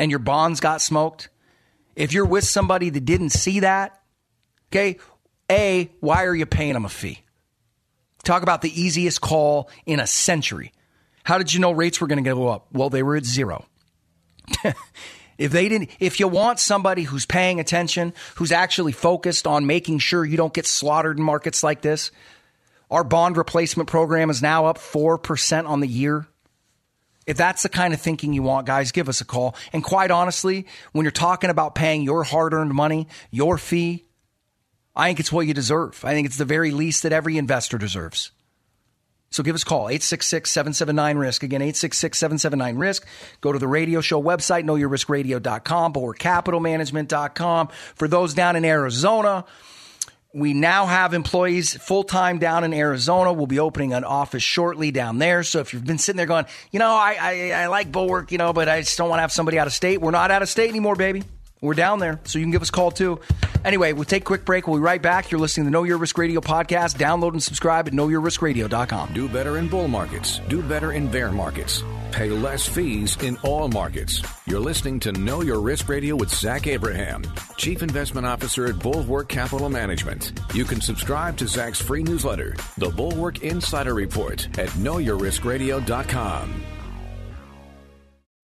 and 0.00 0.10
your 0.10 0.18
bonds 0.18 0.58
got 0.58 0.82
smoked. 0.82 1.28
If 1.94 2.12
you're 2.12 2.26
with 2.26 2.44
somebody 2.44 2.90
that 2.90 3.04
didn't 3.04 3.30
see 3.30 3.60
that, 3.60 4.02
okay, 4.72 4.98
A, 5.48 5.88
why 6.00 6.24
are 6.24 6.34
you 6.34 6.46
paying 6.46 6.72
them 6.72 6.84
a 6.84 6.88
fee? 6.88 7.22
Talk 8.22 8.42
about 8.42 8.62
the 8.62 8.80
easiest 8.80 9.20
call 9.20 9.68
in 9.86 10.00
a 10.00 10.06
century. 10.06 10.72
How 11.24 11.38
did 11.38 11.52
you 11.52 11.60
know 11.60 11.72
rates 11.72 12.00
were 12.00 12.06
going 12.06 12.22
to 12.22 12.28
go 12.28 12.48
up? 12.48 12.66
Well, 12.72 12.90
they 12.90 13.02
were 13.02 13.16
at 13.16 13.24
zero. 13.24 13.66
if 15.38 15.52
they 15.52 15.68
didn't, 15.68 15.90
if 16.00 16.20
you 16.20 16.28
want 16.28 16.58
somebody 16.58 17.02
who's 17.02 17.26
paying 17.26 17.60
attention, 17.60 18.12
who's 18.36 18.52
actually 18.52 18.92
focused 18.92 19.46
on 19.46 19.66
making 19.66 19.98
sure 19.98 20.24
you 20.24 20.36
don't 20.36 20.54
get 20.54 20.66
slaughtered 20.66 21.18
in 21.18 21.24
markets 21.24 21.62
like 21.62 21.82
this, 21.82 22.10
our 22.90 23.04
bond 23.04 23.36
replacement 23.36 23.88
program 23.88 24.30
is 24.30 24.42
now 24.42 24.66
up 24.66 24.78
4% 24.78 25.68
on 25.68 25.80
the 25.80 25.88
year. 25.88 26.26
If 27.26 27.36
that's 27.36 27.62
the 27.62 27.68
kind 27.68 27.94
of 27.94 28.00
thinking 28.00 28.32
you 28.32 28.42
want, 28.42 28.66
guys, 28.66 28.90
give 28.90 29.08
us 29.08 29.20
a 29.20 29.24
call. 29.24 29.54
And 29.72 29.82
quite 29.82 30.10
honestly, 30.10 30.66
when 30.90 31.04
you're 31.04 31.12
talking 31.12 31.50
about 31.50 31.74
paying 31.74 32.02
your 32.02 32.24
hard 32.24 32.52
earned 32.52 32.74
money, 32.74 33.06
your 33.30 33.58
fee, 33.58 34.04
I 34.94 35.08
think 35.08 35.20
it's 35.20 35.32
what 35.32 35.46
you 35.46 35.54
deserve. 35.54 36.04
I 36.04 36.12
think 36.12 36.26
it's 36.26 36.36
the 36.36 36.44
very 36.44 36.70
least 36.70 37.02
that 37.02 37.12
every 37.12 37.38
investor 37.38 37.78
deserves. 37.78 38.30
So 39.30 39.42
give 39.42 39.54
us 39.54 39.62
a 39.62 39.66
call, 39.66 39.86
866-779-RISK. 39.86 41.42
Again, 41.42 41.62
866-779-RISK. 41.62 43.06
Go 43.40 43.52
to 43.52 43.58
the 43.58 43.66
radio 43.66 44.02
show 44.02 44.22
website, 44.22 44.64
knowyourriskradio.com, 44.64 45.92
bulwarkcapitalmanagement.com. 45.94 47.68
For 47.94 48.08
those 48.08 48.34
down 48.34 48.56
in 48.56 48.66
Arizona, 48.66 49.46
we 50.34 50.52
now 50.52 50.84
have 50.84 51.14
employees 51.14 51.74
full 51.74 52.04
time 52.04 52.38
down 52.38 52.62
in 52.64 52.74
Arizona. 52.74 53.32
We'll 53.32 53.46
be 53.46 53.58
opening 53.58 53.94
an 53.94 54.04
office 54.04 54.42
shortly 54.42 54.90
down 54.90 55.16
there. 55.18 55.42
So 55.42 55.60
if 55.60 55.72
you've 55.72 55.84
been 55.84 55.98
sitting 55.98 56.18
there 56.18 56.26
going, 56.26 56.44
you 56.70 56.78
know, 56.78 56.92
I, 56.92 57.16
I, 57.18 57.50
I 57.62 57.66
like 57.68 57.90
Bulwark, 57.90 58.32
you 58.32 58.38
know, 58.38 58.52
but 58.52 58.68
I 58.68 58.80
just 58.80 58.98
don't 58.98 59.08
want 59.08 59.18
to 59.18 59.22
have 59.22 59.32
somebody 59.32 59.58
out 59.58 59.66
of 59.66 59.72
state, 59.72 60.02
we're 60.02 60.10
not 60.10 60.30
out 60.30 60.42
of 60.42 60.50
state 60.50 60.68
anymore, 60.68 60.96
baby. 60.96 61.22
We're 61.62 61.74
down 61.74 62.00
there, 62.00 62.18
so 62.24 62.40
you 62.40 62.44
can 62.44 62.50
give 62.50 62.60
us 62.60 62.70
a 62.70 62.72
call 62.72 62.90
too. 62.90 63.20
Anyway, 63.64 63.92
we'll 63.92 64.04
take 64.04 64.22
a 64.22 64.24
quick 64.24 64.44
break. 64.44 64.66
We'll 64.66 64.78
be 64.78 64.82
right 64.82 65.00
back. 65.00 65.30
You're 65.30 65.40
listening 65.40 65.66
to 65.66 65.70
Know 65.70 65.84
Your 65.84 65.96
Risk 65.96 66.18
Radio 66.18 66.40
podcast. 66.40 66.96
Download 66.96 67.30
and 67.30 67.42
subscribe 67.42 67.86
at 67.86 67.94
knowyourriskradio.com. 67.94 69.14
Do 69.14 69.28
better 69.28 69.58
in 69.58 69.68
bull 69.68 69.86
markets. 69.86 70.40
Do 70.48 70.60
better 70.60 70.90
in 70.90 71.06
bear 71.06 71.30
markets. 71.30 71.84
Pay 72.10 72.30
less 72.30 72.66
fees 72.66 73.16
in 73.22 73.36
all 73.44 73.68
markets. 73.68 74.20
You're 74.44 74.58
listening 74.58 74.98
to 75.00 75.12
Know 75.12 75.42
Your 75.42 75.60
Risk 75.60 75.88
Radio 75.88 76.16
with 76.16 76.34
Zach 76.34 76.66
Abraham, 76.66 77.22
Chief 77.56 77.80
Investment 77.80 78.26
Officer 78.26 78.66
at 78.66 78.80
Bulwark 78.80 79.28
Capital 79.28 79.70
Management. 79.70 80.32
You 80.52 80.64
can 80.64 80.80
subscribe 80.80 81.36
to 81.36 81.46
Zach's 81.46 81.80
free 81.80 82.02
newsletter, 82.02 82.56
The 82.76 82.90
Bulwark 82.90 83.44
Insider 83.44 83.94
Report, 83.94 84.46
at 84.58 84.68
knowyourriskradio.com. 84.70 86.64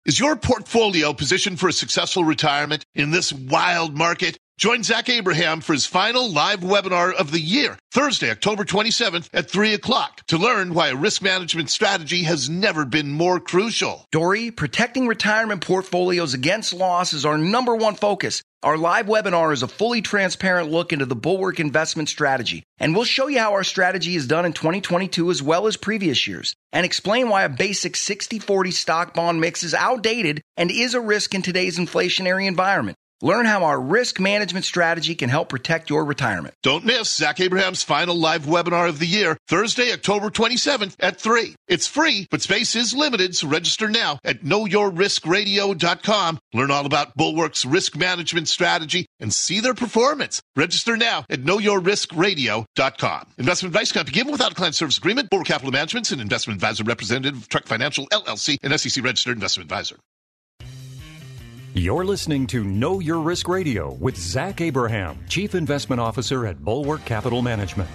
Is 0.05 0.19
your 0.19 0.35
portfolio 0.35 1.13
positioned 1.13 1.61
for 1.61 1.69
a 1.69 1.73
successful 1.73 2.25
retirement 2.25 2.85
in 2.93 3.13
this 3.13 3.33
wild 3.33 3.97
market? 3.97 4.37
Join 4.59 4.83
Zach 4.83 5.09
Abraham 5.09 5.61
for 5.61 5.75
his 5.75 5.87
final 5.87 6.29
live 6.29 6.59
webinar 6.59 7.15
of 7.15 7.31
the 7.31 7.39
year, 7.39 7.79
Thursday, 7.93 8.29
October 8.29 8.65
27th 8.65 9.29
at 9.33 9.49
3 9.49 9.75
o'clock, 9.75 10.23
to 10.27 10.39
learn 10.39 10.75
why 10.75 10.89
a 10.89 10.97
risk 10.97 11.23
management 11.23 11.71
strategy 11.71 12.25
has 12.25 12.51
never 12.51 12.85
been 12.85 13.13
more 13.13 13.39
crucial. 13.39 14.05
Dory, 14.11 14.51
protecting 14.51 15.07
retirement 15.07 15.65
portfolios 15.65 16.35
against 16.35 16.73
loss 16.73 17.13
is 17.13 17.25
our 17.25 17.39
number 17.39 17.77
one 17.77 17.95
focus. 17.95 18.43
Our 18.65 18.79
live 18.79 19.07
webinar 19.07 19.53
is 19.53 19.63
a 19.63 19.69
fully 19.69 20.03
transparent 20.03 20.71
look 20.71 20.93
into 20.93 21.07
the 21.07 21.17
Bulwark 21.17 21.61
investment 21.61 22.09
strategy, 22.09 22.65
and 22.79 22.95
we'll 22.95 23.05
show 23.05 23.29
you 23.29 23.39
how 23.39 23.53
our 23.53 23.65
strategy 23.65 24.17
is 24.17 24.27
done 24.27 24.47
in 24.47 24.53
2022 24.53 25.31
as 25.31 25.43
well 25.43 25.69
as 25.69 25.77
previous 25.77 26.27
years, 26.27 26.55
and 26.73 26.87
explain 26.87 27.29
why 27.29 27.45
a 27.45 27.49
basic 27.49 27.97
60 27.97 28.39
40 28.39 28.71
stock 28.71 29.15
bond 29.15 29.41
mix 29.41 29.63
is 29.63 29.75
outdated 29.75 30.43
and 30.57 30.71
is 30.71 30.95
a 30.95 31.01
risk 31.01 31.35
in 31.35 31.43
today's 31.43 31.79
inflationary 31.79 32.47
environment. 32.47 32.97
Learn 33.25 33.47
how 33.47 33.63
our 33.63 33.81
risk 33.81 34.19
management 34.19 34.65
strategy 34.65 35.15
can 35.15 35.29
help 35.29 35.49
protect 35.49 35.89
your 35.89 36.05
retirement. 36.05 36.57
Don't 36.61 36.85
miss 36.85 37.15
Zach 37.15 37.39
Abraham's 37.39 37.85
final 37.85 38.17
live 38.17 38.47
webinar 38.47 38.89
of 38.89 38.99
the 38.99 39.07
year, 39.07 39.39
Thursday, 39.47 39.93
October 39.93 40.29
27th 40.29 40.97
at 40.99 41.21
3. 41.21 41.55
It's 41.69 41.87
free, 41.87 42.27
but 42.33 42.43
space 42.43 42.75
is 42.75 42.93
limited, 42.93 43.37
so 43.37 43.47
register 43.47 43.89
now 43.89 44.19
at 44.25 44.43
knowyourriskradio.com. 44.43 46.41
Learn 46.53 46.73
all 46.73 46.85
about 46.85 47.17
Bulwark's 47.17 47.65
risk 47.65 47.97
management 47.97 48.49
strategy 48.49 49.07
and 49.21 49.33
see 49.33 49.61
their 49.61 49.75
performance. 49.75 50.43
Register 50.57 50.97
now 50.97 51.25
at 51.31 51.43
knowyourriskradio.com. 51.43 53.27
Investment 53.39 53.73
advice 53.73 53.93
cannot 53.93 54.07
be 54.07 54.13
given 54.13 54.33
without 54.33 54.51
a 54.51 54.57
client 54.57 54.75
service 54.75 54.99
agreement. 54.99 55.31
Bulwark 55.31 55.47
Capital 55.47 55.71
Management 55.71 56.09
is 56.09 56.13
an 56.13 56.19
investment 56.19 56.57
advisor 56.57 56.83
representative 56.83 57.41
of 57.41 57.49
Trek 57.49 57.69
Financial 57.69 58.05
LLC, 58.09 58.59
an 58.65 58.77
SEC 58.77 59.05
registered 59.05 59.37
investment 59.37 59.71
advisor. 59.71 59.97
You're 61.75 62.05
listening 62.05 62.49
to 62.49 62.63
Know 62.63 63.01
Your 63.01 63.21
Risk 63.21 63.49
Radio 63.49 63.95
with 63.95 64.15
Zach 64.19 64.61
Abraham, 64.61 65.19
Chief 65.27 65.55
Investment 65.55 66.03
Officer 66.03 66.47
at 66.47 66.63
Bulwark 66.63 67.03
Capital 67.07 67.41
Management. 67.41 67.89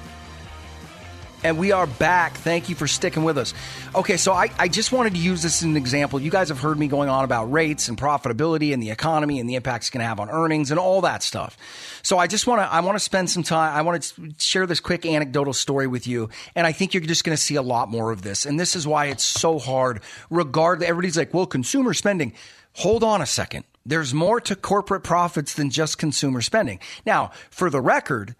And 1.43 1.59
we 1.59 1.71
are 1.71 1.86
back. 1.86 2.38
Thank 2.38 2.69
you 2.69 2.75
for 2.75 2.88
sticking 2.88 3.23
with 3.23 3.38
us. 3.38 3.53
Okay, 3.93 4.17
so 4.17 4.34
I, 4.34 4.49
I 4.57 4.67
just 4.67 4.91
wanted 4.91 5.13
to 5.13 5.19
use 5.19 5.43
this 5.43 5.57
as 5.57 5.61
an 5.61 5.78
example. 5.78 6.19
You 6.19 6.32
guys 6.32 6.49
have 6.49 6.59
heard 6.59 6.80
me 6.80 6.88
going 6.88 7.07
on 7.07 7.23
about 7.23 7.51
rates 7.51 7.88
and 7.88 7.95
profitability 7.95 8.73
and 8.73 8.82
the 8.82 8.89
economy 8.89 9.39
and 9.39 9.47
the 9.47 9.53
impact 9.53 9.84
it's 9.84 9.89
going 9.91 10.01
to 10.01 10.07
have 10.07 10.19
on 10.19 10.32
earnings 10.32 10.71
and 10.71 10.80
all 10.80 11.01
that 11.01 11.21
stuff. 11.21 11.55
So 12.01 12.17
I 12.17 12.25
just 12.25 12.47
want 12.47 12.61
to 12.61 12.73
I 12.73 12.80
want 12.80 12.95
to 12.95 12.99
spend 12.99 13.30
some 13.30 13.43
time. 13.43 13.75
I 13.75 13.84
want 13.84 14.01
to 14.01 14.34
share 14.39 14.65
this 14.65 14.80
quick 14.80 15.05
anecdotal 15.05 15.53
story 15.53 15.86
with 15.86 16.07
you, 16.07 16.30
and 16.55 16.65
I 16.65 16.71
think 16.71 16.95
you're 16.95 17.03
just 17.03 17.23
going 17.23 17.38
to 17.38 17.41
see 17.41 17.55
a 17.55 17.61
lot 17.61 17.91
more 17.91 18.11
of 18.11 18.23
this. 18.23 18.47
And 18.47 18.59
this 18.59 18.75
is 18.75 18.88
why 18.88 19.05
it's 19.05 19.23
so 19.23 19.59
hard. 19.59 20.01
Regardless, 20.32 20.89
everybody's 20.89 21.17
like, 21.17 21.32
"Well, 21.32 21.45
consumer 21.45 21.93
spending." 21.93 22.34
Hold 22.78 23.03
on 23.03 23.21
a 23.21 23.25
second. 23.25 23.65
There's 23.86 24.13
more 24.13 24.39
to 24.41 24.55
corporate 24.55 25.03
profits 25.03 25.53
than 25.53 25.69
just 25.69 25.97
consumer 25.97 26.41
spending. 26.41 26.80
Now, 27.05 27.32
for 27.49 27.69
the 27.69 27.82
record, 27.82 28.36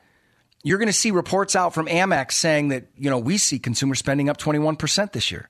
you're 0.64 0.78
going 0.78 0.88
to 0.88 0.94
see 0.94 1.12
reports 1.12 1.56
out 1.56 1.74
from 1.74 1.88
Amex 1.88 2.34
saying 2.34 2.68
that, 2.70 2.88
you 2.98 3.10
know, 3.10 3.18
we 3.18 3.38
see 3.38 3.58
consumer 3.58 3.96
spending 3.96 4.30
up 4.30 4.38
21% 4.38 5.12
this 5.14 5.32
year. 5.32 5.50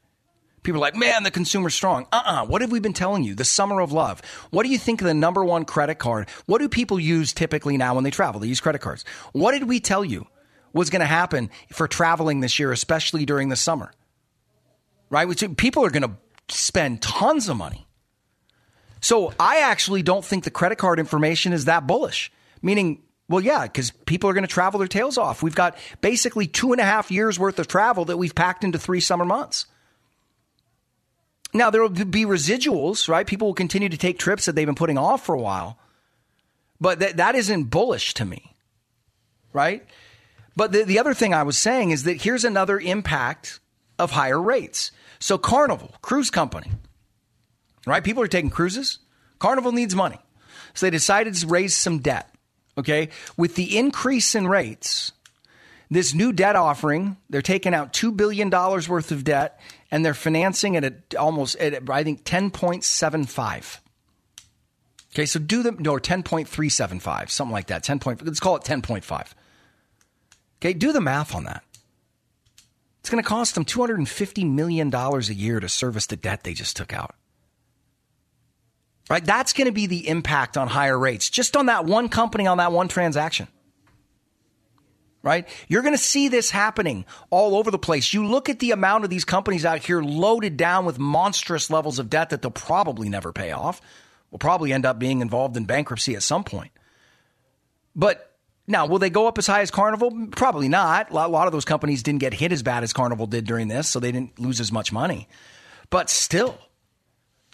People 0.64 0.80
are 0.80 0.82
like, 0.82 0.96
man, 0.96 1.24
the 1.24 1.32
consumer's 1.32 1.76
strong. 1.76 2.08
Uh 2.12 2.22
uh-uh. 2.26 2.44
uh 2.44 2.46
What 2.46 2.62
have 2.62 2.72
we 2.72 2.80
been 2.80 2.94
telling 2.94 3.24
you? 3.24 3.36
The 3.36 3.46
summer 3.46 3.80
of 3.82 3.92
love. 3.92 4.22
What 4.52 4.64
do 4.64 4.70
you 4.70 4.78
think 4.78 5.02
of 5.02 5.08
the 5.08 5.14
number 5.14 5.44
one 5.44 5.66
credit 5.66 5.96
card? 5.96 6.30
What 6.46 6.60
do 6.60 6.70
people 6.70 7.00
use 7.00 7.34
typically 7.34 7.78
now 7.78 7.96
when 7.96 8.04
they 8.04 8.12
travel? 8.12 8.40
They 8.40 8.48
use 8.48 8.62
credit 8.62 8.80
cards. 8.80 9.06
What 9.34 9.52
did 9.52 9.68
we 9.68 9.80
tell 9.80 10.04
you 10.06 10.28
was 10.74 10.90
going 10.90 11.00
to 11.00 11.06
happen 11.06 11.50
for 11.72 11.88
traveling 11.88 12.42
this 12.42 12.60
year, 12.60 12.72
especially 12.72 13.26
during 13.26 13.50
the 13.50 13.56
summer? 13.56 13.92
Right? 15.10 15.28
People 15.58 15.86
are 15.86 15.90
going 15.90 16.04
to 16.04 16.18
spend 16.50 17.02
tons 17.02 17.50
of 17.50 17.58
money. 17.58 17.87
So 19.02 19.34
I 19.40 19.60
actually 19.60 20.04
don't 20.04 20.26
think 20.26 20.44
the 20.44 20.52
credit 20.52 20.78
card 20.78 21.00
information 21.00 21.54
is 21.54 21.66
that 21.66 21.88
bullish. 21.88 22.32
Meaning, 22.62 23.02
well, 23.30 23.42
yeah, 23.42 23.64
because 23.64 23.92
people 23.92 24.30
are 24.30 24.34
going 24.34 24.46
to 24.46 24.54
travel 24.54 24.80
their 24.80 24.88
tails 24.88 25.18
off. 25.18 25.44
We've 25.44 25.56
got 25.56 25.78
basically 26.02 26.48
two 26.48 26.72
and 26.72 26.82
a 26.82 26.86
half 26.86 27.12
years 27.12 27.38
worth 27.38 27.60
of 27.60 27.68
travel 27.68 28.06
that 28.06 28.18
we've 28.18 28.36
packed 28.36 28.64
into 28.64 28.80
three 28.80 29.00
summer 29.00 29.26
months. 29.26 29.66
Now, 31.54 31.70
there 31.70 31.82
will 31.82 31.90
be 31.90 32.26
residuals, 32.26 33.08
right? 33.08 33.26
People 33.26 33.48
will 33.48 33.56
continue 33.56 33.90
to 33.90 33.98
take 33.98 34.20
trips 34.20 34.46
that 34.46 34.56
they've 34.56 34.66
been 34.66 34.76
putting 34.76 34.98
off 34.98 35.26
for 35.26 35.36
a 35.36 35.42
while. 35.42 35.78
But 36.80 37.00
that, 37.00 37.18
that 37.18 37.36
isn't 37.36 37.66
bullish 37.66 38.14
to 38.16 38.26
me, 38.26 38.54
right? 39.54 39.86
But 40.56 40.72
the, 40.72 40.84
the 40.84 41.00
other 41.00 41.14
thing 41.14 41.34
I 41.34 41.44
was 41.44 41.58
saying 41.58 41.92
is 41.92 42.04
that 42.04 42.22
here's 42.22 42.44
another 42.44 42.80
impact 42.80 43.60
of 43.98 44.12
higher 44.12 44.42
rates. 44.42 44.92
So, 45.20 45.38
Carnival, 45.38 45.96
cruise 46.02 46.30
company, 46.30 46.72
right? 47.88 48.04
People 48.04 48.22
are 48.22 48.28
taking 48.28 48.50
cruises. 48.50 49.00
Carnival 49.40 49.72
needs 49.72 49.96
money. 49.96 50.20
So 50.74 50.86
they 50.86 50.92
decided 50.92 51.34
to 51.36 51.48
raise 51.48 51.76
some 51.76 52.00
debt. 52.00 52.30
Okay. 52.78 53.10
With 53.36 53.56
the 53.56 53.78
increase 53.78 54.36
in 54.36 54.48
rates, 54.48 55.12
this 55.90 56.14
new 56.14 56.32
debt 56.32 56.56
offering, 56.56 57.18
they're 57.30 57.42
taking 57.42 57.74
out 57.74 57.94
$2 57.94 58.16
billion 58.16 58.50
worth 58.50 59.12
of 59.12 59.24
debt 59.24 59.60
and 59.90 60.06
they're 60.06 60.14
financing 60.14 60.76
it 60.76 60.84
at 60.84 61.16
almost, 61.16 61.56
at, 61.56 61.90
I 61.90 62.04
think, 62.04 62.24
10.75. 62.24 63.80
Okay. 65.14 65.26
So 65.26 65.40
do 65.40 65.64
the, 65.64 65.72
no, 65.72 65.94
10.375, 65.94 67.30
something 67.30 67.54
like 67.54 67.68
that. 67.68 67.84
10 67.84 68.00
point, 68.00 68.24
let's 68.24 68.40
call 68.40 68.58
it 68.58 68.64
10.5. 68.64 69.34
Okay. 70.60 70.74
Do 70.74 70.92
the 70.92 71.02
math 71.02 71.34
on 71.34 71.46
that. 71.46 71.64
It's 73.00 73.10
going 73.10 73.24
to 73.24 73.28
cost 73.28 73.56
them 73.56 73.64
$250 73.64 74.52
million 74.52 74.94
a 74.94 75.20
year 75.22 75.62
to 75.62 75.70
service 75.70 76.08
the 76.08 76.18
debt 76.18 76.44
they 76.44 76.54
just 76.54 76.76
took 76.76 76.92
out 76.92 77.16
right? 79.10 79.24
That's 79.24 79.54
going 79.54 79.66
to 79.66 79.72
be 79.72 79.88
the 79.88 80.08
impact 80.08 80.58
on 80.58 80.68
higher 80.68 80.98
rates 80.98 81.30
just 81.30 81.56
on 81.56 81.68
that 81.68 81.86
one 81.86 82.10
company, 82.10 82.48
on 82.48 82.58
that 82.58 82.72
one 82.72 82.88
transaction. 82.88 83.48
Right? 85.24 85.48
You're 85.68 85.82
going 85.82 85.96
to 85.96 86.02
see 86.02 86.30
this 86.30 86.50
happening 86.52 87.06
all 87.32 87.56
over 87.58 87.70
the 87.70 87.80
place. 87.80 88.14
You 88.14 88.26
look 88.26 88.48
at 88.48 88.60
the 88.60 88.72
amount 88.72 89.04
of 89.04 89.10
these 89.10 89.26
companies 89.26 89.66
out 89.66 89.80
here 89.80 90.02
loaded 90.02 90.56
down 90.56 90.86
with 90.86 91.00
monstrous 91.00 91.70
levels 91.70 92.00
of 92.00 92.10
debt 92.10 92.30
that 92.30 92.42
they'll 92.42 92.52
probably 92.52 93.10
never 93.10 93.34
pay 93.34 93.52
off. 93.52 93.82
Will 94.32 94.40
probably 94.40 94.72
end 94.72 94.86
up 94.86 95.00
being 95.00 95.22
involved 95.22 95.58
in 95.58 95.66
bankruptcy 95.66 96.16
at 96.16 96.24
some 96.24 96.44
point. 96.44 96.72
But 97.96 98.28
now, 98.68 98.86
will 98.86 99.00
they 99.00 99.10
go 99.10 99.28
up 99.28 99.38
as 99.38 99.48
high 99.48 99.62
as 99.62 99.72
Carnival? 99.72 100.28
Probably 100.32 100.68
not. 100.68 101.10
A 101.12 101.28
lot 101.28 101.48
of 101.48 101.54
those 101.54 101.66
companies 101.66 102.04
didn't 102.04 102.20
get 102.20 102.34
hit 102.34 102.52
as 102.52 102.64
bad 102.64 102.84
as 102.84 102.92
Carnival 102.92 103.26
did 103.26 103.46
during 103.46 103.70
this, 103.70 103.88
so 103.88 104.00
they 104.00 104.12
didn't 104.12 104.38
lose 104.38 104.60
as 104.60 104.72
much 104.72 104.92
money. 104.92 105.30
But 105.90 106.10
still, 106.10 106.58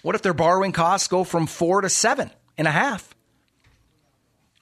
what 0.04 0.16
if 0.16 0.22
their 0.22 0.34
borrowing 0.34 0.74
costs 0.74 1.08
go 1.08 1.24
from 1.24 1.48
four 1.48 1.82
to 1.82 1.90
seven 1.90 2.30
and 2.58 2.68
a 2.68 2.72
half? 2.72 3.16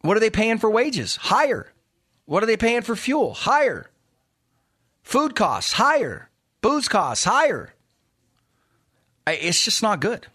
What 0.02 0.16
are 0.16 0.22
they 0.22 0.30
paying 0.30 0.60
for 0.60 0.70
wages? 0.70 1.18
Higher. 1.18 1.72
What 2.26 2.44
are 2.44 2.46
they 2.46 2.58
paying 2.58 2.84
for 2.84 2.96
fuel? 2.96 3.34
Higher. 3.34 3.90
Food 5.04 5.36
costs 5.36 5.74
higher. 5.74 6.30
Booze 6.62 6.88
costs 6.88 7.26
higher. 7.26 7.74
It's 9.28 9.66
just 9.66 9.82
not 9.82 10.00
good. 10.00 10.28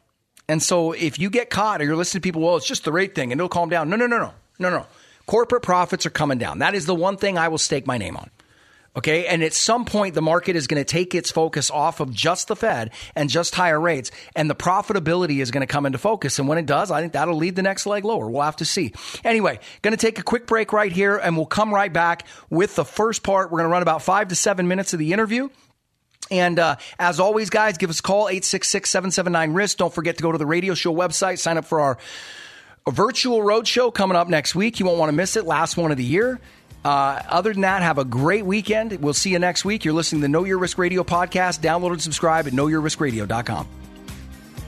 And 0.48 0.62
so 0.62 0.92
if 0.92 1.18
you 1.18 1.30
get 1.30 1.50
caught 1.50 1.80
or 1.80 1.84
you're 1.84 1.96
listening 1.96 2.22
to 2.22 2.26
people, 2.26 2.42
well, 2.42 2.56
it's 2.56 2.66
just 2.66 2.84
the 2.84 2.92
rate 2.92 3.14
thing 3.14 3.32
and 3.32 3.40
it'll 3.40 3.48
calm 3.48 3.68
down. 3.68 3.88
No, 3.88 3.96
no, 3.96 4.06
no, 4.06 4.18
no, 4.18 4.32
no, 4.58 4.70
no. 4.70 4.86
Corporate 5.26 5.62
profits 5.62 6.06
are 6.06 6.10
coming 6.10 6.38
down. 6.38 6.60
That 6.60 6.74
is 6.74 6.86
the 6.86 6.94
one 6.94 7.16
thing 7.16 7.38
I 7.38 7.48
will 7.48 7.58
stake 7.58 7.86
my 7.86 7.98
name 7.98 8.16
on. 8.16 8.30
Okay. 8.96 9.26
And 9.26 9.42
at 9.42 9.52
some 9.52 9.84
point, 9.84 10.14
the 10.14 10.22
market 10.22 10.56
is 10.56 10.66
going 10.66 10.82
to 10.82 10.84
take 10.84 11.14
its 11.14 11.30
focus 11.30 11.70
off 11.70 12.00
of 12.00 12.12
just 12.12 12.48
the 12.48 12.56
Fed 12.56 12.90
and 13.14 13.28
just 13.28 13.54
higher 13.54 13.78
rates, 13.78 14.10
and 14.34 14.48
the 14.48 14.54
profitability 14.54 15.40
is 15.42 15.50
going 15.50 15.60
to 15.60 15.66
come 15.66 15.86
into 15.86 15.98
focus. 15.98 16.38
And 16.38 16.48
when 16.48 16.58
it 16.58 16.66
does, 16.66 16.90
I 16.90 17.00
think 17.00 17.12
that'll 17.12 17.36
lead 17.36 17.56
the 17.56 17.62
next 17.62 17.86
leg 17.86 18.04
lower. 18.04 18.28
We'll 18.30 18.42
have 18.42 18.56
to 18.56 18.64
see. 18.64 18.92
Anyway, 19.24 19.60
going 19.82 19.92
to 19.92 19.98
take 19.98 20.18
a 20.18 20.22
quick 20.22 20.46
break 20.46 20.72
right 20.72 20.90
here, 20.90 21.16
and 21.16 21.36
we'll 21.36 21.46
come 21.46 21.74
right 21.74 21.92
back 21.92 22.26
with 22.48 22.74
the 22.74 22.84
first 22.84 23.22
part. 23.22 23.50
We're 23.50 23.58
going 23.58 23.68
to 23.68 23.72
run 23.72 23.82
about 23.82 24.02
five 24.02 24.28
to 24.28 24.34
seven 24.34 24.66
minutes 24.68 24.92
of 24.92 24.98
the 24.98 25.12
interview. 25.12 25.48
And 26.30 26.58
uh, 26.58 26.76
as 26.98 27.20
always, 27.20 27.50
guys, 27.50 27.78
give 27.78 27.90
us 27.90 28.00
a 28.00 28.02
call, 28.02 28.28
866 28.28 28.90
779 28.90 29.52
RISK. 29.52 29.76
Don't 29.76 29.94
forget 29.94 30.16
to 30.16 30.22
go 30.22 30.32
to 30.32 30.38
the 30.38 30.46
radio 30.46 30.74
show 30.74 30.92
website, 30.92 31.38
sign 31.38 31.56
up 31.56 31.64
for 31.64 31.80
our 31.80 31.98
virtual 32.88 33.40
roadshow 33.40 33.92
coming 33.92 34.16
up 34.16 34.28
next 34.28 34.54
week. 34.54 34.80
You 34.80 34.86
won't 34.86 34.98
want 34.98 35.08
to 35.10 35.16
miss 35.16 35.36
it. 35.36 35.44
Last 35.44 35.76
one 35.76 35.90
of 35.90 35.96
the 35.96 36.04
year. 36.04 36.40
Uh, 36.86 37.20
other 37.28 37.52
than 37.52 37.62
that, 37.62 37.82
have 37.82 37.98
a 37.98 38.04
great 38.04 38.46
weekend. 38.46 38.92
We'll 39.00 39.12
see 39.12 39.30
you 39.30 39.40
next 39.40 39.64
week. 39.64 39.84
You're 39.84 39.92
listening 39.92 40.20
to 40.20 40.26
the 40.26 40.28
Know 40.28 40.44
Your 40.44 40.58
Risk 40.58 40.78
Radio 40.78 41.02
podcast. 41.02 41.58
Download 41.58 41.90
and 41.90 42.00
subscribe 42.00 42.46
at 42.46 42.52
knowyourriskradio.com. 42.52 43.68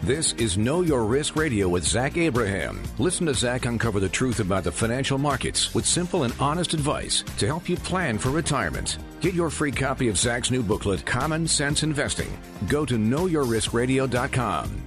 This 0.03 0.33
is 0.33 0.59
Know 0.59 0.81
Your 0.81 1.05
Risk 1.05 1.37
Radio 1.37 1.69
with 1.69 1.85
Zach 1.85 2.16
Abraham. 2.16 2.83
Listen 2.99 3.27
to 3.27 3.35
Zach 3.35 3.66
uncover 3.66 4.01
the 4.01 4.09
truth 4.09 4.41
about 4.41 4.64
the 4.64 4.73
financial 4.73 5.16
markets 5.16 5.73
with 5.77 5.87
simple 5.87 6.25
and 6.25 6.35
honest 6.41 6.75
advice 6.75 7.23
to 7.37 7.47
help 7.47 7.69
you 7.69 7.77
plan 7.77 8.19
for 8.19 8.31
retirement. 8.31 8.99
Get 9.21 9.35
your 9.35 9.49
free 9.49 9.71
copy 9.71 10.09
of 10.09 10.19
Zach's 10.19 10.51
new 10.51 10.64
booklet, 10.64 11.07
Common 11.07 11.47
Sense 11.47 11.85
Investing. 11.85 12.37
Go 12.66 12.85
to 12.85 12.95
knowyourriskradio.com. 12.95 14.83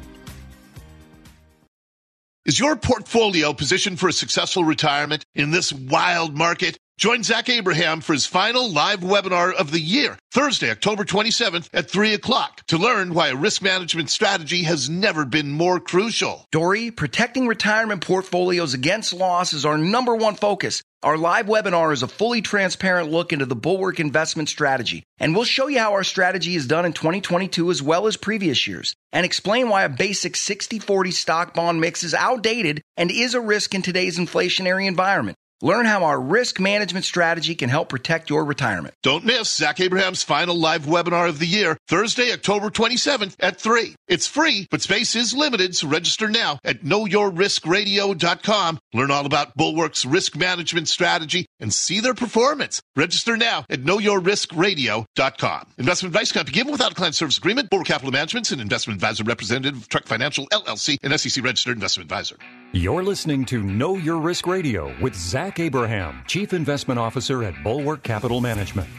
Is 2.44 2.60
your 2.60 2.76
portfolio 2.76 3.54
positioned 3.54 4.02
for 4.02 4.10
a 4.10 4.14
successful 4.14 4.66
retirement 4.66 5.26
in 5.34 5.52
this 5.52 5.72
wild 5.72 6.36
market? 6.36 6.78
Join 7.02 7.24
Zach 7.24 7.50
Abraham 7.50 8.00
for 8.02 8.14
his 8.14 8.28
final 8.28 8.72
live 8.72 9.00
webinar 9.00 9.56
of 9.56 9.72
the 9.72 9.80
year, 9.80 10.20
Thursday, 10.30 10.70
October 10.70 11.04
27th 11.04 11.68
at 11.74 11.90
3 11.90 12.14
o'clock, 12.14 12.62
to 12.68 12.78
learn 12.78 13.16
why 13.16 13.30
a 13.30 13.36
risk 13.36 13.64
management 13.64 14.12
strategy 14.12 14.62
has 14.62 14.88
never 14.88 15.26
been 15.26 15.50
more 15.50 15.80
crucial. 15.80 16.46
Dory, 16.52 16.92
protecting 16.92 17.48
retirement 17.48 18.06
portfolios 18.06 18.76
against 18.76 19.14
loss 19.14 19.52
is 19.52 19.66
our 19.66 19.80
number 19.80 20.16
one 20.16 20.36
focus. 20.36 20.84
Our 21.02 21.18
live 21.18 21.48
webinar 21.48 21.92
is 21.92 22.04
a 22.04 22.08
fully 22.08 22.44
transparent 22.44 23.10
look 23.10 23.34
into 23.34 23.48
the 23.48 23.56
Bulwark 23.56 24.00
investment 24.00 24.50
strategy, 24.50 25.02
and 25.18 25.34
we'll 25.34 25.46
show 25.46 25.66
you 25.66 25.80
how 25.80 25.94
our 25.94 26.04
strategy 26.04 26.54
is 26.54 26.68
done 26.68 26.86
in 26.86 26.94
2022 26.94 27.72
as 27.72 27.82
well 27.82 28.06
as 28.06 28.16
previous 28.16 28.68
years, 28.68 28.94
and 29.12 29.26
explain 29.26 29.70
why 29.70 29.86
a 29.86 29.90
basic 29.90 30.36
60 30.36 30.78
40 30.78 31.10
stock 31.10 31.56
bond 31.56 31.82
mix 31.82 32.04
is 32.04 32.14
outdated 32.14 32.84
and 32.96 33.10
is 33.10 33.34
a 33.34 33.42
risk 33.42 33.74
in 33.74 33.82
today's 33.82 34.20
inflationary 34.20 34.86
environment. 34.86 35.36
Learn 35.64 35.86
how 35.86 36.06
our 36.06 36.20
risk 36.20 36.60
management 36.60 37.06
strategy 37.06 37.54
can 37.54 37.70
help 37.70 37.90
protect 37.90 38.32
your 38.32 38.44
retirement. 38.44 38.96
Don't 39.04 39.24
miss 39.24 39.54
Zach 39.54 39.80
Abraham's 39.80 40.24
final 40.24 40.56
live 40.56 40.86
webinar 40.88 41.30
of 41.30 41.38
the 41.38 41.46
year, 41.46 41.78
Thursday, 41.88 42.32
October 42.34 42.72
27th 42.72 43.36
at 43.40 43.62
3. 43.62 43.96
It's 44.08 44.26
free, 44.26 44.68
but 44.72 44.82
space 44.82 45.16
is 45.16 45.36
limited, 45.36 45.76
so 45.76 45.88
register 45.88 46.30
now 46.30 46.58
at 46.64 46.84
knowyourriskradio.com. 46.84 48.80
Learn 48.94 49.12
all 49.12 49.28
about 49.28 49.56
Bulwark's 49.56 50.04
risk 50.04 50.36
management 50.36 50.88
strategy 50.88 51.46
and 51.60 51.72
see 51.72 52.00
their 52.00 52.16
performance. 52.16 52.82
Register 52.96 53.38
now 53.38 53.64
at 53.70 53.84
knowyourriskradio.com. 53.84 55.68
Investment 55.78 56.16
advice 56.16 56.32
cannot 56.32 56.48
be 56.48 56.54
given 56.54 56.72
without 56.72 56.92
a 56.92 56.96
client 56.96 57.14
service 57.14 57.38
agreement. 57.38 57.70
Bulwark 57.70 57.88
Capital 57.88 58.12
Management 58.12 58.48
is 58.48 58.52
an 58.52 58.60
investment 58.62 58.98
advisor 58.98 59.24
representative 59.24 59.78
of 59.78 59.88
Trek 59.90 60.08
Financial 60.08 60.48
LLC, 60.48 60.98
an 61.04 61.16
SEC 61.18 61.44
registered 61.44 61.76
investment 61.76 62.10
advisor. 62.10 62.38
You're 62.74 63.04
listening 63.04 63.46
to 63.46 63.62
Know 63.62 63.96
Your 63.98 64.18
Risk 64.18 64.48
Radio 64.48 64.96
with 65.02 65.14
Zach 65.14 65.51
Abraham, 65.60 66.24
Chief 66.28 66.54
Investment 66.54 67.00
Officer 67.00 67.44
at 67.44 67.54
Bulwark 67.64 68.04
Capital 68.04 68.42
Management. 68.42 68.90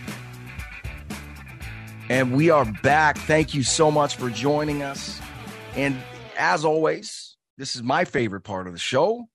And 2.08 2.34
we 2.34 2.50
are 2.50 2.64
back. 2.82 3.16
Thank 3.18 3.54
you 3.54 3.62
so 3.62 3.90
much 3.90 4.16
for 4.16 4.28
joining 4.28 4.82
us. 4.82 5.20
And 5.74 5.96
as 6.36 6.64
always, 6.64 7.36
this 7.56 7.76
is 7.76 7.82
my 7.82 8.04
favorite 8.04 8.42
part 8.42 8.66
of 8.66 8.72
the 8.72 8.78
show. 8.78 9.28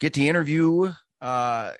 Get 0.00 0.14
to 0.14 0.26
interview 0.26 0.92
uh, 1.20 1.72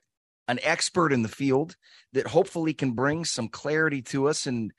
an 0.49 0.59
expert 0.63 1.13
in 1.13 1.23
the 1.23 1.29
field 1.29 1.77
that 2.13 2.27
hopefully 2.27 2.75
can 2.75 2.93
bring 2.93 3.25
some 3.25 3.49
clarity 3.49 4.03
to 4.03 4.29
us. 4.29 4.47
And 4.47 4.73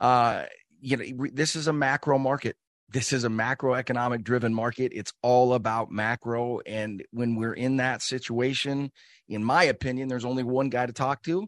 uh, 0.00 0.44
you 0.80 0.96
know, 0.96 1.26
this 1.32 1.56
is 1.56 1.66
a 1.66 1.72
macro 1.72 2.18
market 2.18 2.56
this 2.94 3.12
is 3.12 3.24
a 3.24 3.28
macroeconomic 3.28 4.22
driven 4.22 4.54
market. 4.54 4.92
It's 4.94 5.12
all 5.20 5.54
about 5.54 5.90
macro. 5.90 6.60
And 6.60 7.02
when 7.10 7.34
we're 7.34 7.52
in 7.52 7.78
that 7.78 8.02
situation, 8.02 8.92
in 9.28 9.42
my 9.42 9.64
opinion, 9.64 10.06
there's 10.06 10.24
only 10.24 10.44
one 10.44 10.68
guy 10.68 10.86
to 10.86 10.92
talk 10.92 11.24
to. 11.24 11.42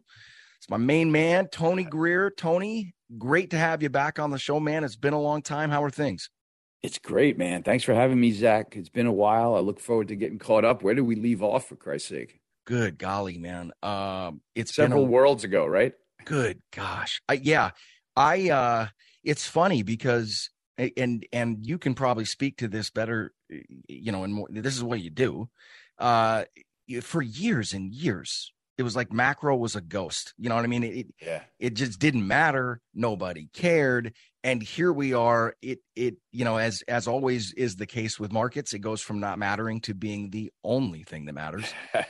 It's 0.57 0.69
my 0.69 0.75
main 0.75 1.09
man, 1.09 1.47
Tony 1.47 1.85
Greer. 1.85 2.31
Tony, 2.31 2.93
great 3.17 3.51
to 3.51 3.57
have 3.57 3.81
you 3.81 3.89
back 3.89 4.19
on 4.19 4.29
the 4.29 4.37
show, 4.37 4.59
man. 4.59 4.83
It's 4.83 4.97
been 4.97 5.13
a 5.13 5.21
long 5.21 5.41
time. 5.41 5.69
How 5.69 5.81
are 5.85 5.89
things? 5.89 6.29
It's 6.83 6.99
great, 6.99 7.37
man. 7.37 7.63
Thanks 7.63 7.85
for 7.85 7.93
having 7.93 8.19
me, 8.19 8.31
Zach. 8.33 8.75
It's 8.75 8.89
been 8.89 9.07
a 9.07 9.13
while. 9.13 9.55
I 9.55 9.59
look 9.59 9.79
forward 9.79 10.09
to 10.09 10.17
getting 10.17 10.39
caught 10.39 10.65
up. 10.65 10.83
Where 10.83 10.95
did 10.95 11.03
we 11.03 11.15
leave 11.15 11.41
off, 11.41 11.69
for 11.69 11.77
Christ's 11.77 12.09
sake? 12.09 12.41
Good 12.65 12.97
golly, 12.97 13.37
man. 13.37 13.71
Um, 13.81 14.41
it's 14.53 14.75
several 14.75 15.03
a, 15.03 15.07
worlds 15.07 15.45
ago, 15.45 15.65
right? 15.65 15.93
Good 16.25 16.59
gosh. 16.75 17.21
I, 17.29 17.33
yeah. 17.33 17.71
I, 18.17 18.49
uh, 18.49 18.87
it's 19.23 19.47
funny 19.47 19.83
because 19.83 20.49
and 20.77 21.25
and 21.31 21.65
you 21.65 21.77
can 21.77 21.93
probably 21.93 22.25
speak 22.25 22.57
to 22.57 22.67
this 22.67 22.89
better 22.89 23.33
you 23.87 24.11
know 24.11 24.23
and 24.23 24.33
more 24.33 24.47
this 24.49 24.75
is 24.75 24.83
what 24.83 25.01
you 25.01 25.09
do. 25.09 25.49
Uh 25.97 26.45
for 27.01 27.21
years 27.21 27.73
and 27.73 27.93
years 27.93 28.53
it 28.77 28.83
was 28.83 28.95
like 28.95 29.11
macro 29.11 29.55
was 29.57 29.75
a 29.75 29.81
ghost 29.81 30.33
you 30.37 30.49
know 30.49 30.55
what 30.55 30.63
i 30.63 30.67
mean? 30.67 30.83
It 30.83 31.07
yeah. 31.21 31.41
it 31.59 31.73
just 31.73 31.99
didn't 31.99 32.27
matter. 32.27 32.81
Nobody 32.93 33.49
cared. 33.53 34.13
And 34.43 34.61
here 34.63 34.93
we 34.93 35.13
are 35.13 35.55
it 35.61 35.79
it 35.95 36.15
you 36.31 36.45
know 36.45 36.57
as 36.57 36.83
as 36.87 37.07
always 37.07 37.53
is 37.53 37.75
the 37.75 37.87
case 37.87 38.19
with 38.19 38.31
markets 38.31 38.73
it 38.73 38.79
goes 38.79 39.01
from 39.01 39.19
not 39.19 39.39
mattering 39.39 39.81
to 39.81 39.93
being 39.93 40.29
the 40.29 40.51
only 40.63 41.03
thing 41.03 41.25
that 41.25 41.33
matters. 41.33 41.65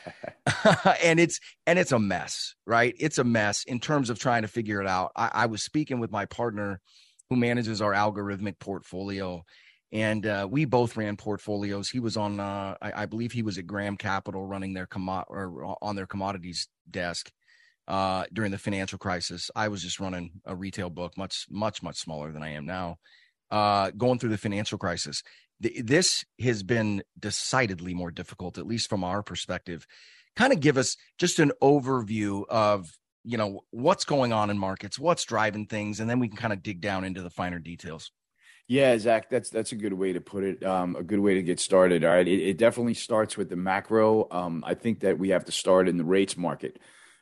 And 1.03 1.20
it's 1.20 1.39
and 1.65 1.80
it's 1.80 1.91
a 1.91 1.99
mess 1.99 2.55
right? 2.65 2.93
It's 2.99 3.18
a 3.18 3.24
mess 3.24 3.63
in 3.63 3.80
terms 3.80 4.09
of 4.09 4.20
trying 4.20 4.41
to 4.41 4.47
figure 4.47 4.82
it 4.82 4.88
out. 4.88 5.11
I, 5.15 5.32
I 5.34 5.45
was 5.45 5.63
speaking 5.63 5.99
with 5.99 6.11
my 6.11 6.26
partner 6.26 6.82
who 7.30 7.36
manages 7.36 7.82
our 7.82 7.93
algorithmic 7.93 8.59
portfolio. 8.59 9.43
And 9.91 10.25
uh, 10.25 10.47
we 10.49 10.65
both 10.65 10.97
ran 10.97 11.15
portfolios. 11.15 11.89
He 11.89 11.99
was 11.99 12.17
on, 12.17 12.39
uh, 12.39 12.75
I, 12.82 13.03
I, 13.03 13.05
believe 13.05 13.32
he 13.32 13.41
was 13.41 13.57
at 13.57 13.67
Graham 13.67 13.95
Capital 13.95 14.45
running 14.45 14.73
their 14.73 14.86
commo- 14.86 15.23
or 15.28 15.78
on 15.82 15.95
their 15.95 16.05
commodities 16.05 16.67
desk 16.89 17.32
uh, 17.88 18.25
during 18.34 18.51
the 18.51 18.57
financial 18.57 18.97
crisis. 18.97 19.49
I 19.55 19.69
was 19.69 19.82
just 19.82 19.99
running 19.99 20.41
a 20.45 20.55
retail 20.55 20.89
book, 20.89 21.17
much, 21.17 21.45
much, 21.49 21.82
much 21.82 21.97
smaller 21.97 22.34
than 22.34 22.43
I 22.43 22.51
am 22.51 22.65
now, 22.65 22.97
uh, 23.49 23.91
going 23.91 24.19
through 24.19 24.32
the 24.32 24.38
financial 24.38 24.78
crisis. 24.78 25.23
this 25.59 26.25
has 26.41 26.63
been 26.63 27.01
decidedly 27.17 27.93
more 27.93 28.11
difficult, 28.11 28.57
at 28.57 28.67
least 28.67 28.89
from 28.89 29.05
our 29.05 29.23
perspective. 29.23 29.88
Kind 30.36 30.51
of 30.51 30.59
give 30.59 30.78
us 30.78 30.97
just 31.17 31.39
an 31.39 31.51
overview 31.63 32.43
of 32.49 32.91
you 33.28 33.38
know 33.38 33.61
what's 33.71 34.05
going 34.05 34.32
on 34.32 34.49
in 34.49 34.57
markets 34.57 34.97
what's 34.97 35.25
driving 35.25 35.65
things 35.65 35.99
and 35.99 36.09
then 36.09 36.19
we 36.19 36.30
can 36.30 36.38
kind 36.38 36.53
of 36.53 36.63
dig 36.63 36.80
down 36.80 37.03
into 37.03 37.21
the 37.21 37.30
finer 37.30 37.59
details. 37.59 38.11
Yeah 38.69 38.97
zach 38.97 39.30
that's 39.30 39.49
that's 39.49 39.73
a 39.73 39.75
good 39.75 39.93
way 39.93 40.13
to 40.13 40.21
put 40.21 40.43
it 40.43 40.65
um, 40.65 40.95
a 40.95 41.03
good 41.03 41.19
way 41.19 41.36
to 41.36 41.43
get 41.43 41.59
started 41.59 42.05
all 42.05 42.11
right? 42.11 42.28
It, 42.28 42.41
it 42.41 42.57
definitely 42.57 42.93
starts 42.93 43.38
with 43.38 43.49
the 43.49 43.55
macro 43.55 44.28
um, 44.32 44.63
i 44.65 44.73
think 44.73 45.01
that 45.01 45.19
we 45.19 45.30
have 45.30 45.45
to 45.45 45.51
start 45.51 45.88
in 45.88 45.97
the 45.97 46.05
rates 46.05 46.38
market 46.38 46.80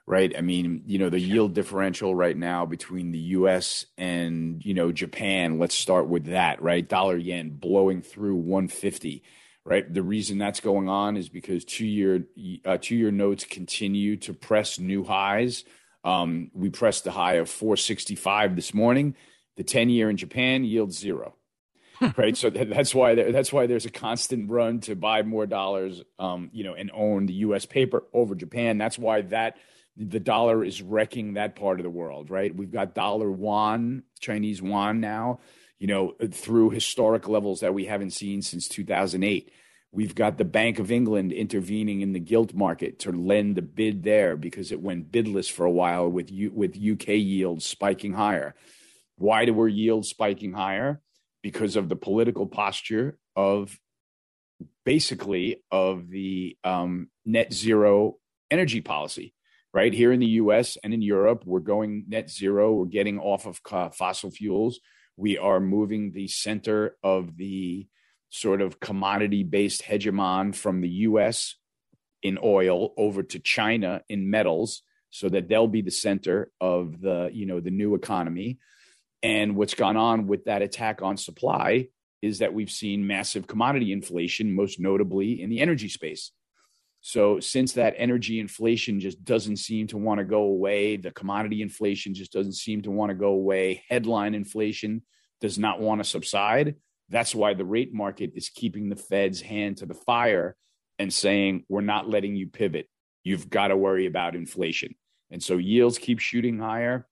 right? 0.07 0.35
I 0.37 0.41
mean 0.41 0.83
you 0.85 0.99
know 0.99 1.09
the 1.09 1.19
yield 1.19 1.55
differential 1.55 2.13
right 2.13 2.37
now 2.37 2.67
between 2.67 3.11
the 3.11 3.19
us 3.19 3.87
and 3.97 4.63
you 4.63 4.75
know 4.75 4.91
japan 4.91 5.57
let's 5.57 5.75
start 5.75 6.07
with 6.07 6.25
that 6.25 6.61
right? 6.61 6.87
Dollar 6.87 7.17
yen 7.17 7.49
blowing 7.49 8.03
through 8.03 8.35
150 8.35 9.23
right? 9.65 9.91
The 9.91 10.03
reason 10.03 10.37
that's 10.37 10.59
going 10.59 10.87
on 10.87 11.17
is 11.17 11.27
because 11.27 11.65
two 11.65 11.87
year 11.87 12.25
uh, 12.63 12.77
two 12.79 12.95
year 12.95 13.11
notes 13.11 13.43
continue 13.43 14.17
to 14.17 14.33
press 14.33 14.79
new 14.79 15.03
highs 15.03 15.63
um, 16.05 16.51
we 16.53 16.69
pressed 16.69 17.03
the 17.03 17.11
high 17.11 17.33
of 17.33 17.49
465 17.49 18.55
this 18.55 18.73
morning. 18.73 19.15
The 19.57 19.63
10 19.63 19.89
year 19.89 20.09
in 20.09 20.17
Japan 20.17 20.63
yields 20.63 20.97
zero. 20.97 21.35
right, 22.17 22.37
so 22.37 22.49
that, 22.49 22.69
that's 22.69 22.93
why 22.93 23.15
there, 23.15 23.31
that's 23.31 23.51
why 23.51 23.67
there's 23.67 23.85
a 23.85 23.91
constant 23.91 24.49
run 24.51 24.81
to 24.81 24.95
buy 24.95 25.23
more 25.23 25.45
dollars, 25.45 26.03
um, 26.19 26.49
you 26.53 26.63
know, 26.63 26.73
and 26.73 26.91
own 26.93 27.25
the 27.25 27.33
U.S. 27.33 27.65
paper 27.65 28.03
over 28.13 28.35
Japan. 28.35 28.77
That's 28.77 28.99
why 28.99 29.21
that 29.21 29.57
the 29.97 30.19
dollar 30.19 30.63
is 30.63 30.81
wrecking 30.81 31.35
that 31.35 31.55
part 31.55 31.79
of 31.79 31.85
the 31.85 31.89
world. 31.89 32.29
Right, 32.29 32.53
we've 32.53 32.71
got 32.71 32.95
dollar 32.95 33.29
yuan, 33.29 34.03
Chinese 34.19 34.59
yuan 34.59 34.99
now, 34.99 35.39
you 35.79 35.87
know, 35.87 36.15
through 36.31 36.71
historic 36.71 37.29
levels 37.29 37.61
that 37.61 37.73
we 37.73 37.85
haven't 37.85 38.11
seen 38.11 38.41
since 38.41 38.67
2008 38.67 39.51
We've 39.95 40.13
got 40.13 40.37
the 40.37 40.43
Bank 40.43 40.77
of 40.77 40.91
England 40.91 41.31
intervening 41.31 42.01
in 42.01 42.11
the 42.11 42.19
gilt 42.19 42.53
market 42.53 42.99
to 42.99 43.13
lend 43.13 43.57
a 43.57 43.61
bid 43.61 44.03
there 44.03 44.35
because 44.35 44.73
it 44.73 44.81
went 44.81 45.09
bidless 45.09 45.49
for 45.49 45.65
a 45.65 45.71
while 45.71 46.09
with 46.09 46.29
U- 46.29 46.51
with 46.53 46.75
UK 46.75 47.07
yields 47.11 47.65
spiking 47.65 48.11
higher. 48.11 48.55
Why 49.17 49.45
do 49.45 49.53
were 49.53 49.69
yields 49.69 50.09
spiking 50.09 50.51
higher? 50.51 51.01
Because 51.41 51.77
of 51.77 51.87
the 51.87 51.95
political 51.95 52.45
posture 52.45 53.17
of 53.37 53.79
basically 54.83 55.63
of 55.71 56.09
the 56.09 56.57
um, 56.65 57.07
net 57.25 57.53
zero 57.53 58.17
energy 58.51 58.81
policy. 58.81 59.33
Right 59.73 59.93
here 59.93 60.11
in 60.11 60.19
the 60.19 60.35
U.S. 60.43 60.77
and 60.83 60.93
in 60.93 61.01
Europe, 61.01 61.43
we're 61.45 61.61
going 61.61 62.03
net 62.09 62.29
zero. 62.29 62.73
We're 62.73 62.85
getting 62.85 63.17
off 63.17 63.45
of 63.45 63.61
fossil 63.95 64.29
fuels. 64.29 64.81
We 65.15 65.37
are 65.37 65.61
moving 65.61 66.11
the 66.11 66.27
center 66.27 66.97
of 67.01 67.37
the 67.37 67.87
sort 68.29 68.61
of 68.61 68.79
commodity 68.79 69.43
based 69.43 69.83
hegemon 69.83 70.53
from 70.55 70.81
the 70.81 70.89
US 70.89 71.55
in 72.23 72.37
oil 72.43 72.93
over 72.97 73.23
to 73.23 73.39
China 73.39 74.01
in 74.09 74.29
metals 74.29 74.81
so 75.11 75.29
that 75.29 75.47
they'll 75.47 75.67
be 75.67 75.81
the 75.81 75.91
center 75.91 76.51
of 76.59 76.99
the 76.99 77.29
you 77.33 77.45
know 77.45 77.59
the 77.59 77.71
new 77.71 77.95
economy. 77.95 78.59
And 79.23 79.55
what's 79.55 79.73
gone 79.73 79.97
on 79.97 80.27
with 80.27 80.45
that 80.45 80.61
attack 80.61 81.01
on 81.01 81.17
supply 81.17 81.87
is 82.21 82.39
that 82.39 82.53
we've 82.53 82.71
seen 82.71 83.07
massive 83.07 83.47
commodity 83.47 83.91
inflation 83.91 84.53
most 84.53 84.79
notably 84.79 85.41
in 85.41 85.49
the 85.49 85.61
energy 85.61 85.89
space. 85.89 86.31
So 87.01 87.39
since 87.39 87.73
that 87.73 87.93
energy 87.97 88.39
inflation 88.39 88.99
just 88.99 89.23
doesn't 89.23 89.57
seem 89.57 89.85
to 89.87 89.97
want 89.97 90.17
to 90.17 90.25
go 90.25 90.41
away 90.41 90.97
the 90.97 91.11
commodity 91.11 91.61
inflation 91.61 92.15
just 92.15 92.33
doesn't 92.33 92.53
seem 92.53 92.81
to 92.81 92.91
want 92.91 93.11
to 93.11 93.15
go 93.15 93.29
away 93.29 93.83
headline 93.87 94.33
inflation 94.33 95.03
does 95.39 95.59
not 95.59 95.79
want 95.79 96.01
to 96.01 96.09
subside 96.09 96.75
that's 97.09 97.35
why 97.35 97.53
the 97.53 97.65
rate 97.65 97.93
market 97.93 98.31
is 98.35 98.49
keeping 98.49 98.89
the 98.89 98.95
Fed's 98.95 99.41
hand 99.41 99.77
to 99.77 99.85
the 99.85 99.93
fire 99.93 100.55
and 100.97 101.13
saying, 101.13 101.65
we're 101.69 101.81
not 101.81 102.09
letting 102.09 102.35
you 102.35 102.47
pivot. 102.47 102.87
You've 103.23 103.49
got 103.49 103.67
to 103.67 103.77
worry 103.77 104.05
about 104.05 104.35
inflation. 104.35 104.95
And 105.31 105.41
so 105.41 105.57
yields 105.57 105.97
keep 105.97 106.19
shooting 106.19 106.59
higher. 106.59 107.07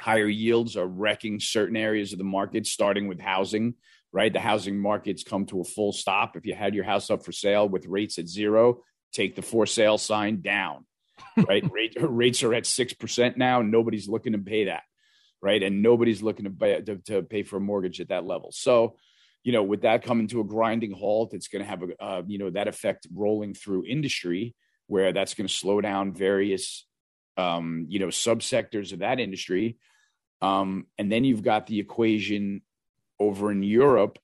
Higher 0.00 0.26
yields 0.26 0.76
are 0.76 0.86
wrecking 0.86 1.40
certain 1.40 1.76
areas 1.76 2.12
of 2.12 2.18
the 2.18 2.24
market, 2.24 2.66
starting 2.66 3.06
with 3.06 3.20
housing, 3.20 3.74
right? 4.12 4.32
The 4.32 4.40
housing 4.40 4.78
market's 4.78 5.22
come 5.22 5.46
to 5.46 5.60
a 5.60 5.64
full 5.64 5.92
stop. 5.92 6.36
If 6.36 6.46
you 6.46 6.54
had 6.54 6.74
your 6.74 6.84
house 6.84 7.10
up 7.10 7.24
for 7.24 7.32
sale 7.32 7.68
with 7.68 7.86
rates 7.86 8.18
at 8.18 8.28
zero, 8.28 8.82
take 9.12 9.36
the 9.36 9.42
for 9.42 9.66
sale 9.66 9.98
sign 9.98 10.40
down, 10.40 10.84
right? 11.48 11.64
Rate, 11.70 11.96
rates 12.00 12.42
are 12.42 12.54
at 12.54 12.64
6% 12.64 13.36
now. 13.36 13.62
Nobody's 13.62 14.08
looking 14.08 14.32
to 14.32 14.38
pay 14.38 14.64
that, 14.64 14.82
right? 15.40 15.62
And 15.62 15.82
nobody's 15.82 16.22
looking 16.22 16.44
to 16.44 16.50
pay, 16.50 16.80
to, 16.82 16.96
to 17.06 17.22
pay 17.22 17.44
for 17.44 17.56
a 17.56 17.60
mortgage 17.60 18.00
at 18.00 18.08
that 18.08 18.26
level. 18.26 18.50
So, 18.52 18.96
you 19.44 19.52
know, 19.52 19.62
with 19.62 19.82
that 19.82 20.02
coming 20.02 20.26
to 20.28 20.40
a 20.40 20.44
grinding 20.44 20.92
halt, 20.92 21.34
it's 21.34 21.48
going 21.48 21.62
to 21.62 21.68
have 21.68 21.82
a, 21.82 22.02
uh, 22.02 22.22
you 22.26 22.38
know, 22.38 22.50
that 22.50 22.66
effect 22.66 23.06
rolling 23.14 23.54
through 23.54 23.84
industry 23.84 24.54
where 24.86 25.12
that's 25.12 25.34
going 25.34 25.46
to 25.46 25.52
slow 25.52 25.80
down 25.80 26.12
various, 26.12 26.86
um, 27.36 27.86
you 27.88 27.98
know, 27.98 28.08
subsectors 28.08 28.92
of 28.92 29.00
that 29.00 29.20
industry. 29.20 29.76
Um, 30.40 30.86
and 30.98 31.12
then 31.12 31.24
you've 31.24 31.42
got 31.42 31.66
the 31.66 31.78
equation 31.78 32.62
over 33.20 33.52
in 33.52 33.62
Europe 33.62 34.18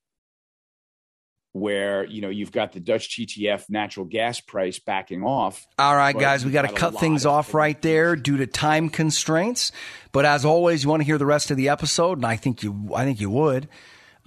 where 1.52 2.04
you 2.04 2.20
know 2.20 2.28
you've 2.28 2.52
got 2.52 2.72
the 2.72 2.80
Dutch 2.80 3.10
TTF 3.10 3.68
natural 3.68 4.06
gas 4.06 4.40
price 4.40 4.78
backing 4.78 5.24
off. 5.24 5.66
All 5.78 5.96
right, 5.96 6.16
guys, 6.16 6.44
we 6.44 6.52
got 6.52 6.62
to 6.62 6.72
cut 6.72 6.98
things 6.98 7.26
off 7.26 7.54
right 7.54 7.80
there 7.82 8.16
due 8.16 8.36
to 8.36 8.46
time 8.46 8.88
constraints. 8.88 9.72
But 10.12 10.24
as 10.24 10.44
always, 10.44 10.84
you 10.84 10.90
want 10.90 11.00
to 11.00 11.06
hear 11.06 11.18
the 11.18 11.26
rest 11.26 11.50
of 11.50 11.56
the 11.56 11.68
episode, 11.68 12.18
and 12.18 12.26
I 12.26 12.36
think 12.36 12.62
you, 12.62 12.90
I 12.94 13.04
think 13.04 13.20
you 13.20 13.30
would. 13.30 13.68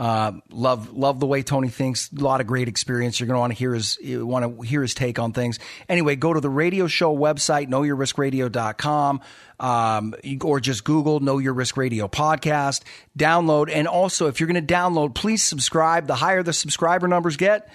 Uh, 0.03 0.33
love 0.49 0.91
love 0.91 1.21
the 1.21 1.25
way 1.25 1.43
Tony 1.43 1.69
thinks. 1.69 2.11
A 2.11 2.19
lot 2.19 2.41
of 2.41 2.47
great 2.47 2.67
experience. 2.67 3.21
You're 3.21 3.27
going 3.27 3.37
to 3.37 3.39
want 3.39 3.53
to 3.53 3.57
hear 3.57 3.73
his 3.73 3.97
want 4.03 4.59
to 4.59 4.67
hear 4.67 4.81
his 4.81 4.93
take 4.93 5.17
on 5.17 5.31
things. 5.31 5.59
Anyway, 5.87 6.17
go 6.17 6.33
to 6.33 6.41
the 6.41 6.49
radio 6.49 6.87
show 6.87 7.15
website, 7.15 7.69
knowyourriskradio.com, 7.69 9.21
um, 9.61 10.15
or 10.41 10.59
just 10.59 10.83
Google 10.83 11.21
Know 11.21 11.37
Your 11.37 11.53
Risk 11.53 11.77
Radio 11.77 12.09
podcast. 12.09 12.81
Download, 13.17 13.69
and 13.73 13.87
also 13.87 14.27
if 14.27 14.41
you're 14.41 14.47
going 14.47 14.67
to 14.67 14.73
download, 14.73 15.15
please 15.15 15.41
subscribe. 15.41 16.07
The 16.07 16.15
higher 16.15 16.43
the 16.43 16.51
subscriber 16.51 17.07
numbers 17.07 17.37
get, 17.37 17.69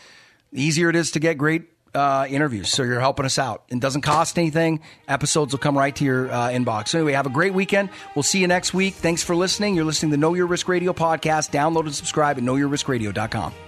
the 0.53 0.63
easier 0.63 0.91
it 0.91 0.97
is 0.97 1.13
to 1.13 1.21
get 1.21 1.39
great 1.39 1.78
uh, 1.95 2.27
interviews. 2.29 2.71
So 2.71 2.83
you're 2.83 3.01
helping 3.01 3.27
us 3.27 3.39
out. 3.39 3.65
It 3.69 3.81
doesn't 3.81 4.03
cost 4.03 4.39
anything. 4.39 4.81
Episodes 5.07 5.53
will 5.53 5.59
come 5.59 5.77
right 5.77 5.95
to 5.97 6.05
your 6.05 6.31
uh, 6.31 6.49
inbox. 6.49 6.95
Anyway, 6.95 7.13
have 7.13 7.27
a 7.27 7.31
great 7.31 7.55
weekend. 7.55 7.91
We'll 8.15 8.23
see 8.23 8.41
you 8.41 8.47
next 8.47 8.75
week. 8.75 8.95
Thanks 8.95 9.23
for 9.23 9.35
listening. 9.35 9.75
You're 9.75 9.85
listening 9.85 10.13
to 10.13 10.17
Know 10.19 10.35
Your 10.35 10.47
Risk 10.47 10.69
Radio 10.69 10.93
podcast. 10.93 11.51
Download 11.51 11.85
and 11.85 11.95
subscribe 11.95 12.39
at 12.39 12.45
knowyourriskradio.com. 12.45 13.68